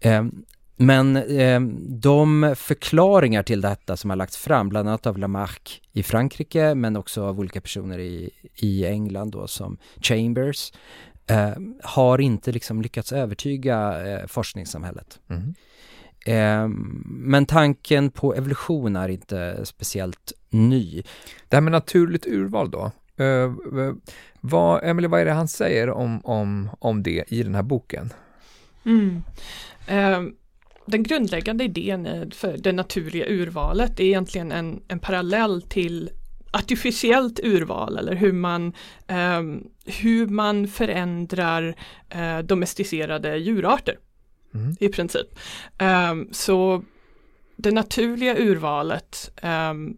Ehm, 0.00 0.44
men 0.76 1.16
eh, 1.16 1.60
de 1.88 2.54
förklaringar 2.56 3.42
till 3.42 3.60
detta 3.60 3.96
som 3.96 4.10
har 4.10 4.16
lagts 4.16 4.36
fram, 4.36 4.68
bland 4.68 4.88
annat 4.88 5.06
av 5.06 5.18
Lamarck 5.18 5.82
i 5.92 6.02
Frankrike, 6.02 6.74
men 6.74 6.96
också 6.96 7.24
av 7.24 7.40
olika 7.40 7.60
personer 7.60 7.98
i, 7.98 8.30
i 8.54 8.86
England 8.86 9.30
då 9.30 9.46
som 9.46 9.78
Chambers, 10.00 10.72
eh, 11.32 11.52
har 11.82 12.20
inte 12.20 12.52
liksom 12.52 12.82
lyckats 12.82 13.12
övertyga 13.12 14.06
eh, 14.06 14.26
forskningssamhället. 14.26 15.20
Mm. 15.28 15.54
Eh, 16.26 16.68
men 17.04 17.46
tanken 17.46 18.10
på 18.10 18.34
evolution 18.34 18.96
är 18.96 19.08
inte 19.08 19.66
speciellt 19.66 20.32
ny. 20.50 21.02
Det 21.48 21.56
här 21.56 21.60
med 21.60 21.72
naturligt 21.72 22.26
urval 22.26 22.70
då? 22.70 22.90
Uh, 23.20 23.54
vad, 24.40 24.84
Emily, 24.84 25.08
vad 25.08 25.20
är 25.20 25.24
det 25.24 25.32
han 25.32 25.48
säger 25.48 25.90
om, 25.90 26.20
om, 26.24 26.70
om 26.78 27.02
det 27.02 27.24
i 27.28 27.42
den 27.42 27.54
här 27.54 27.62
boken? 27.62 28.12
Mm. 28.84 29.22
Uh, 29.90 30.32
den 30.86 31.02
grundläggande 31.02 31.64
idén 31.64 32.30
för 32.30 32.56
det 32.56 32.72
naturliga 32.72 33.26
urvalet 33.28 34.00
är 34.00 34.04
egentligen 34.04 34.52
en, 34.52 34.82
en 34.88 34.98
parallell 34.98 35.62
till 35.62 36.10
artificiellt 36.52 37.40
urval 37.42 37.98
eller 37.98 38.14
hur 38.14 38.32
man, 38.32 38.72
eh, 39.06 39.42
hur 39.86 40.26
man 40.26 40.68
förändrar 40.68 41.74
eh, 42.08 42.38
domesticerade 42.38 43.36
djurarter 43.36 43.98
mm. 44.54 44.76
i 44.80 44.88
princip. 44.88 45.38
Eh, 45.78 46.14
så 46.30 46.82
det 47.56 47.70
naturliga 47.70 48.36
urvalet 48.38 49.30
ehm, 49.42 49.96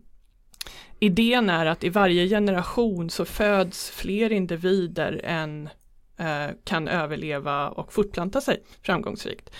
Idén 0.98 1.50
är 1.50 1.66
att 1.66 1.84
i 1.84 1.88
varje 1.88 2.28
generation 2.28 3.10
så 3.10 3.24
föds 3.24 3.90
fler 3.90 4.32
individer 4.32 5.20
än 5.24 5.68
eh, 6.16 6.46
kan 6.64 6.88
överleva 6.88 7.68
och 7.68 7.92
fortplanta 7.92 8.40
sig 8.40 8.62
framgångsrikt. 8.82 9.50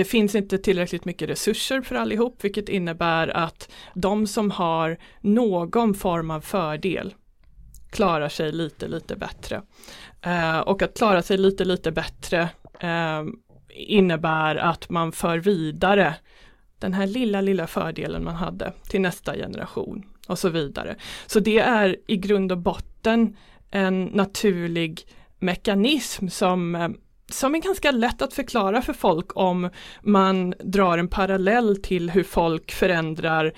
Det 0.00 0.04
finns 0.04 0.34
inte 0.34 0.58
tillräckligt 0.58 1.04
mycket 1.04 1.28
resurser 1.28 1.82
för 1.82 1.94
allihop, 1.94 2.44
vilket 2.44 2.68
innebär 2.68 3.28
att 3.28 3.70
de 3.94 4.26
som 4.26 4.50
har 4.50 4.98
någon 5.20 5.94
form 5.94 6.30
av 6.30 6.40
fördel 6.40 7.14
klarar 7.90 8.28
sig 8.28 8.52
lite, 8.52 8.88
lite 8.88 9.16
bättre. 9.16 9.62
Eh, 10.22 10.58
och 10.58 10.82
att 10.82 10.96
klara 10.96 11.22
sig 11.22 11.38
lite, 11.38 11.64
lite 11.64 11.92
bättre 11.92 12.48
eh, 12.80 13.24
innebär 13.68 14.56
att 14.56 14.90
man 14.90 15.12
för 15.12 15.38
vidare 15.38 16.14
den 16.78 16.94
här 16.94 17.06
lilla, 17.06 17.40
lilla 17.40 17.66
fördelen 17.66 18.24
man 18.24 18.36
hade 18.36 18.72
till 18.88 19.00
nästa 19.00 19.34
generation 19.34 20.06
och 20.28 20.38
så 20.38 20.48
vidare. 20.48 20.96
Så 21.26 21.40
det 21.40 21.58
är 21.58 21.96
i 22.06 22.16
grund 22.16 22.52
och 22.52 22.58
botten 22.58 23.36
en 23.70 24.04
naturlig 24.04 25.06
mekanism 25.38 26.28
som 26.28 26.74
eh, 26.74 26.88
som 27.32 27.54
är 27.54 27.58
ganska 27.58 27.90
lätt 27.90 28.22
att 28.22 28.34
förklara 28.34 28.82
för 28.82 28.92
folk 28.92 29.36
om 29.36 29.70
man 30.02 30.54
drar 30.60 30.98
en 30.98 31.08
parallell 31.08 31.76
till 31.82 32.10
hur 32.10 32.24
folk 32.24 32.72
förändrar 32.72 33.52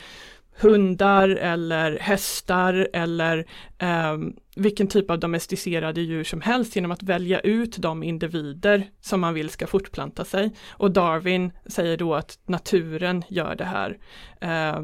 hundar 0.60 1.28
eller 1.28 1.98
hästar 1.98 2.88
eller 2.92 3.38
eh, 3.78 4.16
vilken 4.56 4.86
typ 4.86 5.10
av 5.10 5.18
domesticerade 5.18 6.00
djur 6.00 6.24
som 6.24 6.40
helst 6.40 6.76
genom 6.76 6.90
att 6.90 7.02
välja 7.02 7.40
ut 7.40 7.76
de 7.78 8.02
individer 8.02 8.90
som 9.00 9.20
man 9.20 9.34
vill 9.34 9.50
ska 9.50 9.66
fortplanta 9.66 10.24
sig. 10.24 10.54
Och 10.70 10.90
Darwin 10.90 11.52
säger 11.66 11.96
då 11.96 12.14
att 12.14 12.38
naturen 12.46 13.24
gör 13.28 13.54
det 13.54 13.64
här. 13.64 13.98
Eh, 14.40 14.82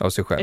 Av 0.00 0.10
sig 0.10 0.24
själv? 0.24 0.40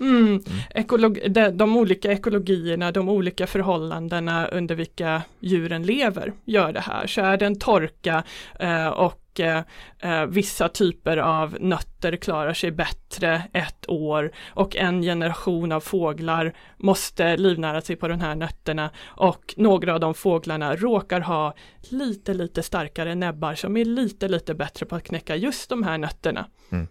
Mm. 0.00 0.26
Mm. 0.26 0.42
Ekolog, 0.74 1.20
de, 1.30 1.50
de, 1.50 1.76
olika 1.76 2.12
ekologierna, 2.12 2.92
de 2.92 3.08
olika 3.08 3.46
förhållandena 3.46 4.46
under 4.46 4.74
vilka 4.74 5.22
djuren 5.40 5.82
lever 5.82 6.32
gör 6.44 6.72
det 6.72 6.80
här. 6.80 7.06
Så 7.06 7.20
är 7.20 7.36
det 7.36 7.46
en 7.46 7.58
torka 7.58 8.24
eh, 8.60 8.88
och 8.88 9.40
eh, 9.40 9.62
eh, 9.98 10.26
vissa 10.26 10.68
typer 10.68 11.16
av 11.16 11.56
nötter 11.60 12.16
klarar 12.16 12.52
sig 12.52 12.70
bättre 12.70 13.42
ett 13.52 13.88
år 13.88 14.32
och 14.48 14.76
en 14.76 15.02
generation 15.02 15.72
av 15.72 15.80
fåglar 15.80 16.52
måste 16.76 17.36
livnära 17.36 17.80
sig 17.80 17.96
på 17.96 18.08
de 18.08 18.20
här 18.20 18.34
nötterna 18.34 18.90
och 19.06 19.54
några 19.56 19.94
av 19.94 20.00
de 20.00 20.14
fåglarna 20.14 20.76
råkar 20.76 21.20
ha 21.20 21.54
lite, 21.90 22.34
lite 22.34 22.62
starkare 22.62 23.14
näbbar 23.14 23.54
som 23.54 23.76
är 23.76 23.84
lite, 23.84 24.28
lite 24.28 24.54
bättre 24.54 24.86
på 24.86 24.96
att 24.96 25.04
knäcka 25.04 25.36
just 25.36 25.70
de 25.70 25.82
här 25.82 25.98
nötterna. 25.98 26.46
Mm 26.72 26.88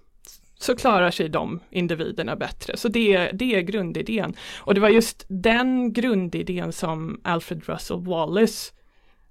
så 0.59 0.75
klarar 0.75 1.11
sig 1.11 1.29
de 1.29 1.59
individerna 1.69 2.35
bättre. 2.35 2.77
Så 2.77 2.87
det, 2.87 3.31
det 3.31 3.55
är 3.55 3.61
grundidén. 3.61 4.35
Och 4.57 4.73
det 4.73 4.81
var 4.81 4.89
just 4.89 5.25
den 5.27 5.93
grundidén 5.93 6.71
som 6.71 7.21
Alfred 7.23 7.63
Russel 7.65 7.99
Wallace 7.99 8.73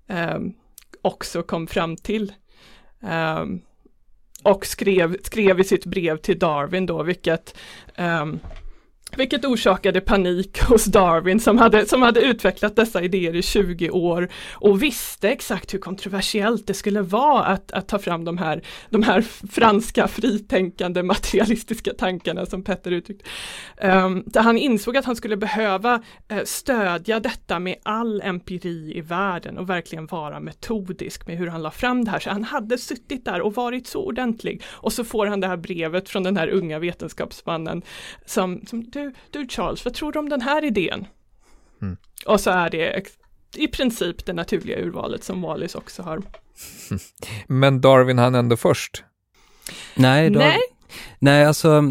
eh, 0.06 0.38
också 1.02 1.42
kom 1.42 1.66
fram 1.66 1.96
till. 1.96 2.32
Eh, 3.02 3.44
och 4.42 4.66
skrev, 4.66 5.16
skrev 5.22 5.60
i 5.60 5.64
sitt 5.64 5.86
brev 5.86 6.16
till 6.16 6.38
Darwin 6.38 6.86
då, 6.86 7.02
vilket 7.02 7.58
eh, 7.94 8.26
vilket 9.16 9.44
orsakade 9.44 10.00
panik 10.00 10.62
hos 10.68 10.84
Darwin 10.84 11.40
som 11.40 11.58
hade, 11.58 11.86
som 11.86 12.02
hade 12.02 12.20
utvecklat 12.20 12.76
dessa 12.76 13.02
idéer 13.02 13.36
i 13.36 13.42
20 13.42 13.90
år 13.90 14.28
och 14.52 14.82
visste 14.82 15.28
exakt 15.28 15.74
hur 15.74 15.78
kontroversiellt 15.78 16.66
det 16.66 16.74
skulle 16.74 17.02
vara 17.02 17.44
att, 17.44 17.72
att 17.72 17.88
ta 17.88 17.98
fram 17.98 18.24
de 18.24 18.38
här, 18.38 18.62
de 18.90 19.02
här 19.02 19.20
franska 19.50 20.08
fritänkande 20.08 21.02
materialistiska 21.02 21.94
tankarna 21.98 22.46
som 22.46 22.62
Petter 22.62 22.90
uttryckte. 22.90 23.30
Um, 23.82 24.24
han 24.34 24.58
insåg 24.58 24.96
att 24.96 25.04
han 25.04 25.16
skulle 25.16 25.36
behöva 25.36 25.94
uh, 26.32 26.38
stödja 26.44 27.20
detta 27.20 27.58
med 27.58 27.76
all 27.82 28.20
empiri 28.20 28.92
i 28.96 29.00
världen 29.00 29.58
och 29.58 29.70
verkligen 29.70 30.06
vara 30.06 30.40
metodisk 30.40 31.26
med 31.26 31.36
hur 31.36 31.46
han 31.46 31.62
la 31.62 31.70
fram 31.70 32.04
det 32.04 32.10
här. 32.10 32.20
Så 32.20 32.30
han 32.30 32.44
hade 32.44 32.78
suttit 32.78 33.24
där 33.24 33.40
och 33.40 33.54
varit 33.54 33.86
så 33.86 34.04
ordentlig 34.04 34.62
och 34.68 34.92
så 34.92 35.04
får 35.04 35.26
han 35.26 35.40
det 35.40 35.46
här 35.46 35.56
brevet 35.56 36.08
från 36.08 36.22
den 36.22 36.36
här 36.36 36.48
unga 36.48 36.78
vetenskapsmannen 36.78 37.82
som, 38.26 38.60
som 38.66 38.90
du, 38.98 39.12
du 39.30 39.48
Charles, 39.48 39.84
vad 39.84 39.94
tror 39.94 40.12
du 40.12 40.18
om 40.18 40.28
den 40.28 40.40
här 40.40 40.64
idén? 40.64 41.06
Mm. 41.82 41.96
Och 42.26 42.40
så 42.40 42.50
är 42.50 42.70
det 42.70 43.02
i 43.56 43.68
princip 43.68 44.26
det 44.26 44.32
naturliga 44.32 44.78
urvalet 44.78 45.24
som 45.24 45.42
Wallis 45.42 45.74
också 45.74 46.02
har. 46.02 46.22
Men 47.46 47.80
Darwin 47.80 48.18
han 48.18 48.34
ändå 48.34 48.56
först? 48.56 49.04
Nej, 49.94 50.30
Dar 50.30 50.40
nej. 50.40 50.58
nej 51.18 51.44
alltså 51.44 51.82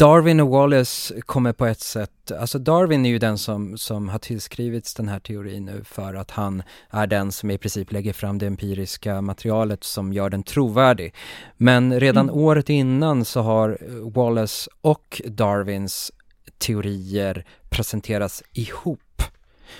Darwin 0.00 0.40
och 0.40 0.48
Wallace 0.48 1.20
kommer 1.20 1.52
på 1.52 1.66
ett 1.66 1.80
sätt, 1.80 2.32
alltså 2.40 2.58
Darwin 2.58 3.06
är 3.06 3.10
ju 3.10 3.18
den 3.18 3.38
som, 3.38 3.78
som 3.78 4.08
har 4.08 4.18
tillskrivits 4.18 4.94
den 4.94 5.08
här 5.08 5.20
teorin 5.20 5.64
nu 5.64 5.84
för 5.84 6.14
att 6.14 6.30
han 6.30 6.62
är 6.90 7.06
den 7.06 7.32
som 7.32 7.50
i 7.50 7.58
princip 7.58 7.92
lägger 7.92 8.12
fram 8.12 8.38
det 8.38 8.46
empiriska 8.46 9.20
materialet 9.20 9.84
som 9.84 10.12
gör 10.12 10.30
den 10.30 10.42
trovärdig. 10.42 11.14
Men 11.56 12.00
redan 12.00 12.28
mm. 12.28 12.40
året 12.40 12.68
innan 12.68 13.24
så 13.24 13.40
har 13.40 13.78
Wallace 14.14 14.70
och 14.80 15.22
Darwins 15.24 16.12
teorier 16.60 17.44
presenterats 17.68 18.42
ihop. 18.52 19.22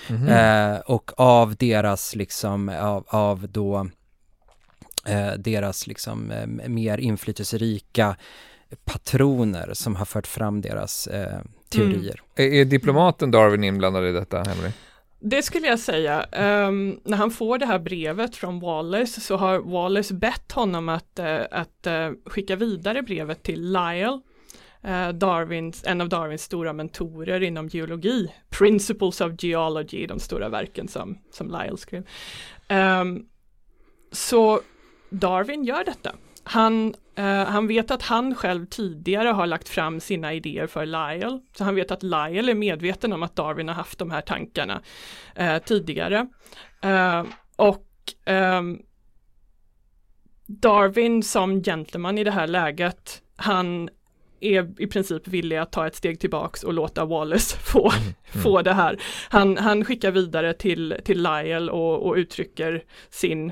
Mm 0.07 0.21
-hmm. 0.21 0.75
eh, 0.75 0.79
och 0.79 1.11
av 1.17 1.55
deras 1.55 2.15
liksom, 2.15 2.69
av, 2.69 3.05
av 3.07 3.47
då 3.49 3.89
eh, 5.05 5.31
deras 5.37 5.87
liksom 5.87 6.31
eh, 6.31 6.47
mer 6.69 6.97
inflytelserika 6.97 8.15
patroner 8.85 9.69
som 9.73 9.95
har 9.95 10.05
fört 10.05 10.27
fram 10.27 10.61
deras 10.61 11.07
eh, 11.07 11.39
teorier. 11.69 12.21
Mm. 12.35 12.53
Är, 12.53 12.61
är, 12.61 12.65
diplomaten 12.65 13.31
Darwin 13.31 13.63
inblandad 13.63 14.07
i 14.07 14.11
detta, 14.11 14.43
Henry? 14.43 14.71
Det 15.19 15.41
skulle 15.41 15.67
jag 15.67 15.79
säga. 15.79 16.25
Um, 16.67 16.99
när 17.03 17.17
han 17.17 17.31
får 17.31 17.57
det 17.57 17.65
här 17.65 17.79
brevet 17.79 18.35
från 18.35 18.59
Wallace 18.59 19.21
så 19.21 19.37
har 19.37 19.59
Wallace 19.59 20.13
bett 20.13 20.51
honom 20.51 20.89
att, 20.89 21.19
uh, 21.19 21.39
att 21.51 21.87
uh, 21.87 22.11
skicka 22.25 22.55
vidare 22.55 23.01
brevet 23.01 23.43
till 23.43 23.75
uh, 23.75 24.19
Eh, 24.83 25.09
Darwins, 25.09 25.83
en 25.85 26.01
av 26.01 26.09
Darwins 26.09 26.43
stora 26.43 26.73
mentorer 26.73 27.43
inom 27.43 27.67
geologi, 27.67 28.33
Principles 28.49 29.21
of 29.21 29.31
Geology, 29.43 30.07
de 30.07 30.19
stora 30.19 30.49
verken 30.49 30.87
som, 30.87 31.17
som 31.31 31.51
Lyell 31.51 31.77
skrev. 31.77 32.07
Um, 32.69 33.25
så 34.11 34.61
Darwin 35.09 35.63
gör 35.63 35.83
detta. 35.83 36.15
Han, 36.43 36.95
uh, 37.19 37.25
han 37.25 37.67
vet 37.67 37.91
att 37.91 38.01
han 38.01 38.35
själv 38.35 38.65
tidigare 38.65 39.27
har 39.27 39.47
lagt 39.47 39.69
fram 39.69 39.99
sina 39.99 40.33
idéer 40.33 40.67
för 40.67 40.85
Lyell. 40.85 41.39
Så 41.57 41.63
han 41.63 41.75
vet 41.75 41.91
att 41.91 42.03
Lyell 42.03 42.49
är 42.49 42.55
medveten 42.55 43.13
om 43.13 43.23
att 43.23 43.35
Darwin 43.35 43.67
har 43.67 43.75
haft 43.75 43.99
de 43.99 44.11
här 44.11 44.21
tankarna 44.21 44.81
uh, 45.39 45.57
tidigare. 45.57 46.27
Uh, 46.85 47.23
och 47.55 47.87
um, 48.25 48.81
Darwin 50.45 51.23
som 51.23 51.63
gentleman 51.63 52.17
i 52.17 52.23
det 52.23 52.31
här 52.31 52.47
läget, 52.47 53.21
han 53.35 53.89
är 54.41 54.81
i 54.81 54.87
princip 54.87 55.27
villig 55.27 55.57
att 55.57 55.71
ta 55.71 55.87
ett 55.87 55.95
steg 55.95 56.19
tillbaks 56.19 56.63
och 56.63 56.73
låta 56.73 57.05
Wallace 57.05 57.57
få, 57.57 57.91
mm. 57.91 58.03
Mm. 58.03 58.43
få 58.43 58.61
det 58.61 58.73
här. 58.73 59.01
Han, 59.29 59.57
han 59.57 59.85
skickar 59.85 60.11
vidare 60.11 60.53
till, 60.53 60.95
till 61.03 61.17
Lyle 61.17 61.71
och, 61.71 62.07
och 62.07 62.15
uttrycker 62.15 62.83
sin, 63.09 63.51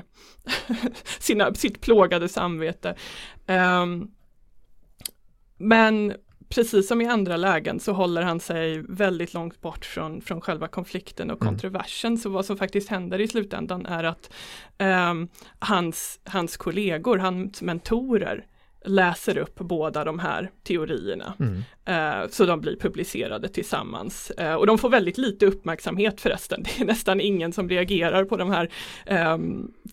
sina, 1.18 1.54
sitt 1.54 1.80
plågade 1.80 2.28
samvete. 2.28 2.94
Um, 3.46 4.10
men 5.58 6.14
precis 6.48 6.88
som 6.88 7.00
i 7.00 7.06
andra 7.06 7.36
lägen 7.36 7.80
så 7.80 7.92
håller 7.92 8.22
han 8.22 8.40
sig 8.40 8.84
väldigt 8.88 9.34
långt 9.34 9.60
bort 9.60 9.84
från, 9.84 10.20
från 10.20 10.40
själva 10.40 10.68
konflikten 10.68 11.30
och 11.30 11.42
mm. 11.42 11.52
kontroversen. 11.52 12.18
Så 12.18 12.28
vad 12.28 12.46
som 12.46 12.56
faktiskt 12.56 12.88
händer 12.88 13.20
i 13.20 13.28
slutändan 13.28 13.86
är 13.86 14.04
att 14.04 14.30
um, 14.78 15.28
hans, 15.58 16.20
hans 16.24 16.56
kollegor, 16.56 17.18
hans 17.18 17.62
mentorer 17.62 18.46
läser 18.84 19.38
upp 19.38 19.58
båda 19.58 20.04
de 20.04 20.18
här 20.18 20.50
teorierna. 20.62 21.34
Mm. 21.38 21.62
Eh, 21.84 22.28
så 22.28 22.46
de 22.46 22.60
blir 22.60 22.76
publicerade 22.76 23.48
tillsammans. 23.48 24.30
Eh, 24.30 24.54
och 24.54 24.66
de 24.66 24.78
får 24.78 24.90
väldigt 24.90 25.18
lite 25.18 25.46
uppmärksamhet 25.46 26.20
förresten. 26.20 26.62
Det 26.76 26.82
är 26.82 26.86
nästan 26.86 27.20
ingen 27.20 27.52
som 27.52 27.68
reagerar 27.68 28.24
på 28.24 28.36
de 28.36 28.50
här 28.50 28.70
eh, 29.06 29.38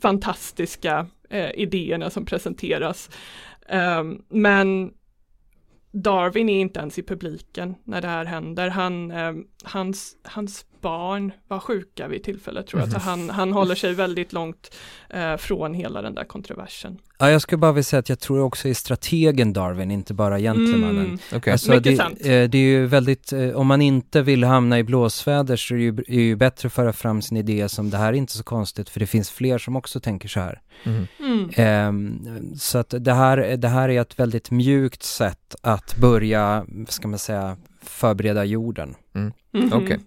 fantastiska 0.02 1.08
idéerna 1.54 2.10
som 2.10 2.26
presenteras. 2.26 3.10
Ehm, 3.68 4.22
men 4.30 4.92
Darwin 5.92 6.50
är 6.50 6.62
inte 6.62 6.80
ens 6.80 7.00
i 7.00 7.04
publiken 7.04 7.76
när 7.84 8.02
det 8.02 8.08
här 8.08 8.26
händer. 8.26 8.70
Han, 8.70 9.12
ehm, 9.12 9.44
hans, 9.64 10.16
hans 10.24 10.66
barn 10.82 11.32
var 11.48 11.60
sjuka 11.60 12.08
vid 12.08 12.24
tillfället 12.24 12.68
tror 12.68 12.82
jag. 12.82 12.90
Mm. 12.90 13.00
Så 13.00 13.10
han, 13.10 13.30
han 13.30 13.54
håller 13.54 13.76
sig 13.76 13.94
väldigt 13.94 14.34
långt 14.34 14.76
eh, 15.10 15.38
från 15.38 15.74
hela 15.74 16.02
den 16.02 16.16
där 16.16 16.24
kontroversen. 16.24 16.98
Ja, 17.20 17.32
jag 17.32 17.42
skulle 17.42 17.58
bara 17.58 17.72
vilja 17.72 17.84
säga 17.84 18.00
att 18.00 18.10
jag 18.10 18.20
tror 18.20 18.40
också 18.40 18.68
är 18.68 18.74
strategen 18.74 19.54
Darwin, 19.54 19.92
inte 19.92 20.14
bara 20.14 20.40
gentlemannen. 20.40 21.06
Mm. 21.06 21.20
Okay. 21.36 21.52
Alltså, 21.52 21.72
Mycket 21.72 21.84
det, 21.84 21.96
sant. 21.96 22.20
Eh, 22.22 22.26
det 22.26 22.58
är 22.58 22.62
ju 22.62 22.86
väldigt, 22.86 23.34
eh, 23.34 23.50
om 23.50 23.68
man 23.68 23.82
inte 23.82 24.22
vill 24.22 24.44
hamna 24.44 24.80
i 24.80 24.84
blåsväder 24.84 25.56
så 25.56 25.74
är 25.74 25.78
det 25.78 25.84
ju, 25.84 25.98
är 26.08 26.22
ju 26.22 26.36
bättre 26.36 26.68
att 26.68 26.74
föra 26.74 26.94
fram 26.94 27.22
sin 27.22 27.38
idé 27.38 27.70
som 27.70 27.90
det 27.90 27.98
här 27.98 28.08
är 28.08 28.18
inte 28.18 28.34
så 28.34 28.44
konstigt 28.44 28.90
för 28.90 29.00
det 29.00 29.08
finns 29.08 29.32
fler 29.32 29.58
som 29.58 29.76
också 29.76 30.00
tänker 30.00 30.30
så 30.30 30.40
här. 30.40 30.62
Mm. 30.84 31.88
Um, 31.90 32.56
så 32.58 32.78
att 32.78 32.94
det 33.00 33.14
här, 33.14 33.58
det 33.58 33.68
här 33.68 33.90
är 33.90 34.02
ett 34.02 34.20
väldigt 34.20 34.52
mjukt 34.52 35.04
sätt 35.04 35.56
att 35.62 35.96
börja, 35.98 36.66
ska 36.88 37.08
man 37.08 37.20
säga, 37.20 37.58
förbereda 37.88 38.46
jorden. 38.46 38.96
Mm. 39.16 39.34
Mm 39.54 39.70
-hmm. 39.70 39.74
Okej. 39.74 39.86
Okay. 39.86 40.00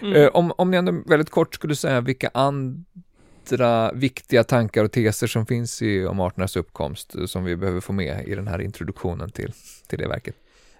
Mm. 0.00 0.22
Uh, 0.22 0.28
om, 0.28 0.52
om 0.58 0.70
ni 0.70 0.76
ändå 0.76 1.02
väldigt 1.06 1.30
kort 1.30 1.54
skulle 1.54 1.76
säga 1.76 2.00
vilka 2.00 2.30
andra 2.34 3.92
viktiga 3.92 4.44
tankar 4.44 4.84
och 4.84 4.92
teser 4.92 5.26
som 5.26 5.46
finns 5.46 5.82
i 5.82 6.06
om 6.06 6.20
arternas 6.20 6.56
uppkomst 6.56 7.14
eh, 7.14 7.26
som 7.26 7.44
vi 7.44 7.56
behöver 7.56 7.80
få 7.80 7.92
med 7.92 8.28
i 8.28 8.34
den 8.34 8.48
här 8.48 8.60
introduktionen 8.60 9.30
till, 9.30 9.52
till 9.86 9.98
det 9.98 10.08
verket? 10.08 10.34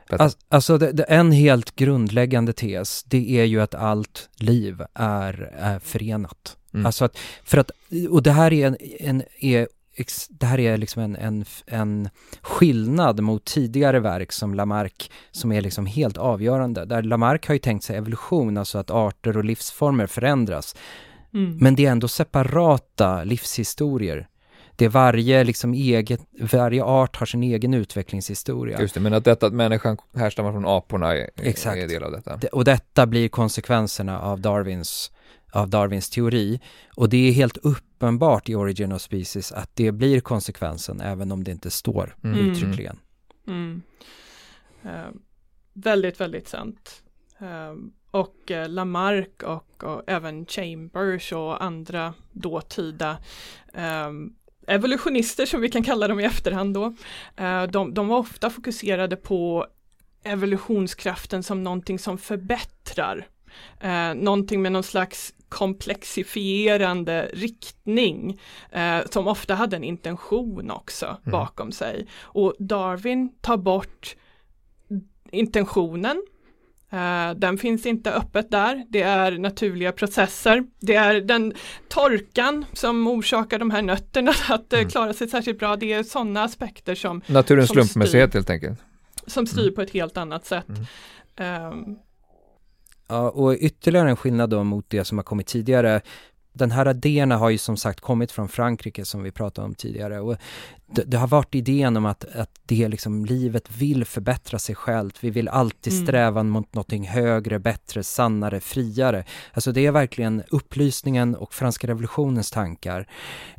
Alltså, 0.09 0.39
alltså 0.49 0.79
det, 0.79 0.93
det, 0.93 1.03
en 1.03 1.33
helt 1.33 1.77
grundläggande 1.77 2.53
tes, 2.53 3.03
det 3.03 3.41
är 3.41 3.45
ju 3.45 3.61
att 3.61 3.75
allt 3.75 4.29
liv 4.37 4.83
är, 4.95 5.53
är 5.59 5.79
förenat. 5.79 6.57
Mm. 6.75 6.87
Alltså 6.87 7.05
att, 7.05 7.19
för 7.45 7.59
att, 7.59 7.71
och 8.11 8.23
det 8.23 8.33
här 8.33 8.53
är, 8.53 8.67
en, 8.67 8.77
en, 8.81 9.23
är 9.41 9.69
det 10.29 10.47
här 10.47 10.61
är 10.61 10.77
liksom 10.77 11.03
en, 11.03 11.17
en, 11.17 11.45
en 11.67 12.09
skillnad 12.43 13.21
mot 13.21 13.45
tidigare 13.45 14.01
verk 14.01 14.33
som 14.33 14.55
Lamarck, 14.55 15.11
som 15.31 15.53
är 15.53 15.61
liksom 15.61 15.87
helt 15.87 16.17
avgörande. 16.17 16.85
Där 16.85 17.03
Lamarck 17.03 17.47
har 17.47 17.55
ju 17.55 17.59
tänkt 17.59 17.85
sig 17.85 17.97
evolution, 17.97 18.57
alltså 18.57 18.79
att 18.79 18.91
arter 18.91 19.37
och 19.37 19.45
livsformer 19.45 20.07
förändras. 20.07 20.77
Mm. 21.35 21.59
Men 21.61 21.75
det 21.75 21.87
är 21.87 21.91
ändå 21.91 22.09
separata 22.09 23.25
livshistorier. 23.25 24.29
Det 24.77 24.85
är 24.85 24.89
varje, 24.89 25.45
liksom 25.45 25.75
eget, 25.75 26.21
varje 26.53 26.85
art 26.85 27.17
har 27.17 27.27
sin 27.27 27.43
egen 27.43 27.75
utvecklingshistoria. 27.75 28.81
Just 28.81 28.95
det, 28.95 29.01
men 29.01 29.15
att 29.15 29.25
detta 29.25 29.47
att 29.47 29.53
människan 29.53 29.97
härstammar 30.17 30.53
från 30.53 30.67
aporna 30.67 31.17
är, 31.17 31.31
Exakt. 31.43 31.77
är 31.77 31.89
del 31.89 32.03
av 32.03 32.13
detta. 32.13 32.39
Och 32.53 32.65
detta 32.65 33.07
blir 33.07 33.29
konsekvenserna 33.29 34.21
av 34.21 34.41
Darwins 34.41 35.11
av 35.53 35.71
Darwins 35.71 36.11
teori. 36.11 36.61
Och 36.97 37.09
det 37.09 37.29
är 37.29 37.33
helt 37.33 37.57
uppenbart 37.57 38.49
i 38.49 38.55
Origin 38.55 38.93
of 38.93 39.03
Species 39.03 39.53
att 39.53 39.71
det 39.75 39.93
blir 39.93 40.21
konsekvensen 40.21 41.01
även 41.01 41.33
om 41.33 41.45
det 41.45 41.51
inte 41.51 41.71
står 41.71 42.17
mm. 42.25 42.39
uttryckligen. 42.39 42.99
Mm. 43.47 43.83
Uh, 44.85 45.11
väldigt, 45.73 46.21
väldigt 46.21 46.49
sant. 46.49 47.03
Uh, 47.43 47.75
och 48.11 48.51
uh, 48.51 48.69
Lamarck 48.69 49.43
och, 49.43 49.85
och, 49.85 50.03
även 50.07 50.47
Chambers 50.47 51.33
och 51.33 51.65
andra 51.65 52.15
dåtida 52.33 53.19
um, 54.07 54.35
evolutionister 54.67 55.47
som 55.47 55.61
vi 55.61 55.69
kan 55.69 55.83
kalla 55.83 56.09
dem 56.09 56.21
i 56.21 56.25
efterhand 56.25 56.75
då. 56.75 56.95
De, 57.71 57.95
de 57.95 58.09
var 58.09 58.19
ofta 58.19 58.51
fokuserade 58.51 59.17
på 59.17 59.67
evolutionskraften 60.27 61.43
som 61.43 61.65
någonting 61.65 61.99
som 61.99 62.19
förbättrar 62.19 63.27
eh, 63.81 64.15
någonting 64.15 64.63
med 64.63 64.73
någon 64.73 64.83
slags 64.83 65.35
komplexifierande 65.49 67.31
riktning 67.33 68.41
eh, 68.73 68.99
som 69.11 69.29
ofta 69.29 69.55
hade 69.55 69.77
en 69.77 69.85
intention 69.85 70.71
också 70.71 71.07
mm. 71.07 71.33
bakom 71.33 71.73
sig. 71.73 72.07
Och 72.23 72.55
Darwin 72.59 73.29
tar 73.41 73.57
bort 73.57 74.17
intentionen 75.31 76.23
Uh, 76.93 77.35
den 77.37 77.59
finns 77.59 77.87
inte 77.87 78.13
öppet 78.13 78.51
där. 78.51 78.85
Det 78.89 79.03
är 79.03 79.39
naturliga 79.39 79.93
processer. 79.93 80.65
Det 80.81 80.95
är 80.95 81.21
den 81.21 81.53
torkan 81.89 82.65
som 82.73 83.07
orsakar 83.07 83.59
de 83.59 83.71
här 83.71 83.83
nötterna 83.83 84.33
att 84.49 84.73
uh, 84.73 84.89
klara 84.89 85.13
sig 85.13 85.29
särskilt 85.29 85.59
bra. 85.59 85.77
Det 85.77 85.93
är 85.93 86.03
sådana 86.03 86.43
aspekter 86.43 86.95
som 86.95 87.23
Naturens 87.27 87.71
slumpmässighet 87.71 88.35
helt 88.35 88.51
enkelt. 88.51 88.79
Som 89.27 89.47
styr 89.47 89.63
mm. 89.63 89.75
på 89.75 89.83
ett 89.83 89.91
helt 89.91 90.17
annat 90.17 90.47
sätt. 90.47 90.67
Mm. 91.37 91.73
Um, 91.73 91.99
Ja, 93.09 93.31
och 93.31 93.55
ytterligare 93.55 94.11
en 94.11 94.17
skillnad 94.17 94.51
då 94.51 94.65
mot 94.65 94.85
det 94.89 95.05
som 95.05 95.19
har 95.19 95.23
kommit 95.23 95.47
tidigare. 95.47 96.01
Den 96.53 96.71
här 96.71 96.91
idéerna 96.91 97.37
har 97.37 97.51
ju 97.51 97.59
som 97.59 97.77
sagt 97.77 98.01
kommit 98.01 98.33
från 98.33 98.49
Frankrike 98.49 99.05
som 99.05 99.23
vi 99.23 99.33
pratade 99.33 99.67
om 99.67 99.75
tidigare 99.75 100.21
och 100.21 100.37
det, 100.87 101.03
det, 101.03 101.17
har 101.17 101.29
varit 101.29 101.55
idén 101.55 101.97
om 101.97 102.07
att, 102.07 102.25
att 102.25 102.51
det 102.67 102.89
liksom, 102.89 103.25
livet 103.25 103.77
vill 103.77 104.05
förbättra 104.05 104.59
sig 104.59 104.75
självt. 104.75 105.19
Vi 105.21 105.31
vill 105.31 105.49
alltid 105.49 105.93
mm. 105.93 106.07
sträva 106.07 106.43
mot 106.43 106.75
någonting 106.75 107.09
högre, 107.09 107.59
bättre, 107.59 108.03
sannare, 108.03 108.61
friare. 108.61 109.25
Alltså 109.53 109.73
det 109.73 109.87
är 109.87 109.93
verkligen 109.93 110.43
upplysningen 110.51 111.35
och 111.35 111.55
franska 111.55 111.87
revolutionens 111.87 112.51
tankar. 112.51 113.09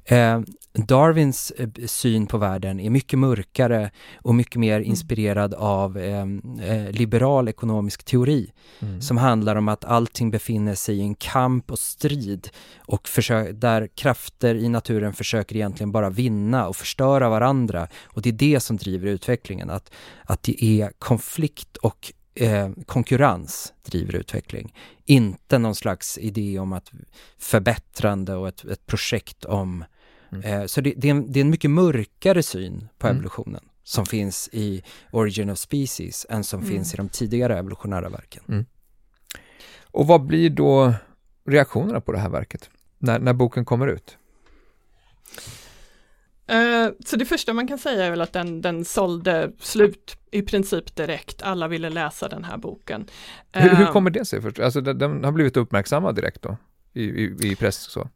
Eh, 0.06 0.40
Darwins 0.78 1.52
eh, 1.52 1.70
syn 1.86 2.28
på 2.28 2.38
världen 2.38 2.80
är 2.80 2.90
mycket 2.90 3.20
mörkare 3.20 3.92
och 4.22 4.36
mycket 4.36 4.56
mer 4.56 4.76
mm. 4.76 4.90
inspirerad 4.90 5.54
av 5.54 5.98
eh, 5.98 6.26
eh, 6.62 6.92
liberal 6.92 7.48
ekonomisk 7.48 8.04
teori 8.04 8.52
mm. 8.80 9.02
som 9.02 9.18
handlar 9.18 9.56
om 9.56 9.68
att 9.68 9.86
allting 9.86 10.32
befinner 10.32 10.76
sig 10.76 10.98
i 10.98 11.02
en 11.02 11.16
kamp 11.16 11.72
och 11.72 11.80
strid 11.80 12.50
och 12.78 13.10
där 13.54 13.88
krafter 13.96 14.56
i 14.56 14.70
naturen 14.70 15.14
försöker 15.14 15.56
egentligen 15.56 15.92
bara 15.92 16.10
vinna 16.10 16.68
och 16.68 16.76
förstöra 16.76 17.17
tillföra 17.18 17.30
varandra 17.30 17.88
och 18.16 18.22
det 18.22 18.30
är 18.30 18.34
det 18.34 18.60
som 18.60 18.78
driver 18.78 19.08
utvecklingen, 19.08 19.70
att, 19.70 19.92
att 20.26 20.44
det 20.44 20.64
är 20.64 20.92
konflikt 21.00 21.78
och 21.78 22.14
eh, 22.36 22.70
konkurrens 22.86 23.74
driver 23.86 24.16
utveckling. 24.16 24.74
Inte 25.06 25.58
någon 25.60 25.76
slags 25.76 26.18
idé 26.18 26.60
om 26.60 26.74
att 26.74 26.92
förbättrande 27.38 28.36
och 28.36 28.48
ett, 28.48 28.66
ett 28.66 28.86
projekt 28.86 29.46
om... 29.46 29.84
Mm. 30.32 30.44
Eh, 30.44 30.66
så 30.66 30.82
det, 30.82 30.94
det, 30.98 31.08
är 31.08 31.12
en, 31.12 31.32
det 31.32 31.40
är 31.40 31.42
en 31.42 31.50
mycket 31.50 31.72
mörkare 31.72 32.44
syn 32.44 32.90
på 33.00 33.08
mm. 33.08 33.16
evolutionen 33.18 33.64
som 33.84 34.06
finns 34.06 34.50
i 34.52 34.84
Origin 35.12 35.50
of 35.50 35.58
Species 35.58 36.26
än 36.30 36.44
som 36.44 36.60
mm. 36.60 36.72
finns 36.72 36.94
i 36.94 36.98
de 36.98 37.10
tidigare 37.10 37.58
evolutionära 37.58 38.10
verken. 38.10 38.44
Mm. 38.48 38.66
Och 39.94 40.08
vad 40.08 40.26
blir 40.26 40.50
då 40.50 40.94
reaktionerna 41.46 42.02
på 42.02 42.12
det 42.12 42.20
här 42.20 42.30
verket 42.30 42.70
när, 43.00 43.20
när 43.20 43.34
boken 43.34 43.66
kommer 43.66 43.88
ut? 43.88 44.18
Uh, 46.52 46.90
så 47.06 47.16
det 47.16 47.26
första 47.26 47.54
man 47.54 47.68
kan 47.68 47.78
säga 47.78 48.06
är 48.06 48.10
väl 48.10 48.22
att 48.22 48.34
den, 48.34 48.62
den 48.62 48.86
sålde 48.86 49.52
slut 49.60 50.18
i 50.32 50.42
princip 50.42 50.96
direkt. 50.96 51.42
Alla 51.42 51.68
ville 51.68 51.90
läsa 51.90 52.28
den 52.28 52.44
här 52.44 52.58
boken. 52.58 53.02
Uh, 53.02 53.62
hur, 53.62 53.70
hur, 53.70 53.86
eh, 53.86 53.92
kommer 53.92 54.10
det 54.10 54.26
sig? 54.26 54.42
Först? 54.42 54.60
Alltså 54.60 54.82
den, 54.82 54.98
den, 54.98 55.24
har 55.24 55.32
blivit 55.32 55.58
uppmärksammad 55.58 56.16
direkt 56.16 56.42
då? 56.42 56.58
I, 56.94 57.04
i, 57.04 57.36
i 57.44 57.56
press 57.56 57.76
så? 57.76 58.10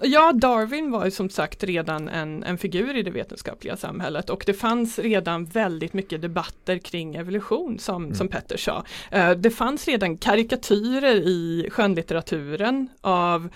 Ja, 0.00 0.32
Darwin 0.32 0.90
var 0.90 1.04
ju 1.04 1.10
som 1.10 1.30
sagt 1.30 1.64
redan 1.64 2.08
en, 2.08 2.42
en 2.42 2.58
figur 2.58 2.96
i 2.96 3.02
det 3.02 3.10
vetenskapliga 3.10 3.76
samhället 3.76 4.30
och 4.30 4.42
det 4.46 4.54
fanns 4.54 4.98
redan 4.98 5.44
väldigt 5.44 5.92
mycket 5.92 6.22
debatter 6.22 6.78
kring 6.78 7.14
evolution 7.14 7.78
som, 7.78 8.04
mm. 8.04 8.14
som 8.14 8.28
Petter 8.28 8.56
sa. 8.56 8.84
Uh, 9.14 9.30
det 9.30 9.50
fanns 9.50 9.88
redan 9.88 10.16
karikatyrer 10.16 11.14
i 11.14 11.68
skönlitteraturen 11.70 12.88
av 13.00 13.48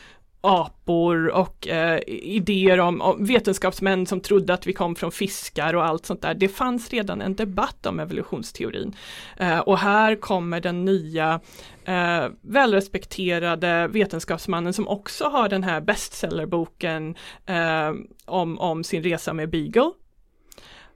apor 0.44 1.28
och 1.28 1.68
eh, 1.68 2.00
idéer 2.06 2.80
om, 2.80 3.00
om, 3.00 3.24
vetenskapsmän 3.24 4.06
som 4.06 4.20
trodde 4.20 4.54
att 4.54 4.66
vi 4.66 4.72
kom 4.72 4.94
från 4.94 5.12
fiskar 5.12 5.74
och 5.74 5.84
allt 5.84 6.06
sånt 6.06 6.22
där. 6.22 6.34
Det 6.34 6.48
fanns 6.48 6.90
redan 6.90 7.22
en 7.22 7.34
debatt 7.34 7.86
om 7.86 8.00
evolutionsteorin. 8.00 8.96
Eh, 9.36 9.58
och 9.58 9.78
här 9.78 10.16
kommer 10.16 10.60
den 10.60 10.84
nya 10.84 11.40
eh, 11.84 12.26
välrespekterade 12.40 13.88
vetenskapsmannen 13.88 14.72
som 14.72 14.88
också 14.88 15.24
har 15.24 15.48
den 15.48 15.62
här 15.62 15.80
bestsellerboken 15.80 17.14
eh, 17.46 17.92
om, 18.24 18.58
om 18.58 18.84
sin 18.84 19.02
resa 19.02 19.32
med 19.32 19.50
Beagle. 19.50 19.90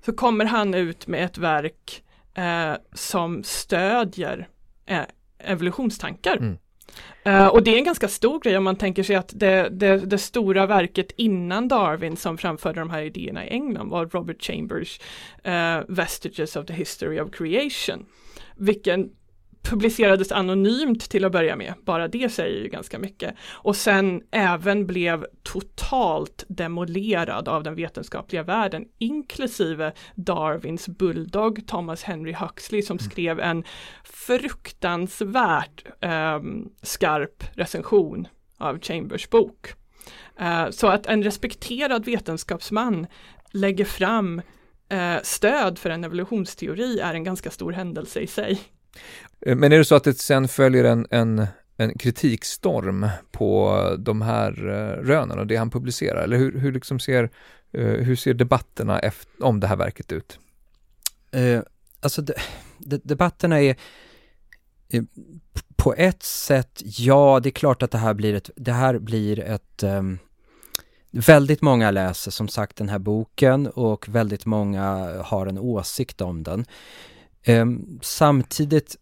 Så 0.05 0.13
kommer 0.13 0.45
han 0.45 0.75
ut 0.75 1.07
med 1.07 1.25
ett 1.25 1.39
verk 1.39 2.03
eh, 2.35 2.73
som 2.93 3.45
stödjer 3.45 4.49
eh, 4.87 5.03
evolutionstankar. 5.39 6.37
Mm. 6.37 6.59
Uh, 7.27 7.47
och 7.47 7.63
det 7.63 7.75
är 7.75 7.79
en 7.79 7.85
ganska 7.85 8.09
stor 8.09 8.41
grej 8.41 8.57
om 8.57 8.65
man 8.65 8.77
tänker 8.77 9.03
sig 9.03 9.17
att 9.17 9.33
det, 9.35 9.69
det, 9.69 9.97
det, 9.97 10.19
stora 10.19 10.67
verket 10.67 11.13
innan 11.17 11.69
Darwin 11.69 12.17
som 12.17 12.39
framförde 12.39 12.81
de 12.81 12.91
här 12.91 13.03
idéerna 13.03 13.47
i 13.47 13.49
England 13.49 13.89
var 13.89 14.07
Robert 14.07 14.43
Chambers 14.43 15.01
uh, 15.47 15.85
Vestiges 15.89 16.57
of 16.57 16.67
the 16.67 16.73
History 16.73 17.21
of 17.21 17.31
Creation. 17.31 18.07
Vilken 18.57 19.11
publicerades 19.71 20.33
anonymt 20.33 21.11
till 21.11 21.25
att 21.25 21.33
börja 21.33 21.57
med, 21.57 21.75
bara 21.85 22.09
det 22.09 22.33
säger 22.33 22.63
ju 22.63 22.69
ganska 22.69 22.99
mycket. 22.99 23.35
Och 23.51 23.77
sen 23.77 24.23
även 24.31 24.87
blev 24.87 25.27
totalt 25.43 26.45
demolerad 26.49 27.49
av 27.49 27.63
den 27.63 27.75
vetenskapliga 27.75 28.43
världen, 28.43 28.85
inklusive 28.99 29.93
Darwins 30.15 30.89
bulldog 30.89 31.67
Thomas 31.67 32.03
Henry 32.03 32.33
Huxley 32.33 32.83
som 32.83 32.99
mm. 32.99 33.11
skrev 33.11 33.41
en 33.41 33.65
fruktansvärt 34.05 35.85
eh, 36.01 36.41
skarp 36.83 37.45
recension 37.55 38.29
av 38.59 38.81
Chambers 38.81 39.31
bok. 39.31 39.67
Eh, 40.39 40.71
så 40.71 40.87
att 40.87 41.07
en 41.07 41.23
respekterad 41.23 42.05
vetenskapsman 42.05 43.07
lägger 43.53 43.85
fram 43.85 44.43
eh, 44.89 45.17
stöd 45.23 45.79
för 45.79 45.91
en 45.91 46.05
evolutionsteori 46.05 47.01
är 47.01 47.15
en 47.15 47.25
ganska 47.25 47.51
stor 47.51 47.73
händelse 47.73 48.21
i 48.21 48.27
sig. 48.27 48.61
Eh, 49.41 49.57
men 49.57 49.73
är 49.73 49.79
det 49.79 49.85
så 49.85 49.95
att 49.95 50.05
det 50.05 50.19
sen 50.19 50.49
följer 50.49 50.85
en, 50.85 51.07
en, 51.11 51.47
en 51.77 51.99
kritikstorm 51.99 53.09
på 53.31 53.81
de 53.99 54.23
här 54.23 54.69
eh, 54.69 55.05
rönen 55.05 55.39
och 55.39 55.47
det 55.47 55.57
han 55.57 55.71
publicerar? 55.71 56.23
Eller 56.23 56.37
hur, 56.37 56.59
hur, 56.59 56.73
liksom 56.73 56.99
ser, 56.99 57.31
eh, 57.73 57.85
hur 57.85 58.17
ser 58.17 58.35
debatterna 58.35 58.99
efter, 58.99 59.45
om 59.45 59.61
det 59.61 59.67
här 59.67 59.77
verket 59.77 60.13
ut? 60.13 60.39
Eh, 61.31 61.61
alltså 62.01 62.23
de, 62.23 62.35
de, 62.79 63.01
debatterna 63.05 63.61
är 63.61 63.77
på 65.77 65.95
ett 65.95 66.23
sätt, 66.23 66.83
ja, 66.85 67.41
det 67.43 67.49
är 67.49 67.51
klart 67.51 67.83
att 67.83 67.91
det 67.91 67.99
här 67.99 68.15
blir 68.15 68.35
ett, 68.35 68.51
det 68.57 68.73
här 68.73 68.99
blir 68.99 69.41
ett 69.41 69.83
um, 69.83 70.19
Väldigt 71.19 71.63
många 71.63 71.91
läser 71.91 72.31
som 72.31 72.49
sagt 72.49 72.77
den 72.77 72.89
här 72.89 72.99
boken 72.99 73.67
och 73.67 74.09
väldigt 74.09 74.47
många 74.47 75.13
har 75.25 75.47
en 75.47 75.59
åsikt 75.59 76.21
om 76.21 76.43
den. 76.43 76.65
Ehm, 77.49 77.99
samtidigt 78.03 78.97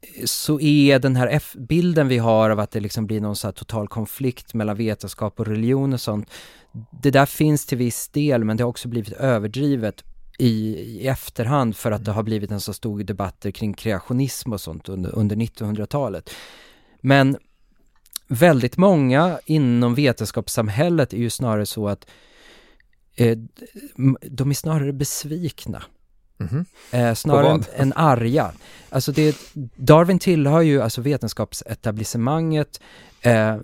eh, 0.00 0.24
så 0.24 0.60
är 0.60 0.98
den 0.98 1.16
här 1.16 1.26
F 1.26 1.52
bilden 1.58 2.08
vi 2.08 2.18
har 2.18 2.50
av 2.50 2.60
att 2.60 2.70
det 2.70 2.80
liksom 2.80 3.06
blir 3.06 3.20
någon 3.20 3.36
så 3.36 3.46
här 3.46 3.52
total 3.52 3.88
konflikt 3.88 4.54
mellan 4.54 4.76
vetenskap 4.76 5.40
och 5.40 5.46
religion 5.46 5.92
och 5.92 6.00
sånt. 6.00 6.30
Det 7.02 7.10
där 7.10 7.26
finns 7.26 7.66
till 7.66 7.78
viss 7.78 8.08
del 8.08 8.44
men 8.44 8.56
det 8.56 8.64
har 8.64 8.68
också 8.68 8.88
blivit 8.88 9.12
överdrivet 9.12 10.04
i, 10.38 10.76
i 10.76 11.06
efterhand 11.08 11.76
för 11.76 11.90
att 11.92 12.04
det 12.04 12.12
har 12.12 12.22
blivit 12.22 12.50
en 12.50 12.60
så 12.60 12.72
stor 12.72 13.02
debatter 13.02 13.50
kring 13.50 13.74
kreationism 13.74 14.52
och 14.52 14.60
sånt 14.60 14.88
under, 14.88 15.14
under 15.14 15.36
1900-talet. 15.36 16.30
Men 17.00 17.36
väldigt 18.28 18.76
många 18.76 19.38
inom 19.46 19.94
vetenskapssamhället 19.94 21.12
är 21.12 21.18
ju 21.18 21.30
snarare 21.30 21.66
så 21.66 21.88
att 21.88 22.06
eh, 23.16 23.38
de 24.22 24.50
är 24.50 24.54
snarare 24.54 24.92
besvikna 24.92 25.82
Mm 26.40 26.52
-hmm. 26.90 27.08
eh, 27.08 27.14
snarare 27.14 27.52
än, 27.52 27.64
än 27.76 27.92
arga. 27.96 28.52
Alltså 28.90 29.12
det, 29.12 29.36
Darwin 29.76 30.18
tillhör 30.18 30.60
ju 30.60 30.82
alltså 30.82 31.00
vetenskapsetablissemanget. 31.00 32.80
Eh, 33.20 33.56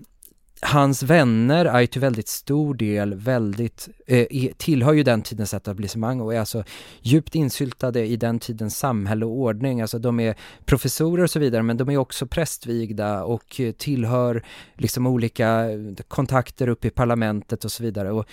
hans 0.62 1.02
vänner 1.02 1.64
är 1.64 1.80
ju 1.80 1.86
till 1.86 2.00
väldigt 2.00 2.28
stor 2.28 2.74
del 2.74 3.14
väldigt, 3.14 3.88
eh, 4.06 4.26
tillhör 4.56 4.92
ju 4.92 5.02
den 5.02 5.22
tidens 5.22 5.54
etablissemang 5.54 6.20
och 6.20 6.34
är 6.34 6.40
alltså 6.40 6.64
djupt 7.00 7.34
insyltade 7.34 8.06
i 8.06 8.16
den 8.16 8.38
tidens 8.38 8.78
samhälle 8.78 9.24
och 9.24 9.32
ordning. 9.32 9.80
Alltså 9.80 9.98
de 9.98 10.20
är 10.20 10.34
professorer 10.64 11.22
och 11.22 11.30
så 11.30 11.38
vidare 11.38 11.62
men 11.62 11.76
de 11.76 11.88
är 11.88 11.96
också 11.96 12.26
prästvigda 12.26 13.24
och 13.24 13.60
tillhör 13.78 14.44
liksom 14.74 15.06
olika 15.06 15.66
kontakter 16.08 16.68
uppe 16.68 16.88
i 16.88 16.90
parlamentet 16.90 17.64
och 17.64 17.72
så 17.72 17.82
vidare. 17.82 18.12
Och, 18.12 18.26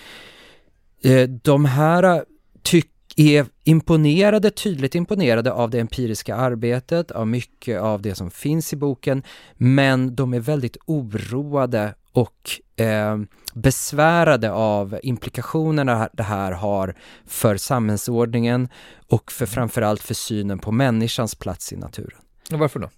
eh, 1.02 1.28
de 1.28 1.64
här 1.64 2.24
tycker 2.62 2.97
är 3.18 3.46
imponerade, 3.64 4.50
tydligt 4.50 4.94
imponerade 4.94 5.52
av 5.52 5.70
det 5.70 5.80
empiriska 5.80 6.36
arbetet, 6.36 7.10
av 7.10 7.26
mycket 7.26 7.80
av 7.80 8.02
det 8.02 8.14
som 8.14 8.30
finns 8.30 8.72
i 8.72 8.76
boken, 8.76 9.22
men 9.56 10.14
de 10.14 10.34
är 10.34 10.40
väldigt 10.40 10.76
oroade 10.86 11.94
och 12.12 12.50
eh, 12.76 13.18
besvärade 13.54 14.52
av 14.52 14.98
implikationerna 15.02 16.08
det 16.12 16.22
här 16.22 16.52
har 16.52 16.94
för 17.26 17.56
samhällsordningen 17.56 18.68
och 19.08 19.32
för 19.32 19.46
framförallt 19.46 20.02
för 20.02 20.14
synen 20.14 20.58
på 20.58 20.72
människans 20.72 21.34
plats 21.34 21.72
i 21.72 21.76
naturen. 21.76 22.20
Och 22.52 22.58
varför 22.58 22.80
då? 22.80 22.90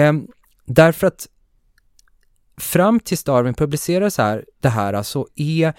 Eh, 0.00 0.12
därför 0.64 1.06
att 1.06 1.28
fram 2.56 3.00
tills 3.00 3.24
Darwin 3.24 3.54
publicerar 3.54 4.10
så 4.10 4.22
här, 4.22 4.44
det 4.60 4.68
här 4.68 5.02
så 5.02 5.28
är 5.34 5.74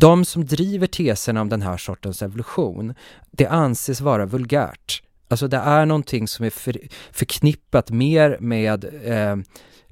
de 0.00 0.24
som 0.24 0.44
driver 0.44 0.86
teserna 0.86 1.40
om 1.40 1.48
den 1.48 1.62
här 1.62 1.76
sortens 1.76 2.22
evolution, 2.22 2.94
det 3.30 3.46
anses 3.46 4.00
vara 4.00 4.26
vulgärt. 4.26 5.02
Alltså 5.28 5.48
det 5.48 5.56
är 5.56 5.86
någonting 5.86 6.28
som 6.28 6.44
är 6.44 6.50
för, 6.50 6.80
förknippat 7.12 7.90
mer 7.90 8.38
med 8.40 8.84
eh, 9.04 9.36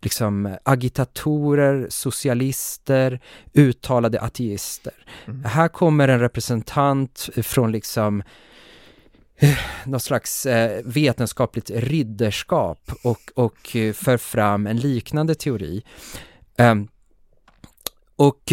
liksom 0.00 0.56
agitatorer, 0.62 1.86
socialister, 1.90 3.20
uttalade 3.54 4.20
ateister. 4.20 4.94
Mm. 5.26 5.44
Här 5.44 5.68
kommer 5.68 6.08
en 6.08 6.20
representant 6.20 7.28
från 7.42 7.72
liksom 7.72 8.22
eh, 9.36 9.58
något 9.84 10.02
slags 10.02 10.46
eh, 10.46 10.82
vetenskapligt 10.84 11.70
ridderskap 11.70 12.92
och, 13.04 13.32
och 13.34 13.76
eh, 13.76 13.92
för 13.92 14.16
fram 14.16 14.66
en 14.66 14.76
liknande 14.76 15.34
teori. 15.34 15.84
Um, 16.58 16.88
och 18.16 18.52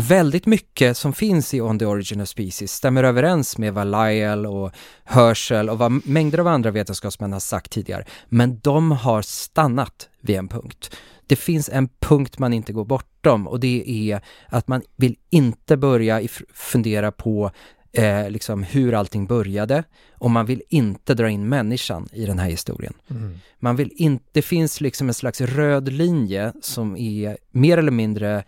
väldigt 0.00 0.46
mycket 0.46 0.96
som 0.96 1.12
finns 1.12 1.54
i 1.54 1.60
On 1.60 1.78
the 1.78 1.86
Origin 1.86 2.20
of 2.20 2.28
Species 2.28 2.72
stämmer 2.72 3.04
överens 3.04 3.58
med 3.58 3.74
vad 3.74 3.86
Lyell 3.86 4.46
och 4.46 4.72
Herschel 5.04 5.70
och 5.70 5.78
vad 5.78 6.06
mängder 6.06 6.38
av 6.38 6.46
andra 6.46 6.70
vetenskapsmän 6.70 7.32
har 7.32 7.40
sagt 7.40 7.72
tidigare. 7.72 8.04
Men 8.28 8.58
de 8.58 8.90
har 8.90 9.22
stannat 9.22 10.08
vid 10.20 10.36
en 10.36 10.48
punkt. 10.48 10.96
Det 11.26 11.36
finns 11.36 11.68
en 11.68 11.88
punkt 12.00 12.38
man 12.38 12.52
inte 12.52 12.72
går 12.72 12.84
bortom 12.84 13.46
och 13.46 13.60
det 13.60 13.84
är 13.86 14.20
att 14.48 14.68
man 14.68 14.82
vill 14.96 15.16
inte 15.30 15.76
börja 15.76 16.28
fundera 16.54 17.12
på 17.12 17.50
eh, 17.92 18.30
liksom 18.30 18.62
hur 18.62 18.94
allting 18.94 19.26
började 19.26 19.84
och 20.12 20.30
man 20.30 20.46
vill 20.46 20.62
inte 20.68 21.14
dra 21.14 21.30
in 21.30 21.48
människan 21.48 22.08
i 22.12 22.26
den 22.26 22.38
här 22.38 22.50
historien. 22.50 22.94
Mm. 23.10 23.38
Man 23.58 23.76
vill 23.76 23.92
inte, 23.94 24.24
det 24.32 24.42
finns 24.42 24.80
liksom 24.80 25.08
en 25.08 25.14
slags 25.14 25.40
röd 25.40 25.92
linje 25.92 26.52
som 26.62 26.96
är 26.96 27.38
mer 27.50 27.78
eller 27.78 27.92
mindre 27.92 28.44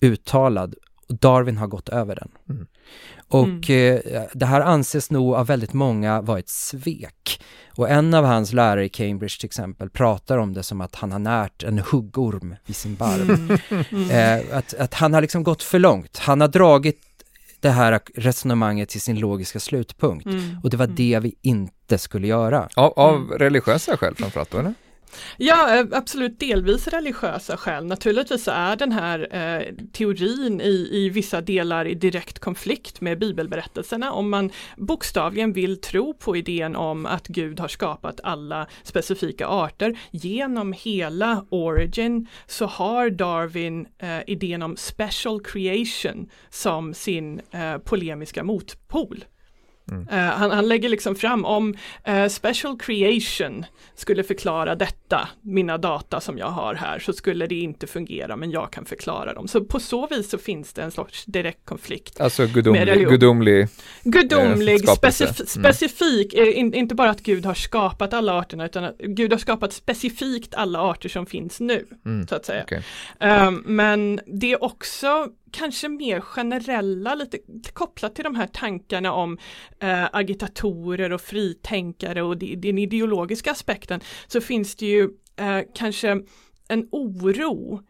uttalad 0.00 0.74
Darwin 1.08 1.56
har 1.56 1.66
gått 1.66 1.88
över 1.88 2.14
den. 2.14 2.28
Mm. 2.50 2.66
Och 3.28 3.70
eh, 3.70 4.00
det 4.34 4.46
här 4.46 4.60
anses 4.60 5.10
nog 5.10 5.34
av 5.34 5.46
väldigt 5.46 5.72
många 5.72 6.20
vara 6.20 6.38
ett 6.38 6.48
svek. 6.48 7.42
Och 7.76 7.90
en 7.90 8.14
av 8.14 8.24
hans 8.24 8.52
lärare 8.52 8.84
i 8.84 8.88
Cambridge 8.88 9.38
till 9.38 9.46
exempel 9.46 9.90
pratar 9.90 10.38
om 10.38 10.54
det 10.54 10.62
som 10.62 10.80
att 10.80 10.94
han 10.94 11.12
har 11.12 11.18
närt 11.18 11.62
en 11.62 11.78
huggorm 11.78 12.54
vid 12.66 12.76
sin 12.76 12.94
barm. 12.94 13.58
Mm. 13.90 14.10
Eh, 14.10 14.56
att, 14.58 14.74
att 14.74 14.94
han 14.94 15.14
har 15.14 15.20
liksom 15.20 15.42
gått 15.42 15.62
för 15.62 15.78
långt. 15.78 16.18
Han 16.18 16.40
har 16.40 16.48
dragit 16.48 17.00
det 17.60 17.70
här 17.70 18.00
resonemanget 18.14 18.88
till 18.88 19.00
sin 19.00 19.18
logiska 19.18 19.60
slutpunkt. 19.60 20.26
Mm. 20.26 20.56
Och 20.62 20.70
det 20.70 20.76
var 20.76 20.86
det 20.86 21.18
vi 21.22 21.34
inte 21.42 21.98
skulle 21.98 22.26
göra. 22.26 22.68
Av, 22.76 22.92
av 22.96 23.14
Mm. 23.16 23.38
religiösa 23.38 23.96
skäl 23.96 24.14
framförallt 24.14 24.50
då, 24.50 24.58
eller? 24.58 24.74
Ja, 25.36 25.78
eh, 25.78 25.86
absolut 25.92 26.40
delvis 26.40 26.88
religiösa 26.88 27.56
skäl. 27.56 27.86
Naturligtvis 27.86 28.44
så 28.44 28.50
är 28.50 28.76
den 28.76 28.92
här 28.92 29.28
eh, 29.30 29.74
teorin 29.92 30.60
i, 30.60 30.88
i 30.92 31.08
vissa 31.08 31.40
delar 31.40 31.84
i 31.84 31.94
direkt 31.94 32.38
konflikt 32.38 33.00
med 33.00 33.18
bibelberättelserna. 33.18 34.12
Om 34.12 34.30
man 34.30 34.50
bokstavligen 34.76 35.52
vill 35.52 35.80
tro 35.80 36.14
på 36.14 36.36
idén 36.36 36.76
om 36.76 37.06
att 37.06 37.26
Gud 37.26 37.60
har 37.60 37.68
skapat 37.68 38.20
alla 38.22 38.66
specifika 38.82 39.46
arter 39.46 39.98
genom 40.10 40.72
hela 40.72 41.44
origin 41.50 42.28
så 42.46 42.66
har 42.66 43.10
Darwin 43.10 43.86
eh, 43.98 44.20
idén 44.26 44.62
om 44.62 44.76
special 44.76 45.40
creation 45.40 46.30
som 46.50 46.94
sin 46.94 47.40
eh, 47.50 47.78
polemiska 47.78 48.44
motpol. 48.44 49.24
Mm. 49.90 50.08
Eh, 50.08 50.16
han, 50.18 50.50
han 50.50 50.68
lägger 50.68 50.88
liksom 50.88 51.14
fram 51.14 51.44
om 51.44 51.74
eh, 52.04 52.28
special 52.28 52.78
creation 52.78 53.66
skulle 53.94 54.22
förklara 54.24 54.74
detta, 54.74 55.28
mina 55.42 55.78
data 55.78 56.20
som 56.20 56.38
jag 56.38 56.50
har 56.50 56.74
här, 56.74 56.98
så 56.98 57.12
skulle 57.12 57.46
det 57.46 57.54
inte 57.54 57.86
fungera 57.86 58.36
men 58.36 58.50
jag 58.50 58.72
kan 58.72 58.84
förklara 58.84 59.34
dem. 59.34 59.48
Så 59.48 59.64
på 59.64 59.80
så 59.80 60.06
vis 60.06 60.30
så 60.30 60.38
finns 60.38 60.72
det 60.72 60.82
en 60.82 60.90
sorts 60.90 61.24
direkt 61.24 61.64
konflikt. 61.64 62.20
Alltså 62.20 62.46
gudomlig, 62.46 63.08
gudomlig 63.08 63.68
Gudomlig, 64.02 64.88
Eh, 64.88 64.94
specif 64.94 65.28
Mm. 65.38 65.46
specifik, 65.46 66.34
eh, 66.34 66.58
in, 66.58 66.74
inte 66.74 66.94
bara 66.94 67.10
att 67.10 67.22
Gud 67.22 67.46
har 67.46 67.54
skapat 67.54 68.12
alla 68.12 68.32
arterna 68.32 68.66
utan 68.66 68.84
att 68.84 68.98
Gud 68.98 69.32
har 69.32 69.38
skapat 69.38 69.72
specifikt 69.72 70.54
alla 70.54 70.80
arter 70.80 71.08
som 71.08 71.26
finns 71.26 71.60
nu, 71.60 71.86
mm. 72.04 72.26
så 72.26 72.34
att 72.34 72.44
säga. 72.44 72.62
Okej. 72.62 72.82
Um, 73.20 73.62
men 73.66 74.20
det 74.26 74.52
är 74.52 74.64
också 74.64 75.28
kanske 75.50 75.88
mer 75.88 76.20
generella, 76.20 77.14
lite 77.14 77.38
kopplat 77.72 78.14
till 78.14 78.24
de 78.24 78.34
här 78.34 78.46
tankarna 78.46 79.12
om 79.12 79.38
eh, 79.80 80.08
agitatorer 80.12 81.12
och 81.12 81.20
fritänkare 81.20 82.22
och 82.22 82.36
de, 82.36 82.56
den 82.56 82.78
ideologiska 82.78 83.50
aspekten 83.50 84.00
så 84.26 84.40
finns 84.40 84.76
det 84.76 84.86
ju 84.86 85.10
eh, 85.36 85.60
kanske 85.74 86.22
en 86.68 86.88
oro 86.92 87.82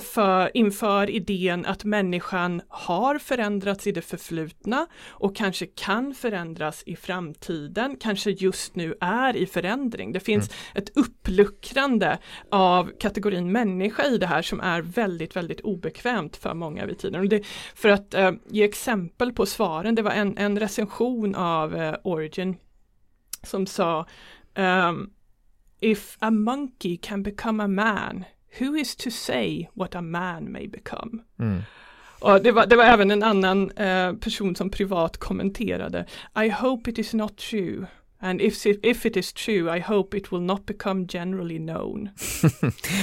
för, 0.00 0.56
inför 0.56 1.10
idén 1.10 1.66
att 1.66 1.84
människan 1.84 2.62
har 2.68 3.18
förändrats 3.18 3.86
i 3.86 3.92
det 3.92 4.02
förflutna 4.02 4.86
och 5.08 5.36
kanske 5.36 5.66
kan 5.66 6.14
förändras 6.14 6.82
i 6.86 6.96
framtiden, 6.96 7.96
kanske 8.00 8.30
just 8.30 8.76
nu 8.76 8.94
är 9.00 9.36
i 9.36 9.46
förändring. 9.46 10.12
Det 10.12 10.20
finns 10.20 10.50
ett 10.74 10.96
uppluckrande 10.96 12.18
av 12.50 12.90
kategorin 13.00 13.52
människa 13.52 14.04
i 14.04 14.18
det 14.18 14.26
här 14.26 14.42
som 14.42 14.60
är 14.60 14.82
väldigt, 14.82 15.36
väldigt 15.36 15.60
obekvämt 15.60 16.36
för 16.36 16.54
många 16.54 16.86
vid 16.86 16.98
tiden. 16.98 17.20
Och 17.20 17.28
det, 17.28 17.46
för 17.74 17.88
att 17.88 18.14
eh, 18.14 18.32
ge 18.50 18.64
exempel 18.64 19.32
på 19.32 19.46
svaren, 19.46 19.94
det 19.94 20.02
var 20.02 20.10
en, 20.10 20.38
en 20.38 20.58
recension 20.58 21.34
av 21.34 21.76
eh, 21.76 21.94
Origin 22.04 22.56
som 23.42 23.66
sa 23.66 24.06
ehm, 24.54 25.10
If 25.80 26.16
a 26.20 26.30
monkey 26.30 26.96
can 26.96 27.22
become 27.22 27.64
a 27.64 27.68
man, 27.68 28.24
who 28.60 28.76
is 28.76 28.96
to 28.96 29.10
say 29.10 29.68
what 29.74 29.94
a 29.94 30.00
man 30.00 30.52
may 30.52 30.66
become? 30.66 31.22
Mm. 31.38 31.62
Och 32.20 32.42
det, 32.42 32.52
var, 32.52 32.66
det 32.66 32.76
var 32.76 32.84
även 32.84 33.10
en 33.10 33.22
annan 33.22 33.70
eh, 33.70 34.12
person 34.12 34.56
som 34.56 34.70
privat 34.70 35.16
kommenterade 35.16 36.06
I 36.44 36.48
hope 36.48 36.90
it 36.90 36.98
is 36.98 37.14
not 37.14 37.36
true. 37.36 37.86
And 38.20 38.40
if, 38.40 38.66
if 38.66 39.06
it 39.06 39.16
is 39.16 39.32
true, 39.32 39.76
I 39.76 39.80
hope 39.80 40.16
it 40.16 40.32
will 40.32 40.40
not 40.40 40.66
become 40.66 41.06
generally 41.08 41.58
known. 41.58 42.08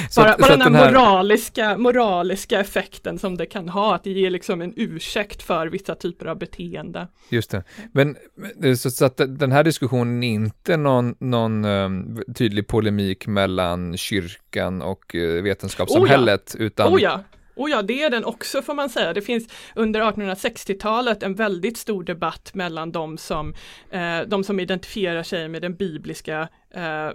Så 0.10 0.22
bara 0.22 0.38
bara 0.38 0.48
så 0.48 0.52
den 0.52 0.62
här, 0.62 0.70
den 0.70 0.76
här- 0.76 0.92
moraliska, 0.92 1.78
moraliska 1.78 2.60
effekten 2.60 3.20
som 3.20 3.38
det 3.38 3.46
kan 3.46 3.70
ha, 3.70 3.96
att 3.96 4.04
det 4.04 4.12
ger 4.12 4.30
liksom 4.30 4.62
en 4.62 4.74
ursäkt 4.76 5.44
för 5.44 5.68
vissa 5.68 5.96
typer 5.96 6.26
av 6.26 6.38
beteende. 6.38 7.08
Just 7.30 7.52
det. 7.52 7.64
Men 7.92 8.16
men, 8.36 8.78
så, 8.78 8.92
så 8.92 9.06
att 9.06 9.18
den 9.28 9.52
här 9.52 9.64
diskussionen 9.64 10.24
är 10.24 10.34
inte 10.34 10.78
någon, 10.78 11.16
någon 11.20 11.66
ehm, 11.66 12.20
tydlig 12.36 12.68
polemik 12.68 13.28
mellan 13.28 13.98
kyrkan 13.98 14.82
och 14.82 15.16
uh, 15.16 15.44
vetenskapssamhället, 15.44 16.56
utan 16.60 16.94
Oh 16.94 17.02
ja, 17.02 17.24
oh 17.56 17.70
ja, 17.72 17.82
det 17.82 18.04
är 18.04 18.10
den 18.10 18.26
också 18.26 18.62
får 18.62 18.74
man 18.74 18.90
säga. 18.90 19.14
Det 19.14 19.22
finns 19.22 19.48
under 19.76 20.02
1860-talet 20.02 21.24
en 21.24 21.36
väldigt 21.36 21.78
stor 21.78 22.04
debatt 22.04 22.52
mellan 22.54 22.92
de 22.92 23.18
som, 23.18 23.54
eh, 23.92 24.20
de 24.28 24.44
som 24.44 24.60
identifierar 24.60 25.24
sig 25.24 25.48
med 25.48 25.62
den 25.62 25.76
bibliska 25.76 26.48
eh, 26.76 27.10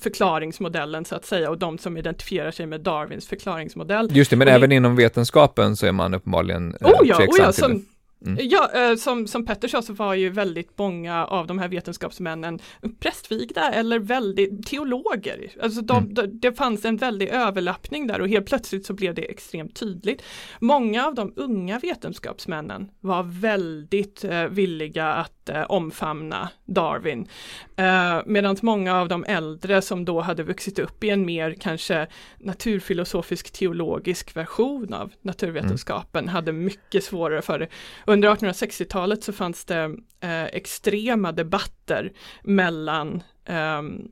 förklaringsmodellen 0.00 1.04
så 1.04 1.14
att 1.16 1.24
säga 1.24 1.50
och 1.50 1.58
de 1.58 1.78
som 1.78 1.96
identifierar 1.96 2.50
sig 2.50 2.66
med 2.66 2.80
Darwins 2.80 3.28
förklaringsmodell. 3.28 4.08
just 4.16 4.30
det, 4.30 4.36
men 4.36 4.48
och 4.48 4.50
det- 4.50 4.56
även 4.56 4.72
inom 4.72 4.96
vetenskapen 4.96 5.76
så 5.76 5.86
är 5.86 5.92
man 5.92 6.14
uppenbarligen 6.14 6.76
eh, 6.80 6.86
Oh 6.86 6.92
ja, 7.04 7.14
oh 7.14 7.18
tveksam 7.18 7.44
ja, 7.46 7.52
till 7.52 7.62
det. 7.62 7.95
Mm. 8.26 8.38
ja 8.48 8.70
eh, 8.74 8.96
som, 8.96 9.26
som 9.26 9.44
Petter 9.46 9.68
sa 9.68 9.82
så 9.82 9.92
var 9.92 10.14
ju 10.14 10.30
väldigt 10.30 10.78
många 10.78 11.26
av 11.26 11.46
de 11.46 11.58
här 11.58 11.68
vetenskapsmännen 11.68 12.58
prästvigda 13.00 13.72
eller 13.72 13.98
väldigt 13.98 14.66
teologer. 14.66 15.50
Alltså 15.62 15.80
de, 15.80 15.96
Mm. 15.96 16.14
de, 16.14 16.26
det 16.26 16.52
fanns 16.52 16.84
en 16.84 16.96
väldig 16.96 17.28
överlappning 17.28 18.06
där 18.06 18.20
och 18.20 18.28
helt 18.28 18.46
plötsligt 18.46 18.86
så 18.86 18.94
blev 18.94 19.14
det 19.14 19.22
extremt 19.22 19.76
tydligt. 19.76 20.22
Många 20.60 21.06
av 21.06 21.14
de 21.14 21.32
unga 21.36 21.78
vetenskapsmännen 21.78 22.90
var 23.00 23.22
väldigt 23.40 24.24
eh, 24.24 24.44
villiga 24.44 25.06
att 25.06 25.48
eh, 25.48 25.62
omfamna 25.62 26.48
Darwin. 26.64 27.28
Eh, 27.76 28.20
Medan 28.26 28.56
många 28.62 28.96
av 29.00 29.08
de 29.08 29.24
äldre 29.24 29.82
som 29.82 30.04
då 30.04 30.20
hade 30.20 30.42
vuxit 30.42 30.78
upp 30.78 31.04
i 31.04 31.10
en 31.10 31.26
mer 31.26 31.56
kanske 31.60 32.06
naturfilosofisk 32.38 33.52
teologisk 33.52 34.36
version 34.36 34.94
av 34.94 35.12
naturvetenskapen 35.22 36.28
hade 36.28 36.52
mycket 36.52 37.04
svårare 37.04 37.42
för 37.42 37.58
det. 37.58 37.68
Under 38.06 38.34
1860-talet 38.34 39.24
så 39.24 39.32
fanns 39.32 39.64
det 39.64 39.96
eh, 40.20 40.44
extrema 40.44 41.32
debatter 41.32 42.12
mellan 42.42 43.22
ehm, 43.44 44.08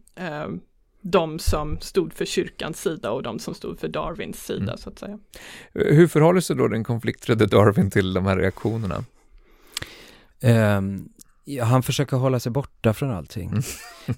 de 1.02 1.38
som 1.38 1.80
stod 1.80 2.12
för 2.12 2.24
kyrkans 2.24 2.80
sida 2.82 3.10
och 3.10 3.22
de 3.22 3.38
som 3.38 3.54
stod 3.54 3.78
för 3.80 3.88
Darwins 3.88 4.44
sida 4.46 4.62
Mm. 4.62 4.76
så 4.78 4.88
att 4.90 4.98
säga. 4.98 5.18
Hur 5.72 6.06
förhåller 6.06 6.40
sig 6.40 6.56
då 6.56 6.68
den 6.68 6.84
konflikträdde 6.84 7.46
Darwin 7.46 7.90
till 7.90 8.12
de 8.14 8.26
här 8.26 8.36
reaktionerna? 8.36 9.04
Ehm, 10.40 11.08
ja, 11.44 11.64
han 11.64 11.82
försöker 11.82 12.16
hålla 12.16 12.40
sig 12.40 12.52
borta 12.52 12.94
från 12.94 13.10
allting. 13.10 13.48
Mm. 13.48 13.62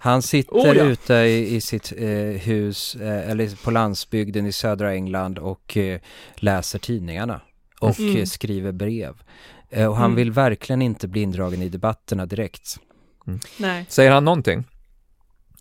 Han 0.00 0.22
sitter 0.22 0.52
Oh 0.52 0.76
ja. 0.76 0.84
ute 0.84 1.14
i, 1.14 1.54
i 1.56 1.60
sitt 1.60 1.92
eh, 1.96 2.08
hus, 2.42 2.94
eh, 2.94 3.30
eller 3.30 3.64
på 3.64 3.70
landsbygden 3.70 4.46
i 4.46 4.52
södra 4.52 4.94
England 4.94 5.38
och 5.38 5.76
eh, 5.76 6.00
läser 6.36 6.78
tidningarna 6.78 7.40
och 7.80 7.98
Mm. 8.00 8.16
eh, 8.16 8.24
skriver 8.24 8.72
brev. 8.72 9.14
Eh, 9.70 9.86
och 9.86 9.96
han 9.96 10.04
Mm. 10.04 10.16
vill 10.16 10.32
verkligen 10.32 10.82
inte 10.82 11.08
bli 11.08 11.22
indragen 11.22 11.62
i 11.62 11.68
debatterna 11.68 12.26
direkt. 12.26 12.76
Nej. 13.56 13.86
Säger 13.88 14.10
han 14.10 14.24
någonting? 14.24 14.64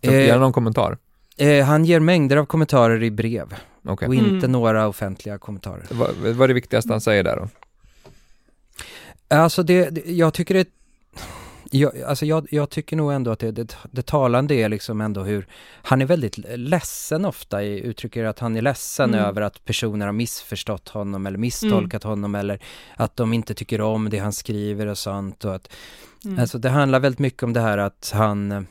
Eh, 0.02 0.10
Ger 0.12 0.32
han 0.32 0.40
någon 0.40 0.52
kommentar? 0.52 0.98
Eh, 1.36 1.64
han 1.64 1.84
ger 1.84 2.00
mängder 2.00 2.36
av 2.36 2.46
kommentarer 2.46 3.02
i 3.02 3.10
brev 3.10 3.54
Okej. 3.84 4.08
och 4.08 4.14
inte 4.14 4.28
Mm. 4.46 4.52
några 4.52 4.88
offentliga 4.88 5.38
kommentarer. 5.38 5.86
Vad, 5.90 6.10
vad 6.14 6.40
är 6.42 6.48
det 6.48 6.54
viktigaste 6.54 6.92
han 6.92 7.00
säger 7.00 7.24
där 7.24 7.36
då? 7.36 7.48
Alltså 9.28 9.62
det, 9.62 9.90
det 9.90 10.10
jag 10.12 10.34
tycker 10.34 10.54
det 10.54 10.68
jag, 11.70 12.02
alltså 12.02 12.26
jag, 12.26 12.46
jag 12.50 12.70
tycker 12.70 12.96
nog 12.96 13.12
ändå 13.12 13.30
att 13.30 13.38
det, 13.38 13.50
det, 13.52 13.76
det 13.90 14.06
talande 14.06 14.54
är 14.54 14.68
liksom 14.68 15.00
ändå 15.00 15.22
hur 15.22 15.46
han 15.82 16.02
är 16.02 16.06
väldigt 16.06 16.38
ledsen 16.56 17.24
ofta 17.24 17.62
i 17.62 17.80
uttrycker 17.80 18.24
att 18.24 18.38
han 18.38 18.56
är 18.56 18.62
ledsen 18.62 19.14
Mm. 19.14 19.24
över 19.26 19.40
att 19.42 19.64
personer 19.64 20.06
har 20.06 20.12
missförstått 20.12 20.88
honom 20.88 21.26
eller 21.26 21.38
misstolkat 21.38 22.02
honom 22.02 22.34
eller 22.34 22.58
att 22.96 23.16
de 23.16 23.32
inte 23.32 23.54
tycker 23.54 23.80
om 23.80 24.10
det 24.10 24.18
han 24.18 24.32
skriver 24.32 24.86
och 24.86 24.98
sånt 24.98 25.44
och 25.44 25.54
att 25.54 25.68
Mm. 26.24 26.38
Alltså 26.38 26.58
det 26.58 26.70
handlar 26.70 27.00
väldigt 27.00 27.18
mycket 27.18 27.42
om 27.42 27.52
det 27.52 27.60
här 27.60 27.78
att 27.78 28.10
han 28.14 28.66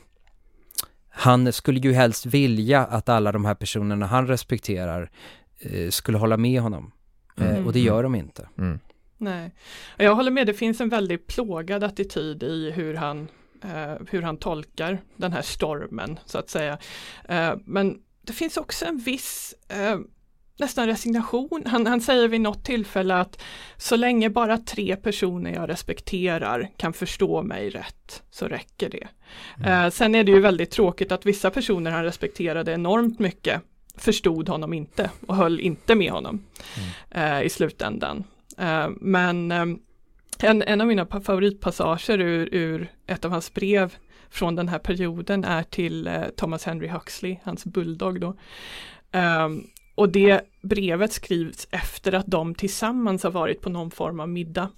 Han 1.08 1.52
skulle 1.52 1.80
ju 1.80 1.92
helst 1.92 2.26
vilja 2.26 2.84
att 2.84 3.08
alla 3.08 3.32
de 3.32 3.44
här 3.44 3.54
personerna 3.54 4.06
han 4.06 4.26
respekterar 4.26 5.10
eh, 5.58 5.90
skulle 5.90 6.18
hålla 6.18 6.36
med 6.36 6.60
honom. 6.60 6.92
Eh, 7.40 7.50
Mm. 7.50 7.66
och 7.66 7.72
det 7.72 7.80
gör 7.80 8.02
de 8.02 8.14
inte. 8.14 8.48
Mm. 9.20 9.32
Nej, 9.32 9.50
jag 9.96 10.14
håller 10.14 10.30
med. 10.30 10.46
Det 10.46 10.54
finns 10.54 10.80
en 10.80 10.88
väldigt 10.88 11.26
plågad 11.26 11.84
attityd 11.84 12.42
i 12.42 12.70
hur 12.70 12.94
han, 12.94 13.28
eh, 13.64 13.94
hur 14.10 14.22
han 14.22 14.36
tolkar 14.36 14.98
den 15.16 15.32
här 15.32 15.42
stormen 15.42 16.18
så 16.24 16.38
att 16.38 16.50
säga. 16.50 16.78
Eh, 17.28 17.54
men 17.64 17.98
det 18.22 18.32
finns 18.32 18.56
också 18.56 18.84
en 18.84 18.98
viss 18.98 19.54
eh, 19.68 19.98
nästan 20.58 20.86
resignation. 20.86 21.62
Han, 21.66 21.86
han 21.86 22.00
säger 22.00 22.28
vid 22.28 22.40
något 22.40 22.64
tillfälle 22.64 23.14
att 23.14 23.42
så 23.76 23.96
länge 23.96 24.30
bara 24.30 24.58
tre 24.58 24.96
personer 24.96 25.54
jag 25.54 25.68
respekterar 25.68 26.70
kan 26.76 26.92
förstå 26.92 27.42
mig 27.42 27.70
rätt 27.70 28.22
så 28.30 28.48
räcker 28.48 28.90
det. 28.90 29.08
Eh, 29.66 29.90
sen 29.90 30.14
är 30.14 30.24
det 30.24 30.32
ju 30.32 30.40
väldigt 30.40 30.70
tråkigt 30.70 31.12
att 31.12 31.26
vissa 31.26 31.50
personer 31.50 31.90
han 31.90 32.04
respekterade 32.04 32.72
enormt 32.72 33.18
mycket 33.18 33.62
förstod 33.96 34.48
honom 34.48 34.72
inte 34.72 35.10
och 35.26 35.36
höll 35.36 35.60
inte 35.60 35.94
med 35.94 36.12
honom 36.12 36.44
eh, 37.10 37.42
i 37.42 37.48
slutändan. 37.48 38.24
Eh, 38.58 38.88
men 39.00 39.52
eh, 39.52 39.66
en, 40.38 40.62
en 40.62 40.80
av 40.80 40.86
mina 40.86 41.06
favoritpassager 41.06 42.20
ur, 42.20 42.54
ur 42.54 42.88
ett 43.06 43.24
av 43.24 43.30
hans 43.30 43.54
brev 43.54 43.96
från 44.30 44.54
den 44.54 44.68
här 44.68 44.78
perioden 44.78 45.44
är 45.44 45.62
till 45.62 46.06
eh, 46.06 46.22
Thomas 46.36 46.64
Henry 46.64 46.88
Huxley, 46.88 47.36
hans 47.42 47.64
bulldog 47.64 48.20
då. 48.20 48.36
Um, 49.12 49.66
och 49.94 50.08
det 50.08 50.40
brevet 50.62 51.12
skrivs 51.12 51.68
efter 51.70 52.12
att 52.12 52.26
de 52.26 52.54
tillsammans 52.54 53.22
har 53.22 53.30
varit 53.30 53.60
på 53.60 53.70
någon 53.70 53.90
form 53.90 54.20
av 54.20 54.28
middag. 54.28 54.70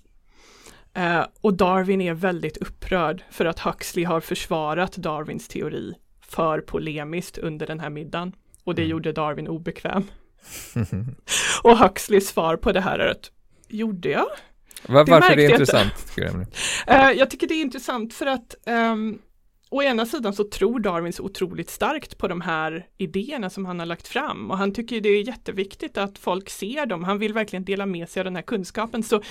Uh, 0.99 1.27
och 1.41 1.55
Darwin 1.55 2.01
är 2.01 2.15
väldigt 2.15 2.57
upprörd 2.57 3.23
för 3.31 3.45
att 3.45 3.59
Huxley 3.59 4.05
har 4.05 4.21
försvarat 4.21 4.93
Darwins 4.97 5.49
teori 5.49 5.95
för 6.21 6.61
polemiskt 6.61 7.39
under 7.39 7.67
den 7.67 7.81
här 7.81 7.91
middagen. 7.91 8.33
Och 8.65 8.75
det 8.75 8.83
mm. 8.83 8.91
gjorde 8.91 9.13
Darwin 9.13 9.49
obekväm. 9.49 10.05
och 11.63 11.79
Huxleys 11.79 12.29
svar 12.29 12.57
på 12.57 12.73
det 12.73 12.81
här 12.81 12.99
är 12.99 13.11
att 13.11 13.31
Gjorde 13.69 14.09
jag? 14.09 14.27
Var, 14.87 15.05
det 15.05 15.11
varför 15.11 15.33
är 15.33 15.37
det 15.37 15.51
intressant? 15.51 15.93
uh, 16.19 17.13
jag 17.19 17.31
tycker 17.31 17.47
det 17.47 17.55
är 17.55 17.63
intressant 17.63 18.15
för 18.15 18.27
att 18.27 18.55
um, 18.67 19.19
Å 19.71 19.83
ena 19.83 20.07
sidan 20.07 20.33
så 20.33 20.45
tror 20.45 20.81
Darwin 20.81 21.13
så 21.13 21.23
otroligt 21.23 21.71
starkt 21.71 22.19
på 22.19 22.29
de 22.29 22.41
här 22.41 22.87
idéerna 22.99 23.51
som 23.51 23.67
han 23.67 23.79
har 23.79 23.87
lagt 23.87 24.09
fram 24.09 24.51
och 24.51 24.59
han 24.59 24.73
tycker 24.73 25.01
det 25.01 25.09
är 25.09 25.23
jätteviktigt 25.23 25.99
att 25.99 26.19
folk 26.19 26.51
ser 26.51 26.87
dem. 26.87 27.05
Han 27.05 27.19
vill 27.19 27.33
verkligen 27.33 27.65
dela 27.65 27.87
med 27.87 28.09
sig 28.09 28.21
av 28.21 28.25
den 28.25 28.37
här 28.37 28.43
kunskapen. 28.43 29.03
Så 29.03 29.23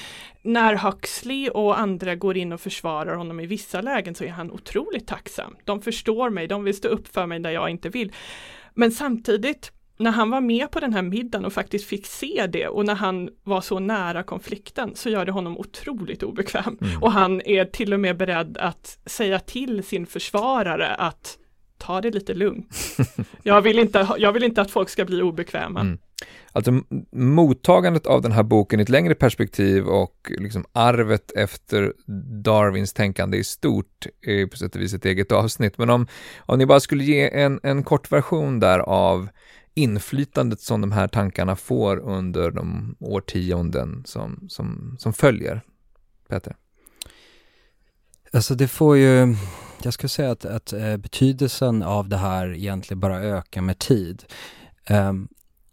när 0.41 0.75
Huxley 0.75 1.49
och 1.49 1.79
andra 1.79 2.15
går 2.15 2.38
in 2.38 2.53
och 2.53 2.61
försvarar 2.61 3.15
honom 3.15 3.39
i 3.39 3.45
vissa 3.45 3.81
lägen 3.81 4.15
så 4.15 4.23
är 4.23 4.29
han 4.29 4.51
otroligt 4.51 5.07
tacksam. 5.07 5.55
De 5.63 5.81
förstår 5.81 6.29
mig, 6.29 6.47
de 6.47 6.63
vill 6.63 6.77
stå 6.77 6.88
upp 6.88 7.07
för 7.07 7.25
mig 7.25 7.39
där 7.39 7.51
jag 7.51 7.69
inte 7.69 7.89
vill. 7.89 8.11
Men 8.73 8.91
samtidigt 8.91 9.71
när 9.98 10.12
han 10.12 10.30
var 10.30 10.41
med 10.41 10.72
på 10.72 10.80
den 10.80 10.93
här 10.93 11.02
middagen 11.02 11.45
och 11.45 11.54
faktiskt 11.54 11.86
fick 11.86 12.06
se 12.06 12.48
det 12.50 12.68
och 12.68 12.86
när 12.86 12.95
han 12.95 13.30
var 13.43 13.62
så 13.62 13.80
nära 13.80 14.24
konflikten 14.24 14.91
så 14.95 15.10
gör 15.10 15.26
det 15.26 15.32
honom 15.32 15.58
otroligt 15.58 16.24
obekväm. 16.24 16.78
Mm. 16.82 17.04
Och 17.04 17.12
han 17.12 17.41
är 17.41 17.66
till 17.66 17.93
och 17.93 18.00
med 18.00 18.18
beredd 18.18 18.58
att 18.58 19.00
säga 19.06 19.39
till 19.39 19.84
sin 19.84 20.06
försvarare 20.06 20.95
att 20.95 21.38
ta 21.78 22.02
det 22.02 22.12
lite 22.12 22.34
lugnt. 22.34 22.98
jag, 23.43 23.62
vill 23.62 23.80
inte, 23.80 24.08
jag 24.18 24.32
vill 24.32 24.43
inte 24.43 24.62
att 24.62 24.72
folk 24.72 24.89
ska 24.89 25.06
bli 25.06 25.22
obekväma. 25.22 25.80
Mm. 25.80 25.98
Alltså 26.52 26.72
mottagandet 27.12 28.08
av 28.08 28.22
den 28.22 28.32
här 28.32 28.43
boken 28.43 28.80
i 28.80 28.84
ett 28.84 28.89
längre 28.89 29.16
perspektiv 29.16 29.88
och 29.88 30.32
liksom 30.39 30.66
arvet 30.72 31.32
efter 31.32 31.93
Darwins 32.43 32.93
tänkande 32.93 33.38
i 33.38 33.43
stort 33.43 34.08
är 34.22 34.45
på 34.45 34.58
sätt 34.58 34.76
och 34.76 34.82
vis 34.82 34.93
ett 34.93 35.06
eget 35.06 35.32
avsnitt. 35.32 35.78
Men 35.78 35.89
om, 35.89 36.08
om 36.39 36.60
ni 36.60 36.66
bara 36.66 36.80
skulle 36.80 37.04
ge 37.04 37.30
en, 37.30 37.60
en 37.64 37.84
kort 37.84 38.12
version 38.12 38.60
där 38.60 38.80
av 38.80 39.30
inflytandet 39.78 40.61
som 40.61 40.82
de 40.82 40.91
här 40.91 41.07
tankarna 41.07 41.55
får 41.55 41.97
under 41.97 42.51
de 42.51 42.95
årtionden 42.99 44.03
som, 44.05 44.45
som, 44.49 44.95
som 44.99 45.13
följer. 45.13 45.61
Peter? 46.30 46.55
Alltså 48.34 48.55
det 48.55 48.67
får 48.67 48.97
ju, 48.97 49.36
jag 49.84 49.93
skulle 49.93 50.09
säga 50.09 50.32
att, 50.32 50.45
att 50.45 50.73
eh, 50.73 50.97
betydelsen 50.97 51.84
av 51.84 52.09
det 52.09 52.17
här 52.17 52.53
egentligen 52.53 52.99
bara 52.99 53.23
ökar 53.23 53.61
med 53.61 53.80
tid. 53.80 54.23
Um, 54.89 55.28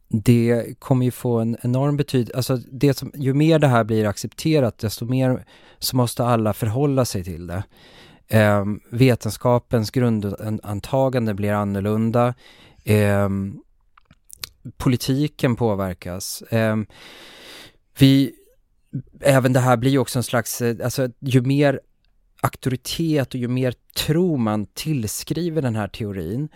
det 0.08 0.74
kommer 0.78 1.04
ju 1.04 1.10
få 1.10 1.38
en 1.38 1.56
enorm 1.62 1.96
betydelse, 1.96 2.36
alltså 2.36 2.56
det 2.56 2.94
som, 2.94 3.12
ju 3.14 3.34
mer 3.34 3.58
det 3.58 3.66
här 3.66 3.84
blir 3.84 4.06
accepterat 4.06 4.78
desto 4.78 5.04
mer 5.04 5.44
så 5.78 5.96
måste 5.96 6.24
alla 6.24 6.52
förhålla 6.52 7.04
sig 7.04 7.24
till 7.24 7.46
det. 7.46 7.64
Um, 8.30 8.80
vetenskapens 8.90 9.90
grundantagande 9.90 11.34
blir 11.34 11.52
annorlunda. 11.52 12.34
Um, 12.86 13.63
politiken 14.76 15.56
påverkas. 15.56 16.42
Eh, 16.42 16.76
vi, 17.98 18.32
även 19.20 19.52
det 19.52 19.60
här 19.60 19.76
blir 19.76 19.90
ju 19.90 19.98
också 19.98 20.18
en 20.18 20.22
slags, 20.22 20.62
eh, 20.62 20.84
alltså 20.84 21.08
ju 21.20 21.40
mer 21.40 21.80
auktoritet 22.40 23.34
och 23.34 23.40
ju 23.40 23.48
mer 23.48 23.74
tro 23.96 24.36
man 24.36 24.66
tillskriver 24.66 25.62
den 25.62 25.76
här 25.76 25.88
teorin, 25.88 26.48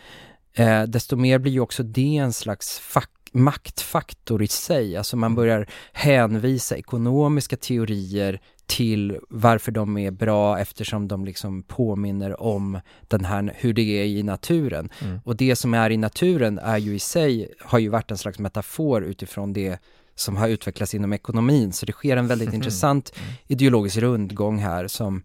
eh, 0.54 0.82
desto 0.82 1.16
mer 1.16 1.38
blir 1.38 1.52
ju 1.52 1.60
också 1.60 1.82
det 1.82 2.16
en 2.16 2.32
slags 2.32 2.78
fack, 2.78 3.10
maktfaktor 3.32 4.42
i 4.42 4.48
sig. 4.48 4.96
Alltså 4.96 5.16
man 5.16 5.34
börjar 5.34 5.68
hänvisa 5.92 6.76
ekonomiska 6.76 7.56
teorier 7.56 8.40
till 8.68 9.18
varför 9.28 9.72
de 9.72 9.98
är 9.98 10.10
bra 10.10 10.58
eftersom 10.58 11.08
de 11.08 11.24
liksom 11.24 11.62
påminner 11.62 12.42
om 12.42 12.80
den 13.08 13.24
här, 13.24 13.54
hur 13.56 13.72
det 13.72 13.82
är 13.82 14.04
i 14.04 14.22
naturen. 14.22 14.88
Mm. 15.00 15.20
Och 15.24 15.36
det 15.36 15.56
som 15.56 15.74
är 15.74 15.90
i 15.90 15.96
naturen 15.96 16.58
är 16.58 16.78
ju 16.78 16.94
i 16.94 16.98
sig, 16.98 17.54
har 17.60 17.78
ju 17.78 17.88
varit 17.88 18.10
en 18.10 18.18
slags 18.18 18.38
metafor 18.38 19.04
utifrån 19.04 19.52
det 19.52 19.78
som 20.14 20.36
har 20.36 20.48
utvecklats 20.48 20.94
inom 20.94 21.12
ekonomin. 21.12 21.72
Så 21.72 21.86
det 21.86 21.92
sker 21.92 22.16
en 22.16 22.26
väldigt 22.26 22.52
intressant 22.58 23.12
mm. 23.16 23.30
ideologisk 23.46 23.96
rundgång 23.96 24.58
här 24.58 24.86
som 24.86 25.22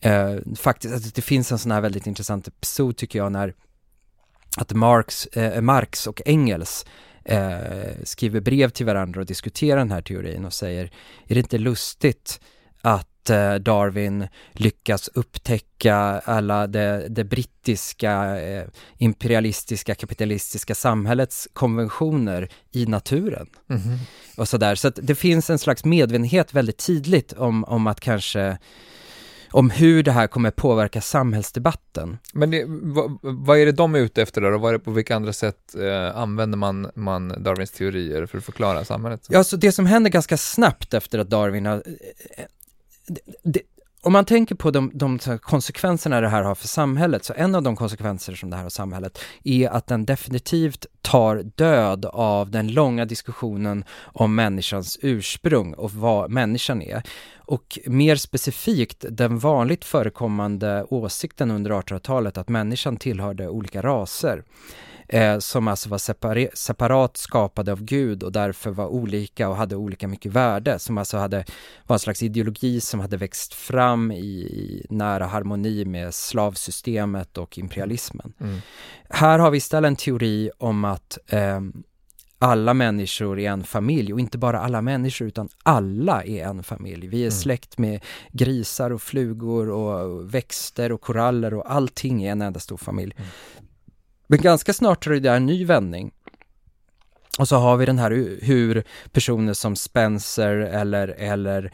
eh, 0.00 0.36
faktiskt, 0.56 0.94
alltså 0.94 1.10
det 1.14 1.22
finns 1.22 1.52
en 1.52 1.58
sån 1.58 1.72
här 1.72 1.80
väldigt 1.80 2.06
intressant 2.06 2.48
episod 2.48 2.96
tycker 2.96 3.18
jag 3.18 3.32
när 3.32 3.54
att 4.56 4.72
Marx, 4.72 5.26
eh, 5.26 5.60
Marx 5.60 6.06
och 6.06 6.22
Engels 6.24 6.86
eh, 7.24 8.04
skriver 8.04 8.40
brev 8.40 8.68
till 8.68 8.86
varandra 8.86 9.20
och 9.20 9.26
diskuterar 9.26 9.76
den 9.76 9.90
här 9.90 10.02
teorin 10.02 10.44
och 10.44 10.52
säger, 10.52 10.84
är 11.26 11.34
det 11.34 11.40
inte 11.40 11.58
lustigt 11.58 12.40
att 12.80 13.30
eh, 13.30 13.54
Darwin 13.54 14.28
lyckas 14.52 15.08
upptäcka 15.08 15.94
alla 16.24 16.66
det, 16.66 17.06
det 17.08 17.24
brittiska 17.24 18.40
eh, 18.40 18.66
imperialistiska 18.98 19.94
kapitalistiska 19.94 20.74
samhällets 20.74 21.48
konventioner 21.52 22.48
i 22.72 22.86
naturen. 22.86 23.46
Mm 23.70 23.82
-hmm. 23.82 23.98
Och 24.36 24.48
sådär, 24.48 24.74
så 24.74 24.88
att 24.88 24.98
det 25.02 25.14
finns 25.14 25.50
en 25.50 25.58
slags 25.58 25.84
medvetenhet 25.84 26.54
väldigt 26.54 26.78
tidigt 26.78 27.32
om, 27.32 27.64
om 27.64 27.86
att 27.86 28.00
kanske 28.00 28.58
om 29.52 29.70
hur 29.70 30.02
det 30.02 30.12
här 30.12 30.26
kommer 30.26 30.50
påverka 30.50 31.00
samhällsdebatten. 31.00 32.18
Men 32.32 32.50
det, 32.50 32.64
vad, 32.66 33.18
vad, 33.22 33.58
är 33.58 33.66
det 33.66 33.72
de 33.72 33.94
är 33.94 33.98
ute 33.98 34.22
efter 34.22 34.40
då? 34.40 34.48
Och 34.48 34.60
vad 34.60 34.68
är 34.68 34.78
det, 34.78 34.84
på 34.84 34.90
vilka 34.90 35.16
andra 35.16 35.32
sätt 35.32 35.74
eh, 35.74 36.16
använder 36.16 36.58
man, 36.58 36.90
man 36.94 37.42
Darwins 37.42 37.70
teorier 37.70 38.26
för 38.26 38.38
att 38.38 38.44
förklara 38.44 38.84
samhället? 38.84 39.26
Ja, 39.28 39.44
så 39.44 39.56
det 39.56 39.72
som 39.72 39.86
händer 39.86 40.10
ganska 40.10 40.36
snabbt 40.36 40.94
efter 40.94 41.18
att 41.18 41.30
Darwin 41.30 41.66
har... 41.66 41.76
Eh, 41.76 42.44
det, 43.06 43.20
det, 43.42 43.60
om 44.04 44.12
man 44.12 44.24
tänker 44.24 44.54
på 44.54 44.70
de, 44.70 44.90
de 44.94 45.18
konsekvenserna 45.42 46.20
det 46.20 46.28
här 46.28 46.42
har 46.42 46.54
för 46.54 46.68
samhället, 46.68 47.24
så 47.24 47.32
en 47.36 47.54
av 47.54 47.62
de 47.62 47.76
konsekvenser 47.76 48.34
som 48.34 48.50
det 48.50 48.56
här 48.56 48.62
har 48.62 48.70
för 48.70 48.74
samhället 48.74 49.18
är 49.44 49.68
att 49.68 49.86
den 49.86 50.04
definitivt 50.04 50.86
tar 51.02 51.42
död 51.54 52.04
av 52.04 52.50
den 52.50 52.72
långa 52.72 53.04
diskussionen 53.04 53.84
om 54.04 54.34
människans 54.34 54.98
ursprung 55.02 55.74
och 55.74 55.92
vad 55.92 56.30
människan 56.30 56.82
är. 56.82 57.02
Och 57.38 57.78
mer 57.86 58.16
specifikt 58.16 59.04
den 59.10 59.38
vanligt 59.38 59.84
förekommande 59.84 60.86
åsikten 60.90 61.50
under 61.50 61.70
1800-talet 61.70 62.38
att 62.38 62.48
människan 62.48 62.96
tillhörde 62.96 63.48
olika 63.48 63.82
raser 63.82 64.42
eh, 65.12 65.38
som 65.38 65.68
alltså 65.68 65.88
var 65.88 65.98
separat 66.56 67.16
skapade 67.16 67.72
av 67.72 67.82
Gud 67.82 68.22
och 68.22 68.32
därför 68.32 68.70
var 68.70 68.86
olika 68.86 69.48
och 69.48 69.56
hade 69.56 69.76
olika 69.76 70.08
mycket 70.08 70.32
värde, 70.32 70.78
som 70.78 70.98
alltså 70.98 71.16
hade, 71.16 71.44
var 71.86 71.96
en 71.96 72.00
slags 72.00 72.22
ideologi 72.22 72.80
som 72.80 73.00
hade 73.00 73.16
växt 73.16 73.54
fram 73.54 74.12
i, 74.12 74.24
i 74.24 74.86
nära 74.90 75.26
harmoni 75.26 75.84
med 75.84 76.14
slavsystemet 76.14 77.38
och 77.38 77.58
imperialismen. 77.58 78.32
Mm. 78.40 78.60
Här 79.08 79.38
har 79.38 79.50
vi 79.50 79.58
istället 79.58 79.88
en 79.88 79.96
teori 79.96 80.50
om 80.58 80.84
att 80.84 81.18
eh, 81.26 81.60
alla 82.38 82.74
människor 82.74 83.38
är 83.38 83.50
en 83.50 83.64
familj 83.64 84.12
och 84.12 84.20
inte 84.20 84.38
bara 84.38 84.60
alla 84.60 84.82
människor 84.82 85.28
utan 85.28 85.48
alla 85.62 86.24
är 86.24 86.44
en 86.44 86.62
familj. 86.62 87.06
Vi 87.08 87.16
är 87.16 87.26
mm. 87.26 87.30
släkt 87.30 87.78
med 87.78 88.00
grisar 88.30 88.90
och 88.90 89.02
flugor 89.02 89.70
och 89.70 90.34
växter 90.34 90.92
och 90.92 91.00
koraller 91.00 91.54
och 91.54 91.72
allting 91.72 92.22
är 92.24 92.32
en 92.32 92.42
enda 92.42 92.60
stor 92.60 92.76
familj. 92.76 93.14
Mm. 93.16 93.28
Men 94.32 94.40
ganska 94.40 94.72
snart 94.72 95.04
tar 95.04 95.10
det 95.10 95.20
där 95.20 95.36
en 95.36 95.46
ny 95.46 95.64
vändning. 95.64 96.12
Och 97.38 97.48
så 97.48 97.56
har 97.56 97.76
vi 97.76 97.86
den 97.86 97.98
här 97.98 98.38
hur 98.42 98.84
personer 99.10 99.52
som 99.52 99.76
Spencer 99.76 100.56
eller, 100.56 101.08
eller 101.08 101.72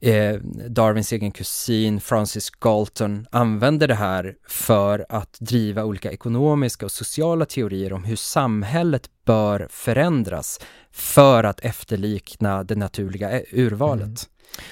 eh, 0.00 0.34
Darwins 0.68 1.12
egen 1.12 1.32
kusin 1.32 2.00
Francis 2.00 2.50
Galton 2.50 3.26
använder 3.30 3.88
det 3.88 3.94
här 3.94 4.34
för 4.48 5.06
att 5.08 5.36
driva 5.40 5.84
olika 5.84 6.12
ekonomiska 6.12 6.86
och 6.86 6.92
sociala 6.92 7.44
teorier 7.44 7.92
om 7.92 8.04
hur 8.04 8.16
samhället 8.16 9.10
bör 9.24 9.66
förändras 9.70 10.60
för 10.92 11.44
att 11.44 11.60
efterlikna 11.60 12.64
det 12.64 12.76
naturliga 12.76 13.30
eh, 13.30 13.42
urvalet. 13.52 14.04
Mm. 14.04 14.16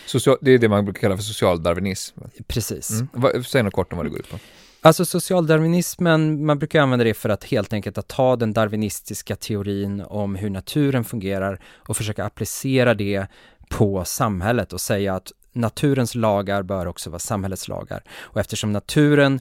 Social, 0.06 0.38
det 0.40 0.50
är 0.50 0.58
det 0.58 0.68
man 0.68 0.84
brukar 0.84 1.00
kalla 1.00 1.16
för 1.16 1.24
socialdarwinism. 1.24 2.20
Precis. 2.46 2.90
Mm. 2.90 3.44
Säg 3.44 3.62
något 3.62 3.74
kort 3.74 3.92
om 3.92 3.96
vad 3.96 4.06
det 4.06 4.10
går 4.10 4.18
ut 4.18 4.30
på. 4.30 4.38
Alltså 4.82 5.04
socialdarwinismen, 5.04 6.46
man 6.46 6.58
brukar 6.58 6.80
använda 6.80 7.04
det 7.04 7.14
för 7.14 7.28
att 7.28 7.44
helt 7.44 7.72
enkelt 7.72 7.98
att 7.98 8.08
ta 8.08 8.36
den 8.36 8.52
darwinistiska 8.52 9.36
teorin 9.36 10.00
om 10.00 10.34
hur 10.34 10.50
naturen 10.50 11.04
fungerar 11.04 11.60
och 11.76 11.96
försöka 11.96 12.24
applicera 12.24 12.94
det 12.94 13.26
på 13.68 14.04
samhället 14.04 14.72
och 14.72 14.80
säga 14.80 15.14
att 15.14 15.32
naturens 15.52 16.14
lagar 16.14 16.62
bör 16.62 16.86
också 16.86 17.10
vara 17.10 17.18
samhällets 17.18 17.68
lagar. 17.68 18.02
Och 18.10 18.40
eftersom 18.40 18.72
naturen 18.72 19.40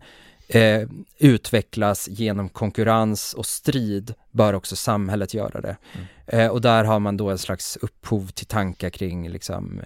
eh, 0.50 0.88
utvecklas 1.18 2.08
genom 2.08 2.50
konkurrens 2.50 3.34
och 3.34 3.45
strid 3.45 4.14
bör 4.32 4.54
också 4.54 4.76
samhället 4.76 5.34
göra 5.34 5.62
det. 5.62 5.78
Mm. 5.93 6.08
Eh, 6.28 6.52
och 6.52 6.62
där 6.62 6.84
har 6.84 7.00
man 7.00 7.18
då 7.18 7.30
en 7.30 7.38
slags 7.38 7.78
upphov 7.82 8.28
till 8.28 8.45
tankar 8.45 8.89
kring 8.89 9.30
liksom, 9.30 9.82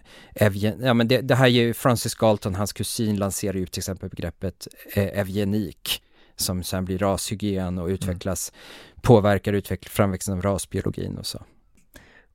ja 0.80 0.94
men 0.94 1.08
det, 1.08 1.22
det 1.22 1.36
här 1.36 1.48
ger 1.48 1.74
Francis 1.74 2.16
Galton, 2.16 2.56
hans 2.56 2.74
kusin, 2.74 3.16
lanserar 3.16 3.58
ju 3.58 3.66
till 3.66 3.80
exempel 3.80 4.10
begreppet 4.10 4.68
eh, 4.94 5.20
evgenik 5.20 6.04
som 6.36 6.64
sen 6.64 6.86
blir 6.86 6.98
rashygien 6.98 7.78
och 7.78 7.88
utvecklas, 7.88 8.52
mm. 8.52 9.02
påverkar 9.02 9.54
utveckling, 9.54 9.90
framväxten 9.90 10.34
av 10.34 10.42
rasbiologin 10.42 11.18
och 11.18 11.26
så. 11.26 11.44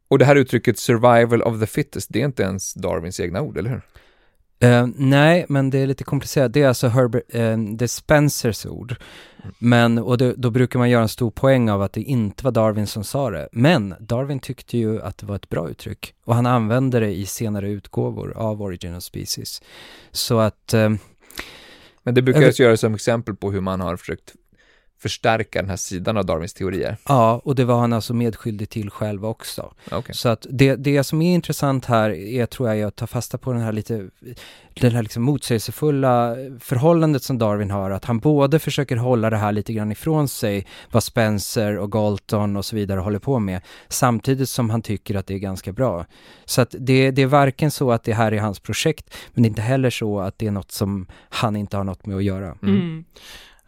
Och 0.09 0.19
det 0.19 0.25
här 0.25 0.37
uttrycket 0.37 0.79
survival 0.79 1.43
of 1.43 1.61
the 1.61 1.67
fittest, 1.67 2.09
det 2.13 2.21
är 2.21 2.25
inte 2.25 2.43
ens 2.43 2.75
Darwins 2.75 3.21
egna 3.21 3.41
ord, 3.41 3.59
eller 3.59 3.71
hur? 3.71 3.83
Uh, 4.65 4.87
nej, 4.97 5.47
men 5.49 5.71
det 5.71 5.79
är 5.79 5.87
lite 5.87 6.05
komplicerat. 6.05 6.53
Det 6.53 6.63
är 6.63 6.69
alltså 6.69 6.89
Herbert, 6.89 7.35
uh, 7.35 7.59
det 7.59 7.85
är 7.85 7.87
Spencers 7.87 8.67
ord. 8.67 8.97
Men, 9.59 9.99
och 9.99 10.19
det, 10.19 10.35
då 10.37 10.51
brukar 10.51 10.79
man 10.79 10.91
göra 10.91 11.03
en 11.03 11.09
stor 11.09 11.31
poäng 11.31 11.71
av 11.71 11.83
att 11.83 11.93
det 11.93 12.03
inte 12.03 12.45
var 12.45 12.53
Darwin 12.53 12.87
som 12.87 13.05
sa 13.05 13.31
det. 13.31 13.49
Men 13.53 13.95
Darwin 14.01 14.41
tyckte 14.41 14.79
ju 14.79 15.03
att 15.03 15.19
det 15.19 15.27
var 15.27 15.37
ett 15.37 15.49
bra 15.49 15.71
uttryck. 15.71 16.15
Och 16.25 16.35
han 16.35 16.47
använde 16.47 17.01
det 17.01 17.15
i 17.15 17.27
senare 17.27 17.71
utgåvor 17.71 18.33
av 18.37 18.63
Origin 18.63 18.97
of 18.97 19.03
Species. 19.03 19.63
Så 20.13 20.39
att... 20.39 20.75
Uh, 20.75 20.95
men 22.03 22.15
det 22.15 22.23
brukar 22.23 22.61
göras 22.63 22.81
som 22.81 22.95
exempel 22.95 23.37
på 23.37 23.53
hur 23.53 23.61
man 23.61 23.81
har 23.81 23.97
försökt 23.97 24.35
förstärka 24.99 25.63
den 25.63 25.71
här 25.71 25.77
sidan 25.77 26.17
av 26.17 26.27
Darwins 26.27 26.55
teorier. 26.55 26.97
Ja, 27.09 27.41
och 27.45 27.55
det 27.55 27.65
var 27.65 27.81
han 27.81 27.93
alltså 27.93 28.15
medskyldig 28.15 28.69
till 28.69 28.91
själv 28.91 29.27
också. 29.27 29.75
Okay. 29.93 30.15
Så 30.15 30.29
att 30.29 30.47
det, 30.51 30.77
det 30.77 31.05
som 31.05 31.23
är 31.23 31.35
intressant 31.35 31.85
här 31.85 32.11
är, 32.11 32.47
tror 32.47 32.75
jag, 32.75 32.89
att 32.89 32.97
ta 32.97 33.07
fasta 33.07 33.39
på 33.39 33.53
den 33.53 33.63
här 33.63 33.73
lite, 33.73 34.09
den 34.75 34.93
här 34.93 35.03
liksom 35.03 35.23
motsägelsefulla 35.23 36.37
förhållandet 36.61 37.23
som 37.23 37.39
Darwin 37.39 37.71
har, 37.71 37.91
att 37.91 38.05
han 38.05 38.19
både 38.19 38.59
försöker 38.59 38.97
hålla 38.97 39.31
det 39.31 39.37
här 39.37 39.53
lite 39.53 39.73
grann 39.73 39.93
ifrån 39.93 40.29
sig, 40.29 40.67
vad 40.91 41.03
Spencer 41.03 41.79
och 41.79 41.93
Galton 41.93 42.57
och 42.57 42.65
så 42.65 42.77
vidare 42.77 43.01
håller 43.01 43.19
på 43.19 43.39
med, 43.39 43.61
samtidigt 43.89 44.49
som 44.49 44.71
han 44.71 44.83
tycker 44.83 45.15
att 45.15 45.27
det 45.27 45.35
är 45.35 45.39
ganska 45.39 45.73
bra. 45.73 46.07
Så 46.45 46.61
att 46.61 46.75
det, 46.79 47.11
det 47.11 47.23
är 47.23 47.27
varken 47.27 47.71
så 47.71 47.93
att 47.93 48.05
det 48.05 48.13
här 48.13 48.33
är 48.33 48.41
hans 48.41 48.61
projekt, 48.61 49.15
men 49.35 49.43
det 49.43 49.47
är 49.47 49.51
inte 49.51 49.63
heller 49.63 49.91
så 49.91 50.21
att 50.21 50.39
det 50.39 50.47
är 50.47 50.51
något 50.51 50.73
som 50.73 51.07
han 51.29 51.57
inte 51.57 51.77
har 51.77 51.85
något 51.85 52.07
med 52.07 52.17
att 52.17 52.25
göra. 52.25 52.57
Mm. 52.63 52.77
Mm. 52.77 53.05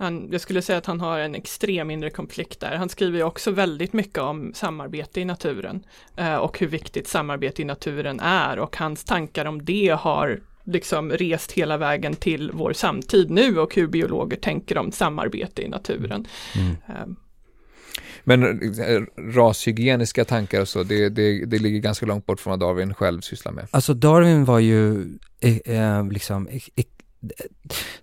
Han, 0.00 0.28
jag 0.32 0.40
skulle 0.40 0.62
säga 0.62 0.78
att 0.78 0.86
han 0.86 1.00
har 1.00 1.18
en 1.18 1.34
extrem 1.34 1.90
inre 1.90 2.10
konflikt 2.10 2.60
där. 2.60 2.76
Han 2.76 2.88
skriver 2.88 3.18
ju 3.18 3.24
också 3.24 3.50
väldigt 3.50 3.92
mycket 3.92 4.18
om 4.18 4.52
samarbete 4.54 5.20
i 5.20 5.24
naturen 5.24 5.84
eh, 6.16 6.34
och 6.34 6.58
hur 6.58 6.66
viktigt 6.66 7.08
samarbete 7.08 7.62
i 7.62 7.64
naturen 7.64 8.20
är 8.20 8.58
och 8.58 8.76
hans 8.76 9.04
tankar 9.04 9.44
om 9.44 9.64
det 9.64 9.98
har 10.00 10.40
liksom 10.64 11.10
rest 11.10 11.52
hela 11.52 11.76
vägen 11.76 12.14
till 12.14 12.50
vår 12.54 12.72
samtid 12.72 13.30
nu 13.30 13.58
och 13.58 13.74
hur 13.74 13.86
biologer 13.86 14.36
tänker 14.36 14.78
om 14.78 14.92
samarbete 14.92 15.62
i 15.62 15.68
naturen. 15.68 16.26
Mm. 16.56 16.76
Eh. 16.88 17.06
Men 18.24 18.42
eh, 18.42 19.02
rashygieniska 19.16 20.24
tankar 20.24 20.60
och 20.60 20.68
så, 20.68 20.82
det, 20.82 21.08
det, 21.08 21.44
det 21.44 21.58
ligger 21.58 21.78
ganska 21.78 22.06
långt 22.06 22.26
bort 22.26 22.40
från 22.40 22.50
vad 22.50 22.60
Darwin 22.60 22.94
själv 22.94 23.20
sysslar 23.20 23.52
med. 23.52 23.66
Alltså 23.70 23.94
Darwin 23.94 24.44
var 24.44 24.58
ju 24.58 25.06
eh, 25.40 25.56
eh 25.64 26.06
liksom 26.06 26.48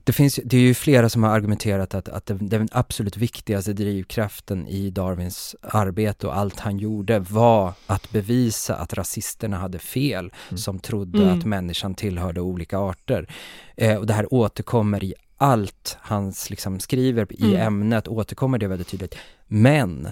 det, 0.03 0.13
finns, 0.13 0.39
det 0.45 0.57
är 0.57 0.61
ju 0.61 0.74
flera 0.74 1.09
som 1.09 1.24
har 1.24 1.30
argumenterat 1.30 1.93
att, 1.93 2.09
att 2.09 2.32
den 2.39 2.68
absolut 2.72 3.18
viktigaste 3.18 3.74
drivkraften 3.74 4.68
i 4.68 4.89
Darwins 4.89 5.55
arbete 5.61 6.28
och 6.28 6.38
allt 6.38 6.59
han 6.59 6.78
gjorde 6.78 7.20
var 7.20 7.74
att 7.88 8.11
bevisa 8.11 8.76
att 8.76 8.93
rasisterna 8.93 9.57
hade 9.57 9.80
fel 9.80 10.32
mm. 10.49 10.57
som 10.57 10.80
trodde 10.80 11.24
mm. 11.24 11.39
att 11.39 11.45
människan 11.45 11.95
tillhörde 11.95 12.41
olika 12.41 12.78
arter. 12.78 13.28
Eh, 13.76 13.95
och 13.95 14.07
det 14.07 14.13
här 14.13 14.34
återkommer 14.34 15.03
i 15.03 15.13
allt 15.38 15.97
han 16.01 16.34
liksom 16.49 16.80
skriver 16.80 17.34
i 17.34 17.43
mm. 17.43 17.68
ämnet, 17.68 18.07
återkommer 18.07 18.57
det 18.57 18.68
väldigt 18.68 18.88
tydligt. 18.88 19.15
Men 19.47 20.09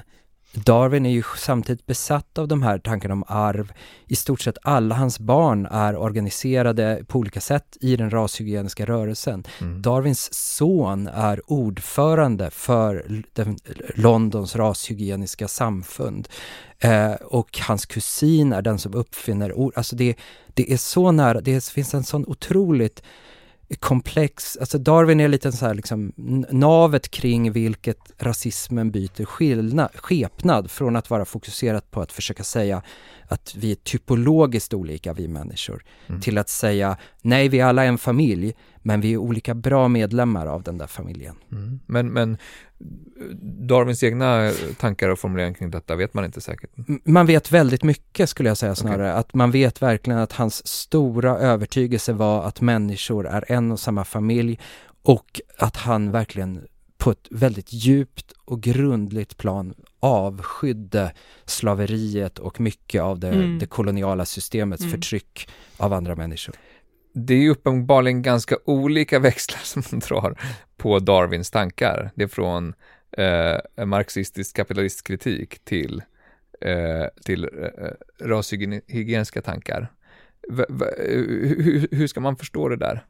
Darwin 0.56 1.06
är 1.06 1.10
ju 1.10 1.24
samtidigt 1.38 1.86
besatt 1.86 2.38
av 2.38 2.47
de 2.47 2.64
här 2.64 2.80
tankarna 2.80 3.14
om 3.14 3.24
arv. 3.28 3.74
I 4.08 4.16
stort 4.16 4.41
sett 4.41 4.58
alla 4.62 4.95
hans 4.95 5.20
barn 5.20 5.66
är 5.66 5.97
organiserade 5.97 7.03
på 7.08 7.20
olika 7.20 7.41
sätt 7.41 7.78
i 7.82 7.95
den 7.95 8.10
rashygieniska 8.10 8.86
rörelsen. 8.86 9.43
Mm. 9.62 9.82
Darwins 9.82 10.34
son 10.34 11.08
är 11.08 11.51
ordförande 11.51 12.51
för 12.51 13.06
den, 13.34 13.58
Londons 13.95 14.56
rashygieniska 14.56 15.47
samfund. 15.47 16.28
Eh, 16.80 17.14
och 17.14 17.60
hans 17.62 17.86
kusin 17.86 18.53
är 18.53 18.62
den 18.62 18.80
som 18.80 18.93
uppfinner 18.93 19.53
ord. 19.53 19.74
Alltså 19.76 19.95
det, 19.95 20.16
det 20.53 20.74
är 20.74 20.78
så 20.78 21.12
nära, 21.12 21.41
det 21.41 21.70
finns 21.70 21.93
en 21.93 22.03
sån 22.03 22.26
otroligt 22.28 23.03
komplex, 23.80 24.57
alltså 24.57 24.78
Darwin 24.78 25.20
är 25.20 25.28
lite 25.28 25.51
så 25.51 25.66
här 25.66 25.74
liksom 25.74 26.13
navet 26.49 27.11
kring 27.11 27.51
vilket 27.51 27.97
rasismen 28.18 28.91
byter 28.91 29.26
skillnad, 29.26 29.89
skepnad 29.95 30.72
från 30.72 30.95
att 30.95 31.09
vara 31.09 31.26
fokuserat 31.26 31.91
på 31.91 32.01
att 32.01 32.11
försöka 32.11 32.43
säga 32.43 32.82
att 33.28 33.55
vi 33.55 33.72
är 33.72 33.76
typologiskt 33.76 34.74
olika 34.74 35.13
vi 35.13 35.28
människor 35.28 35.84
mm. 36.07 36.22
till 36.22 36.38
att 36.38 36.49
säga 36.49 36.97
nej 37.22 37.49
vi 37.49 37.59
är 37.59 37.66
alla 37.66 37.84
en 37.84 37.97
familj 37.97 38.53
men 38.86 39.02
vi 39.02 39.14
är 39.14 39.18
olika 39.18 39.54
bra 39.54 39.88
medlemmar 39.88 40.48
av 40.48 40.64
den 40.64 40.78
där 40.78 40.88
familjen. 40.88 41.36
Mm. 41.52 41.80
Men, 41.86 42.14
men 42.14 42.38
Darwins 43.68 44.04
egna 44.04 44.52
tankar 44.78 45.10
och 45.10 45.20
formuleringar 45.20 45.54
kring 45.54 45.72
detta 45.72 45.96
vet 45.96 46.14
man 46.14 46.26
inte 46.26 46.42
säkert? 46.42 46.70
Man 47.04 47.26
vet 47.26 47.52
väldigt 47.52 47.84
mycket 47.84 48.30
skulle 48.30 48.50
jag 48.50 48.58
säga 48.58 48.76
snarare. 48.76 49.10
Okay. 49.10 49.20
Att 49.20 49.34
man 49.34 49.52
vet 49.52 49.82
verkligen 49.82 50.20
att 50.20 50.32
hans 50.32 50.68
stora 50.68 51.38
övertygelse 51.38 52.14
var 52.14 52.44
att 52.44 52.62
människor 52.62 53.28
är 53.28 53.52
en 53.52 53.72
och 53.72 53.80
samma 53.80 54.06
familj 54.06 54.60
och 55.04 55.42
att 55.58 55.76
han 55.76 56.12
verkligen 56.12 56.68
på 56.98 57.12
ett 57.12 57.28
väldigt 57.32 57.74
djupt 57.74 58.34
och 58.46 58.62
grundligt 58.62 59.38
plan 59.38 59.74
avskydde 60.00 61.14
slaveriet 61.46 62.40
och 62.40 62.60
mycket 62.60 63.02
av 63.02 63.20
det, 63.20 63.30
mm. 63.30 63.60
det 63.60 63.66
koloniala 63.66 64.26
systemets 64.26 64.84
mm. 64.84 64.92
förtryck 64.92 65.50
av 65.78 65.94
andra 65.94 66.16
människor. 66.16 66.56
Det 67.18 67.34
är 67.34 67.49
uppenbarligen 67.49 68.22
ganska 68.22 68.57
olika 68.66 69.20
växlar 69.30 69.59
som 69.63 69.84
man 69.91 69.99
drar 69.99 70.41
på 70.78 70.99
Darwins 70.99 71.51
tankar. 71.51 72.11
Det 72.16 72.24
är 72.24 72.28
från 72.28 72.74
eh, 73.11 73.86
marxistisk 73.86 74.55
kapitalistkritik 74.55 75.66
till, 75.66 76.01
eh, 76.61 77.05
till 77.26 77.43
eh, 77.43 78.28
rashygieniska 78.28 79.41
tankar. 79.41 79.91
V 80.49 80.63
eh, 80.70 81.22
hur, 81.63 81.88
hur 81.91 82.07
ska 82.07 82.20
man 82.20 82.36
förstå 82.36 82.70
det 82.70 82.78
där? 82.78 83.05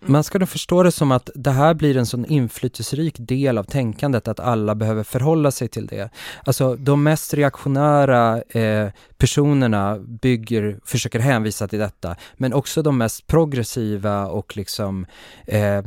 Mm. 0.00 0.12
Man 0.12 0.24
ska 0.24 0.38
nog 0.38 0.48
förstå 0.48 0.82
det 0.82 0.92
som 0.92 1.12
att 1.12 1.30
det 1.34 1.50
här 1.50 1.74
blir 1.74 1.96
en 1.96 2.06
sån 2.06 2.24
inflytelserik 2.24 3.14
del 3.18 3.58
av 3.58 3.64
tänkandet 3.64 4.28
att 4.28 4.40
alla 4.40 4.74
behöver 4.74 5.02
förhålla 5.02 5.50
sig 5.50 5.68
till 5.68 5.86
det. 5.86 6.10
Alltså 6.44 6.76
de 6.76 7.02
mest 7.02 7.34
reaktionära 7.34 8.42
eh, 8.42 8.90
personerna 9.16 9.98
bygger, 9.98 10.80
försöker 10.84 11.18
hänvisa 11.18 11.68
till 11.68 11.78
detta, 11.78 12.16
men 12.36 12.52
också 12.52 12.82
de 12.82 12.98
mest 12.98 13.26
progressiva 13.26 14.26
och 14.26 14.56
liksom 14.56 15.06
eh, 15.46 15.82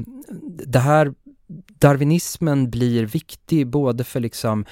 det 0.66 0.80
här 0.80 1.14
darwinismen 1.80 2.70
blir 2.70 3.06
viktig 3.06 3.68
både 3.68 4.04
för 4.04 4.20
liksom 4.20 4.66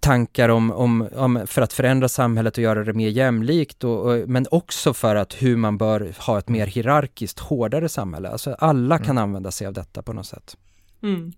tankar 0.00 0.48
om, 0.48 0.70
om, 0.70 1.08
om, 1.16 1.46
för 1.46 1.62
att 1.62 1.72
förändra 1.72 2.08
samhället 2.08 2.58
och 2.58 2.64
göra 2.64 2.84
det 2.84 2.92
mer 2.92 3.08
jämlikt, 3.08 3.84
och, 3.84 4.06
och, 4.06 4.28
men 4.28 4.46
också 4.50 4.94
för 4.94 5.16
att 5.16 5.42
hur 5.42 5.56
man 5.56 5.78
bör 5.78 6.14
ha 6.26 6.38
ett 6.38 6.48
mer 6.48 6.66
hierarkiskt, 6.66 7.38
hårdare 7.38 7.88
samhälle. 7.88 8.28
Alltså 8.28 8.54
alla 8.58 8.98
kan 8.98 9.10
mm. 9.10 9.22
använda 9.22 9.50
sig 9.50 9.66
av 9.66 9.72
detta 9.72 10.02
på 10.02 10.12
något 10.12 10.26
sätt. 10.26 10.56
Mm. 11.02 11.32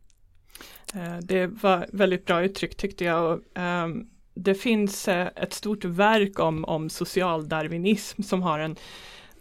Eh, 0.94 1.18
det 1.22 1.46
var 1.46 1.86
väldigt 1.92 2.26
bra 2.26 2.42
uttryck 2.42 2.76
tyckte 2.76 3.04
jag. 3.04 3.32
Och, 3.32 3.40
um, 3.62 4.10
det 4.34 4.54
finns 4.54 5.08
uh, 5.08 5.14
ett 5.14 5.52
stort 5.52 5.84
verk 5.84 6.38
om, 6.38 6.64
om 6.64 6.90
socialdarwinism 6.90 8.22
som 8.22 8.42
har 8.42 8.58
en 8.58 8.76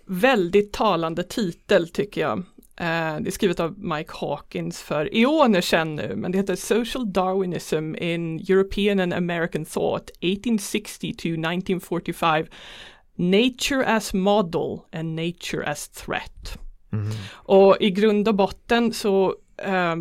väldigt 0.06 0.74
talande 0.74 1.24
titel 1.24 1.90
tycker 1.90 2.22
jag. 2.22 2.44
Uh, 2.82 3.22
det 3.22 3.30
är 3.30 3.32
skrivet 3.32 3.60
av 3.60 3.80
Mike 3.80 4.12
Hawkins 4.14 4.82
för 4.82 5.10
eoner 5.16 5.62
sedan 5.62 5.96
nu, 5.96 6.16
men 6.16 6.32
det 6.32 6.38
heter 6.38 6.56
Social 6.56 7.14
Darwinism 7.14 7.96
in 7.96 8.40
European 8.40 9.00
and 9.00 9.14
American 9.14 9.66
Thought 9.66 10.10
1860 10.10 11.14
to 11.14 11.28
1945 11.28 12.46
Nature 13.16 13.86
as 13.86 14.14
Model 14.14 14.80
and 14.92 15.16
Nature 15.16 15.66
as 15.66 15.90
Threat. 15.90 16.58
Mm. 16.92 17.12
Och 17.34 17.78
i 17.80 17.92
grund 17.92 18.28
och 18.28 18.36
botten 18.36 18.94
så 18.94 19.28
uh, 19.68 19.96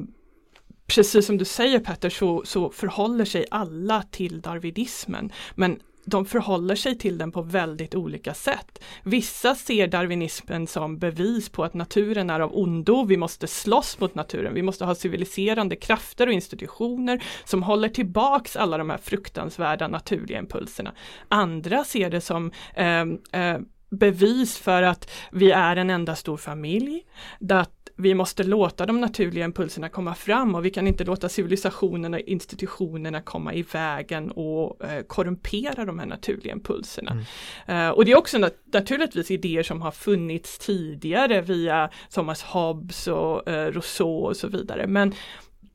precis 0.86 1.26
som 1.26 1.38
du 1.38 1.44
säger 1.44 1.78
Petter 1.78 2.10
så, 2.10 2.42
så 2.44 2.70
förhåller 2.70 3.24
sig 3.24 3.46
alla 3.50 4.02
till 4.02 4.40
darwinismen. 4.40 5.32
Men 5.54 5.80
de 6.04 6.26
förhåller 6.26 6.74
sig 6.74 6.98
till 6.98 7.18
den 7.18 7.32
på 7.32 7.42
väldigt 7.42 7.94
olika 7.94 8.34
sätt. 8.34 8.84
Vissa 9.02 9.54
ser 9.54 9.86
darwinismen 9.86 10.66
som 10.66 10.98
bevis 10.98 11.48
på 11.48 11.64
att 11.64 11.74
naturen 11.74 12.30
är 12.30 12.40
av 12.40 12.58
ondo, 12.58 13.04
vi 13.04 13.16
måste 13.16 13.46
slåss 13.46 14.00
mot 14.00 14.14
naturen, 14.14 14.54
vi 14.54 14.62
måste 14.62 14.84
ha 14.84 14.94
civiliserande 14.94 15.76
krafter 15.76 16.26
och 16.26 16.32
institutioner 16.32 17.22
som 17.44 17.62
håller 17.62 17.88
tillbaks 17.88 18.56
alla 18.56 18.78
de 18.78 18.90
här 18.90 18.98
fruktansvärda 18.98 19.88
naturliga 19.88 20.38
impulserna. 20.38 20.92
Andra 21.28 21.84
ser 21.84 22.10
det 22.10 22.20
som 22.20 22.50
eh, 22.74 23.00
eh, 23.42 23.58
bevis 23.90 24.58
för 24.58 24.82
att 24.82 25.10
vi 25.32 25.50
är 25.50 25.76
en 25.76 25.90
enda 25.90 26.16
stor 26.16 26.36
familj, 26.36 27.02
att 27.50 27.83
vi 27.96 28.14
måste 28.14 28.44
låta 28.44 28.86
de 28.86 29.00
naturliga 29.00 29.44
impulserna 29.44 29.88
komma 29.88 30.14
fram 30.14 30.54
och 30.54 30.64
vi 30.64 30.70
kan 30.70 30.86
inte 30.86 31.04
låta 31.04 31.28
civilisationerna 31.28 32.16
och 32.16 32.22
institutionerna 32.22 33.20
komma 33.20 33.54
i 33.54 33.62
vägen 33.62 34.30
och 34.30 34.84
eh, 34.84 35.02
korrumpera 35.02 35.84
de 35.84 35.98
här 35.98 36.06
naturliga 36.06 36.52
impulserna. 36.52 37.10
Mm. 37.10 37.86
Eh, 37.86 37.90
och 37.90 38.04
det 38.04 38.12
är 38.12 38.18
också 38.18 38.38
nat 38.38 38.54
naturligtvis 38.72 39.30
idéer 39.30 39.62
som 39.62 39.82
har 39.82 39.90
funnits 39.90 40.58
tidigare 40.58 41.40
via 41.40 41.90
Thomas 42.10 42.42
Hobbes 42.42 43.06
och 43.06 43.48
eh, 43.48 43.72
Rousseau 43.72 44.26
och 44.26 44.36
så 44.36 44.48
vidare. 44.48 44.86
Men 44.86 45.14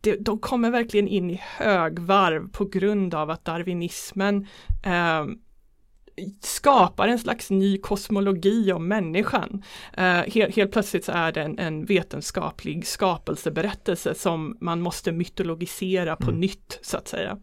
det, 0.02 0.16
de 0.16 0.40
kommer 0.40 0.72
verkligen 0.72 1.08
in 1.08 1.32
i 1.32 1.42
högvarv 1.44 2.50
på 2.52 2.66
grund 2.66 3.14
av 3.14 3.30
att 3.30 3.46
darwinismen 3.46 4.48
eh, 4.86 5.26
skapar 6.42 7.08
en 7.08 7.20
slags 7.20 7.50
ny 7.50 7.78
kosmologi 7.78 8.72
om 8.72 8.88
människan. 8.88 9.64
Uh, 9.98 10.04
helt, 10.04 10.56
helt, 10.56 10.72
plötsligt 10.72 11.06
så 11.06 11.12
är 11.12 11.32
det 11.32 11.42
en, 11.42 11.60
en, 11.60 11.86
vetenskaplig 11.86 12.88
skapelseberättelse 12.88 14.16
som 14.16 14.58
man 14.62 14.82
måste 14.82 15.12
mytologisera 15.12 16.16
på 16.16 16.30
mm. 16.30 16.40
nytt 16.40 16.80
så 16.82 16.98
att 16.98 17.08
säga. 17.08 17.38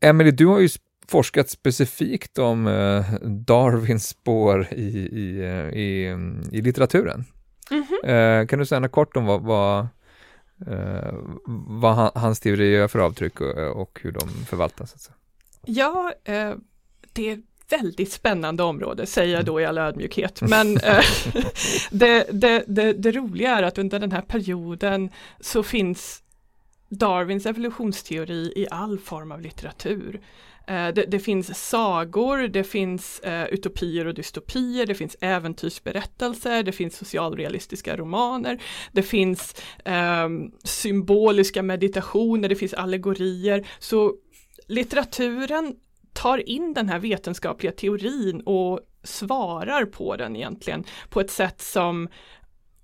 Emily, 0.00 0.30
du 0.30 0.46
har 0.46 0.60
ju 0.60 0.68
forskat 1.08 1.50
specifikt 1.50 2.38
om 2.38 2.66
uh, 2.66 3.14
Darwins 3.22 4.08
spår 4.08 4.68
i, 4.72 5.08
i, 5.12 5.40
uh, 5.40 5.72
i, 5.72 6.16
i 6.52 6.60
litteraturen. 6.60 7.24
Mm 7.70 7.84
-hmm. 7.84 8.46
kan 8.46 8.58
du 8.58 8.66
säga 8.66 8.80
något 8.80 8.92
kort 8.92 9.16
om 9.16 9.26
vad, 9.26 9.42
vad, 9.42 9.86
vad 11.68 11.94
han, 11.94 12.10
hans 12.14 12.40
teorier 12.40 12.78
gör 12.78 12.88
för 12.88 12.98
avtryck 12.98 13.40
och, 13.40 13.58
och 13.58 14.00
hur 14.02 14.12
de 14.12 14.28
förvaltas? 14.28 15.10
Ja, 15.64 16.12
det 17.12 17.38
väldigt 17.72 18.12
spännande 18.12 18.62
område, 18.62 19.06
säger 19.06 19.34
jag 19.34 19.44
då 19.44 19.60
i 19.60 19.64
all 19.64 19.78
ödmjukhet. 19.78 20.40
Men 20.48 20.76
eh, 20.76 21.04
det, 21.90 22.26
det, 22.32 22.64
det, 22.66 22.92
det 22.92 23.12
roliga 23.12 23.58
är 23.58 23.62
att 23.62 23.78
under 23.78 23.98
den 23.98 24.12
här 24.12 24.22
perioden 24.22 25.10
så 25.40 25.62
finns 25.62 26.22
Darwins 26.88 27.46
evolutionsteori 27.46 28.52
i 28.56 28.66
all 28.70 28.98
form 28.98 29.32
av 29.32 29.40
litteratur. 29.40 30.20
Eh, 30.66 30.88
det, 30.88 31.18
finns 31.18 31.68
sagor, 31.68 32.48
det 32.48 32.64
finns 32.64 33.20
uh, 33.26 33.44
utopier 33.44 34.06
och 34.06 34.14
dystopier, 34.14 34.86
det 34.86 34.94
finns 34.94 35.16
äventyrsberättelser, 35.20 36.62
det 36.62 36.72
finns 36.72 36.96
socialrealistiska 36.96 37.96
romaner, 37.96 38.62
det 38.92 39.02
finns 39.02 39.54
um, 40.24 40.52
symboliska 40.64 41.62
meditationer, 41.62 42.48
det 42.48 42.56
finns 42.56 42.74
allegorier. 42.74 43.66
Så 43.78 44.14
litteraturen 44.68 45.74
tar 46.12 46.48
in 46.48 46.74
den 46.74 46.88
här 46.88 46.98
vetenskapliga 46.98 47.72
teorin 47.72 48.40
och 48.40 48.80
svarar 49.02 49.84
på 49.84 50.16
den 50.16 50.36
egentligen 50.36 50.84
på 51.10 51.20
ett 51.20 51.30
sätt 51.30 51.60
som 51.60 52.08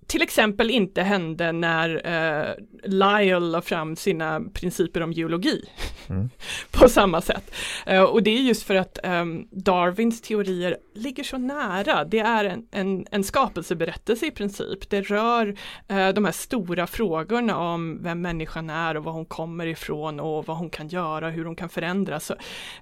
till 0.08 0.22
exempel 0.22 0.70
inte 0.70 1.02
hände 1.02 1.52
när 1.52 2.06
eh, 2.06 2.54
Lyell 2.82 3.50
la 3.50 3.60
fram 3.60 3.96
sina 3.96 4.40
principer 4.54 5.02
om 5.02 5.12
geologi 5.12 5.64
mm. 6.08 6.30
på 6.70 6.88
samma 6.88 7.20
sätt. 7.20 7.54
Eh, 7.86 8.02
och 8.02 8.22
det 8.22 8.30
är 8.30 8.42
just 8.42 8.62
för 8.62 8.74
att 8.74 9.04
eh, 9.04 9.24
Darwins 9.50 10.20
teorier 10.20 10.76
ligger 10.94 11.24
så 11.24 11.38
nära. 11.38 12.04
Det 12.04 12.18
är 12.18 12.44
en, 12.44 12.66
en, 12.70 13.06
en 13.10 13.24
skapelseberättelse 13.24 14.26
i 14.26 14.30
princip. 14.30 14.90
Det 14.90 15.00
rör 15.00 15.56
eh, 15.88 16.08
de 16.08 16.24
här 16.24 16.32
stora 16.32 16.86
frågorna 16.86 17.56
om 17.56 18.02
vem 18.02 18.20
människan 18.20 18.70
är 18.70 18.96
och 18.96 19.04
var 19.04 19.12
hon 19.12 19.26
kommer 19.26 19.66
ifrån 19.66 20.20
och 20.20 20.46
vad 20.46 20.56
hon 20.56 20.70
kan 20.70 20.88
göra, 20.88 21.30
hur 21.30 21.44
hon 21.44 21.56
kan 21.56 21.68
förändras. 21.68 22.26
Så, 22.26 22.34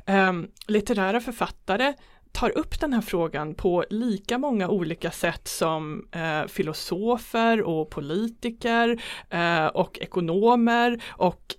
ehm, 0.07 0.49
litterära 0.67 1.21
författare 1.21 1.95
tar 2.37 2.59
upp 2.59 2.81
den 2.81 2.93
här 2.93 3.01
frågan 3.01 3.55
på 3.55 3.85
lika 3.91 4.39
många 4.39 4.69
olika 4.69 5.11
sätt 5.11 5.49
som 5.49 6.09
eh, 6.13 6.47
filosofer 6.47 7.63
och 7.63 7.91
politiker 7.91 9.03
eh, 9.31 9.67
och 9.67 9.99
ekonomer 9.99 11.03
och 11.09 11.55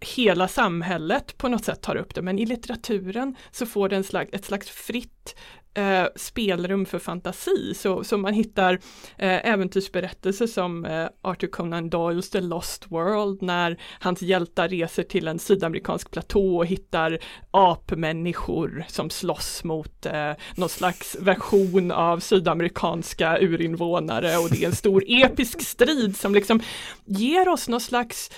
hela 0.00 0.48
samhället 0.48 1.38
på 1.38 1.48
något 1.48 1.64
sätt 1.64 1.82
tar 1.82 1.96
upp 1.96 2.14
det, 2.14 2.22
men 2.22 2.38
i 2.38 2.46
litteraturen 2.46 3.36
så 3.50 3.66
får 3.66 3.88
det 3.88 3.96
en 3.96 4.04
slags, 4.04 4.30
ett 4.32 4.44
slags 4.44 4.70
fritt 4.70 5.36
eh, 5.74 6.06
spelrum 6.16 6.86
för 6.86 6.98
fantasi. 6.98 7.74
Så, 7.74 8.04
så 8.04 8.18
man 8.18 8.34
hittar 8.34 8.72
eh, 9.18 9.48
äventyrsberättelser 9.48 10.46
som 10.46 10.84
eh, 10.84 11.06
Arthur 11.22 11.48
Conan 11.48 11.90
Doyles 11.90 12.30
The 12.30 12.40
Lost 12.40 12.84
World 12.88 13.42
när 13.42 13.80
hans 14.00 14.22
hjältar 14.22 14.68
reser 14.68 15.02
till 15.02 15.28
en 15.28 15.38
sydamerikansk 15.38 16.10
platå 16.10 16.56
och 16.56 16.66
hittar 16.66 17.18
apmänniskor 17.50 18.84
som 18.88 19.10
slåss 19.10 19.64
mot 19.64 20.06
eh, 20.06 20.32
någon 20.56 20.68
slags 20.68 21.16
version 21.20 21.90
av 21.90 22.18
sydamerikanska 22.20 23.38
urinvånare 23.38 24.36
och 24.36 24.48
det 24.50 24.62
är 24.62 24.66
en 24.66 24.76
stor 24.76 25.04
episk 25.08 25.60
strid 25.62 26.16
som 26.16 26.34
liksom 26.34 26.60
ger 27.04 27.48
oss 27.48 27.68
någon 27.68 27.80
slags 27.80 28.30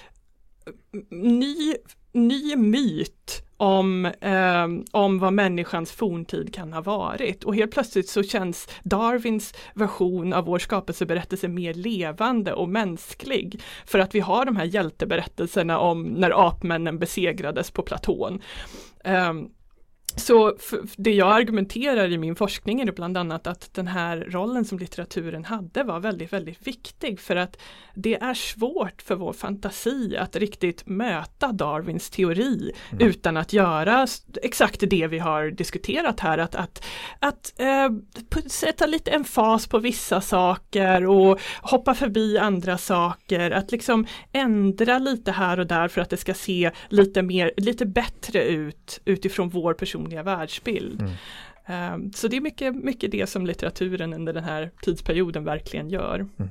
ny, 1.10 1.74
ny 2.12 2.56
myt 2.56 3.45
om, 3.56 4.04
eh, 4.04 4.66
om 4.92 5.18
vad 5.18 5.32
människans 5.32 5.92
forntid 5.92 6.54
kan 6.54 6.72
ha 6.72 6.80
varit. 6.80 7.44
Och 7.44 7.54
helt 7.54 7.70
plötsligt 7.70 8.08
så 8.08 8.22
känns 8.22 8.68
Darwins 8.82 9.54
version 9.74 10.32
av 10.32 10.44
vår 10.44 10.58
skapelseberättelse 10.58 11.48
mer 11.48 11.74
levande 11.74 12.52
och 12.52 12.68
mänsklig. 12.68 13.60
För 13.86 13.98
att 13.98 14.14
vi 14.14 14.20
har 14.20 14.44
de 14.44 14.56
här 14.56 14.64
hjälteberättelserna 14.64 15.78
om 15.78 16.02
när 16.02 16.46
apmännen 16.48 16.98
besegrades 16.98 17.70
på 17.70 17.82
platån. 17.82 18.42
Eh, 19.04 19.32
så 20.16 20.56
det 20.96 21.12
jag 21.12 21.32
argumenterar 21.32 22.12
i 22.12 22.18
min 22.18 22.36
forskning 22.36 22.80
är 22.80 22.92
bland 22.92 23.16
annat 23.16 23.46
att 23.46 23.74
den 23.74 23.86
här 23.86 24.26
rollen 24.30 24.64
som 24.64 24.78
litteraturen 24.78 25.44
hade 25.44 25.82
var 25.82 26.00
väldigt, 26.00 26.32
väldigt 26.32 26.66
viktig 26.66 27.20
för 27.20 27.36
att 27.36 27.58
det 27.94 28.14
är 28.14 28.34
svårt 28.34 29.02
för 29.02 29.14
vår 29.14 29.32
fantasi 29.32 30.16
att 30.16 30.36
riktigt 30.36 30.86
möta 30.86 31.52
Darwins 31.52 32.10
teori 32.10 32.72
mm. 32.90 33.08
utan 33.08 33.36
att 33.36 33.52
göra 33.52 34.06
exakt 34.42 34.80
det 34.90 35.06
vi 35.06 35.18
har 35.18 35.50
diskuterat 35.50 36.20
här, 36.20 36.38
att, 36.38 36.54
att, 36.54 36.84
att 37.18 37.54
äh, 37.56 37.88
sätta 38.46 38.86
lite 38.86 39.10
emfas 39.10 39.66
på 39.66 39.78
vissa 39.78 40.20
saker 40.20 41.06
och 41.06 41.40
hoppa 41.62 41.94
förbi 41.94 42.38
andra 42.38 42.78
saker, 42.78 43.50
att 43.50 43.72
liksom 43.72 44.06
ändra 44.32 44.98
lite 44.98 45.32
här 45.32 45.60
och 45.60 45.66
där 45.66 45.88
för 45.88 46.00
att 46.00 46.10
det 46.10 46.16
ska 46.16 46.34
se 46.34 46.70
lite 46.88 47.22
mer, 47.22 47.52
lite 47.56 47.86
bättre 47.86 48.44
ut 48.44 49.00
utifrån 49.04 49.48
vår 49.48 49.74
person 49.74 50.05
personliga 50.06 50.22
världsbild. 50.22 51.02
Mm. 51.02 51.94
Um, 51.94 52.12
så 52.12 52.28
det 52.28 52.36
är 52.36 52.40
mycket, 52.40 52.74
mycket 52.74 53.10
det 53.10 53.26
som 53.26 53.46
litteraturen 53.46 54.14
under 54.14 54.32
den 54.32 54.44
här 54.44 54.70
tidsperioden 54.82 55.44
verkligen 55.44 55.90
gör. 55.90 56.28
Mm. 56.38 56.50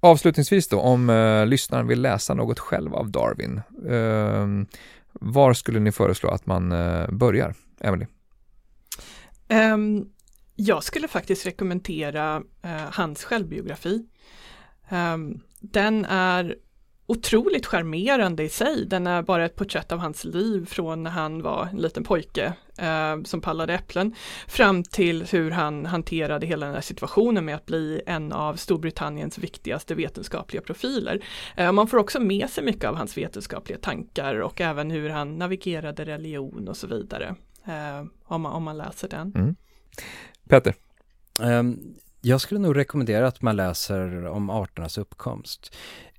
Avslutningsvis 0.00 0.68
då, 0.68 0.80
om 0.80 1.10
uh, 1.10 1.46
lyssnaren 1.46 1.86
vill 1.86 2.02
läsa 2.02 2.34
något 2.34 2.58
själv 2.58 2.94
av 2.94 3.10
Darwin, 3.10 3.60
uh, 3.90 4.66
var 5.12 5.54
skulle 5.54 5.80
ni 5.80 5.92
föreslå 5.92 6.30
att 6.30 6.46
man 6.46 6.72
uh, 6.72 7.10
börjar? 7.10 7.54
Emily? 7.80 8.06
Um, 9.48 10.10
jag 10.56 10.84
skulle 10.84 11.08
faktiskt 11.08 11.46
rekommendera 11.46 12.36
uh, 12.38 12.90
hans 12.92 13.24
självbiografi. 13.24 14.06
Um, 14.90 15.40
den 15.60 16.04
är 16.04 16.56
otroligt 17.06 17.66
charmerande 17.66 18.42
i 18.42 18.48
sig. 18.48 18.86
Den 18.86 19.06
är 19.06 19.22
bara 19.22 19.44
ett 19.44 19.56
porträtt 19.56 19.92
av 19.92 19.98
hans 19.98 20.24
liv 20.24 20.66
från 20.66 21.02
när 21.02 21.10
han 21.10 21.42
var 21.42 21.66
en 21.66 21.76
liten 21.76 22.04
pojke 22.04 22.52
eh, 22.78 23.22
som 23.24 23.40
pallade 23.40 23.74
äpplen 23.74 24.14
fram 24.46 24.82
till 24.82 25.24
hur 25.24 25.50
han 25.50 25.86
hanterade 25.86 26.46
hela 26.46 26.66
den 26.66 26.74
här 26.74 26.82
situationen 26.82 27.44
med 27.44 27.54
att 27.54 27.66
bli 27.66 28.02
en 28.06 28.32
av 28.32 28.56
Storbritanniens 28.56 29.38
viktigaste 29.38 29.94
vetenskapliga 29.94 30.62
profiler. 30.62 31.24
Eh, 31.56 31.72
man 31.72 31.86
får 31.86 31.98
också 31.98 32.20
med 32.20 32.50
sig 32.50 32.64
mycket 32.64 32.84
av 32.84 32.96
hans 32.96 33.16
vetenskapliga 33.18 33.78
tankar 33.78 34.40
och 34.40 34.60
även 34.60 34.90
hur 34.90 35.10
han 35.10 35.38
navigerade 35.38 36.04
religion 36.04 36.68
och 36.68 36.76
så 36.76 36.86
vidare. 36.86 37.34
Eh, 37.64 38.06
om, 38.24 38.42
man, 38.42 38.52
om 38.52 38.62
man 38.62 38.78
läser 38.78 39.08
den. 39.08 39.32
Mm. 39.36 39.56
Peter? 40.48 40.74
Um, 41.40 41.96
jag 42.20 42.40
skulle 42.40 42.60
nog 42.60 42.76
rekommendera 42.76 43.26
att 43.26 43.42
man 43.42 43.56
läser 43.56 44.26
om 44.26 44.50
arternas 44.50 44.98
uppkomst. 44.98 45.76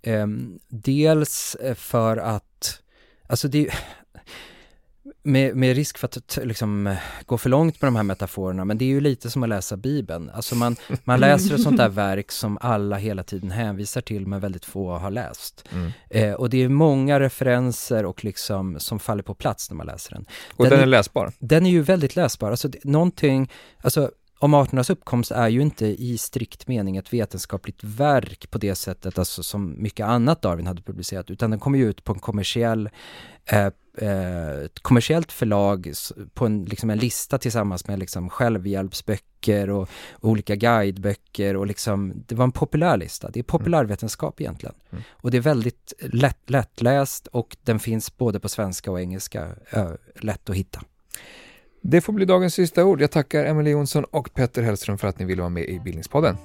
Um, 0.07 0.59
dels 0.67 1.55
eh, 1.55 1.75
för 1.75 2.17
att, 2.17 2.81
alltså 3.27 3.47
det 3.47 3.69
med, 5.23 5.55
med 5.55 5.75
risk 5.75 5.97
för 5.97 6.07
att 6.07 6.39
liksom, 6.43 6.95
gå 7.25 7.37
för 7.37 7.49
långt 7.49 7.81
med 7.81 7.87
de 7.87 7.95
här 7.95 8.03
metaforerna, 8.03 8.65
men 8.65 8.77
det 8.77 8.85
är 8.85 8.89
ju 8.89 9.01
lite 9.01 9.29
som 9.29 9.43
att 9.43 9.49
läsa 9.49 9.77
Bibeln. 9.77 10.29
Alltså 10.29 10.55
man, 10.55 10.75
man 11.03 11.19
läser 11.19 11.55
ett 11.55 11.61
sånt 11.61 11.77
där 11.77 11.89
verk 12.07 12.31
som 12.31 12.57
alla 12.61 12.95
hela 12.95 13.23
tiden 13.23 13.51
hänvisar 13.51 14.01
till, 14.01 14.27
men 14.27 14.39
väldigt 14.39 14.65
få 14.65 14.97
har 14.97 15.11
läst. 15.11 15.65
Mm. 15.71 15.91
Eh, 16.09 16.33
och 16.33 16.49
det 16.49 16.63
är 16.63 16.69
många 16.69 17.19
referenser 17.19 18.05
och 18.05 18.23
liksom 18.23 18.79
som 18.79 18.99
faller 18.99 19.23
på 19.23 19.33
plats 19.33 19.69
när 19.69 19.77
man 19.77 19.87
läser 19.87 20.13
den. 20.13 20.25
Och 20.55 20.63
den, 20.63 20.73
den 20.73 20.81
är 20.81 20.85
läsbar? 20.85 21.31
Den 21.39 21.65
är 21.65 21.69
ju 21.69 21.81
väldigt 21.81 22.15
läsbar. 22.15 22.51
Alltså 22.51 22.67
det, 22.67 22.83
någonting, 22.83 23.51
alltså 23.81 24.11
om 24.39 24.53
arternas 24.53 24.89
uppkomst 24.89 25.31
är 25.31 25.47
ju 25.47 25.61
inte 25.61 25.85
i 25.85 26.17
strikt 26.17 26.67
mening 26.67 26.97
ett 26.97 27.13
vetenskapligt 27.13 27.83
verk 27.83 28.51
på 28.51 28.57
det 28.57 28.75
sättet, 28.75 29.19
alltså 29.19 29.43
som 29.43 29.81
mycket 29.81 30.05
annat 30.05 30.41
Darwin 30.41 30.67
hade 30.67 30.81
publicerat, 30.81 31.29
utan 31.29 31.51
den 31.51 31.59
kommer 31.59 31.77
ju 31.77 31.89
ut 31.89 32.03
på 32.03 32.13
en 32.13 32.19
kommersiell 32.19 32.89
eh, 33.45 33.69
eh, 33.97 34.49
ett 34.65 34.79
kommersiellt 34.79 35.31
förlag 35.31 35.93
på 36.33 36.45
en, 36.45 36.65
liksom 36.65 36.89
en 36.89 36.97
lista 36.97 37.37
tillsammans 37.37 37.87
med 37.87 37.99
liksom 37.99 38.29
självhjälpsböcker 38.29 39.69
och, 39.69 39.89
och 40.11 40.29
olika 40.29 40.55
guideböcker 40.55 41.55
och 41.55 41.67
liksom, 41.67 42.23
det 42.27 42.35
var 42.35 42.43
en 42.43 42.51
populär 42.51 42.97
lista. 42.97 43.29
Det 43.29 43.39
är 43.39 43.43
populärvetenskap 43.43 44.41
egentligen. 44.41 44.75
Mm. 44.89 45.03
Och 45.11 45.31
det 45.31 45.37
är 45.37 45.41
väldigt 45.41 45.93
lätt, 45.99 46.49
lättläst 46.49 47.27
och 47.27 47.57
den 47.63 47.79
finns 47.79 48.17
både 48.17 48.39
på 48.39 48.49
svenska 48.49 48.91
och 48.91 49.01
engelska, 49.01 49.55
lätt 50.19 50.49
att 50.49 50.55
hitta. 50.55 50.81
Det 51.89 52.01
får 52.01 52.13
bli 52.13 52.25
dagens 52.25 52.53
sista 52.53 52.85
ord. 52.85 53.01
Jag 53.01 53.11
tackar 53.11 53.45
Emelie 53.45 53.71
Jonsson 53.71 54.03
och 54.03 54.33
Petter 54.33 54.61
Hellström 54.61 54.97
för 54.97 55.07
att 55.07 55.19
ni 55.19 55.25
ville 55.25 55.41
vara 55.41 55.49
med 55.49 55.63
i 55.63 55.79
Bildningspodden. 55.79 56.37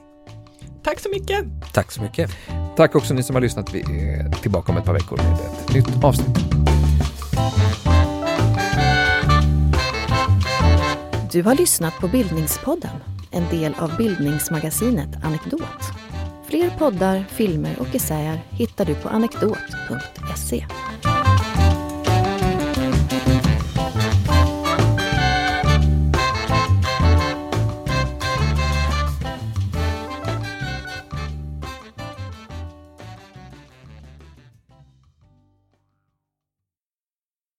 Tack 0.85 1.01
så 1.01 1.09
mycket! 1.09 1.45
Tack 1.73 1.93
så 1.93 2.03
mycket! 2.03 2.31
Tack 2.77 2.95
också 2.95 3.15
ni 3.15 3.23
som 3.23 3.37
har 3.37 3.41
lyssnat. 3.41 3.75
Vi 3.75 3.81
är 3.81 4.33
tillbaka 4.43 4.73
om 4.73 4.79
ett 4.79 4.85
par 4.85 4.93
veckor 4.93 5.17
med 5.17 5.33
ett 5.33 5.75
nytt 5.75 6.05
avsnitt. 6.05 6.39
Du 11.33 11.43
har 11.43 11.55
lyssnat 11.55 11.95
på 12.01 12.09
Bildningspodden, 12.09 12.97
en 13.31 13.49
del 13.51 13.75
av 13.79 13.97
bildningsmagasinet 13.97 15.25
Anekdot. 15.25 15.63
Fler 16.47 16.71
poddar, 16.79 17.25
filmer 17.31 17.77
och 17.81 17.95
essäer 17.95 18.45
hittar 18.51 18.85
du 18.85 18.95
på 18.95 19.09
anekdot.se. 19.09 20.67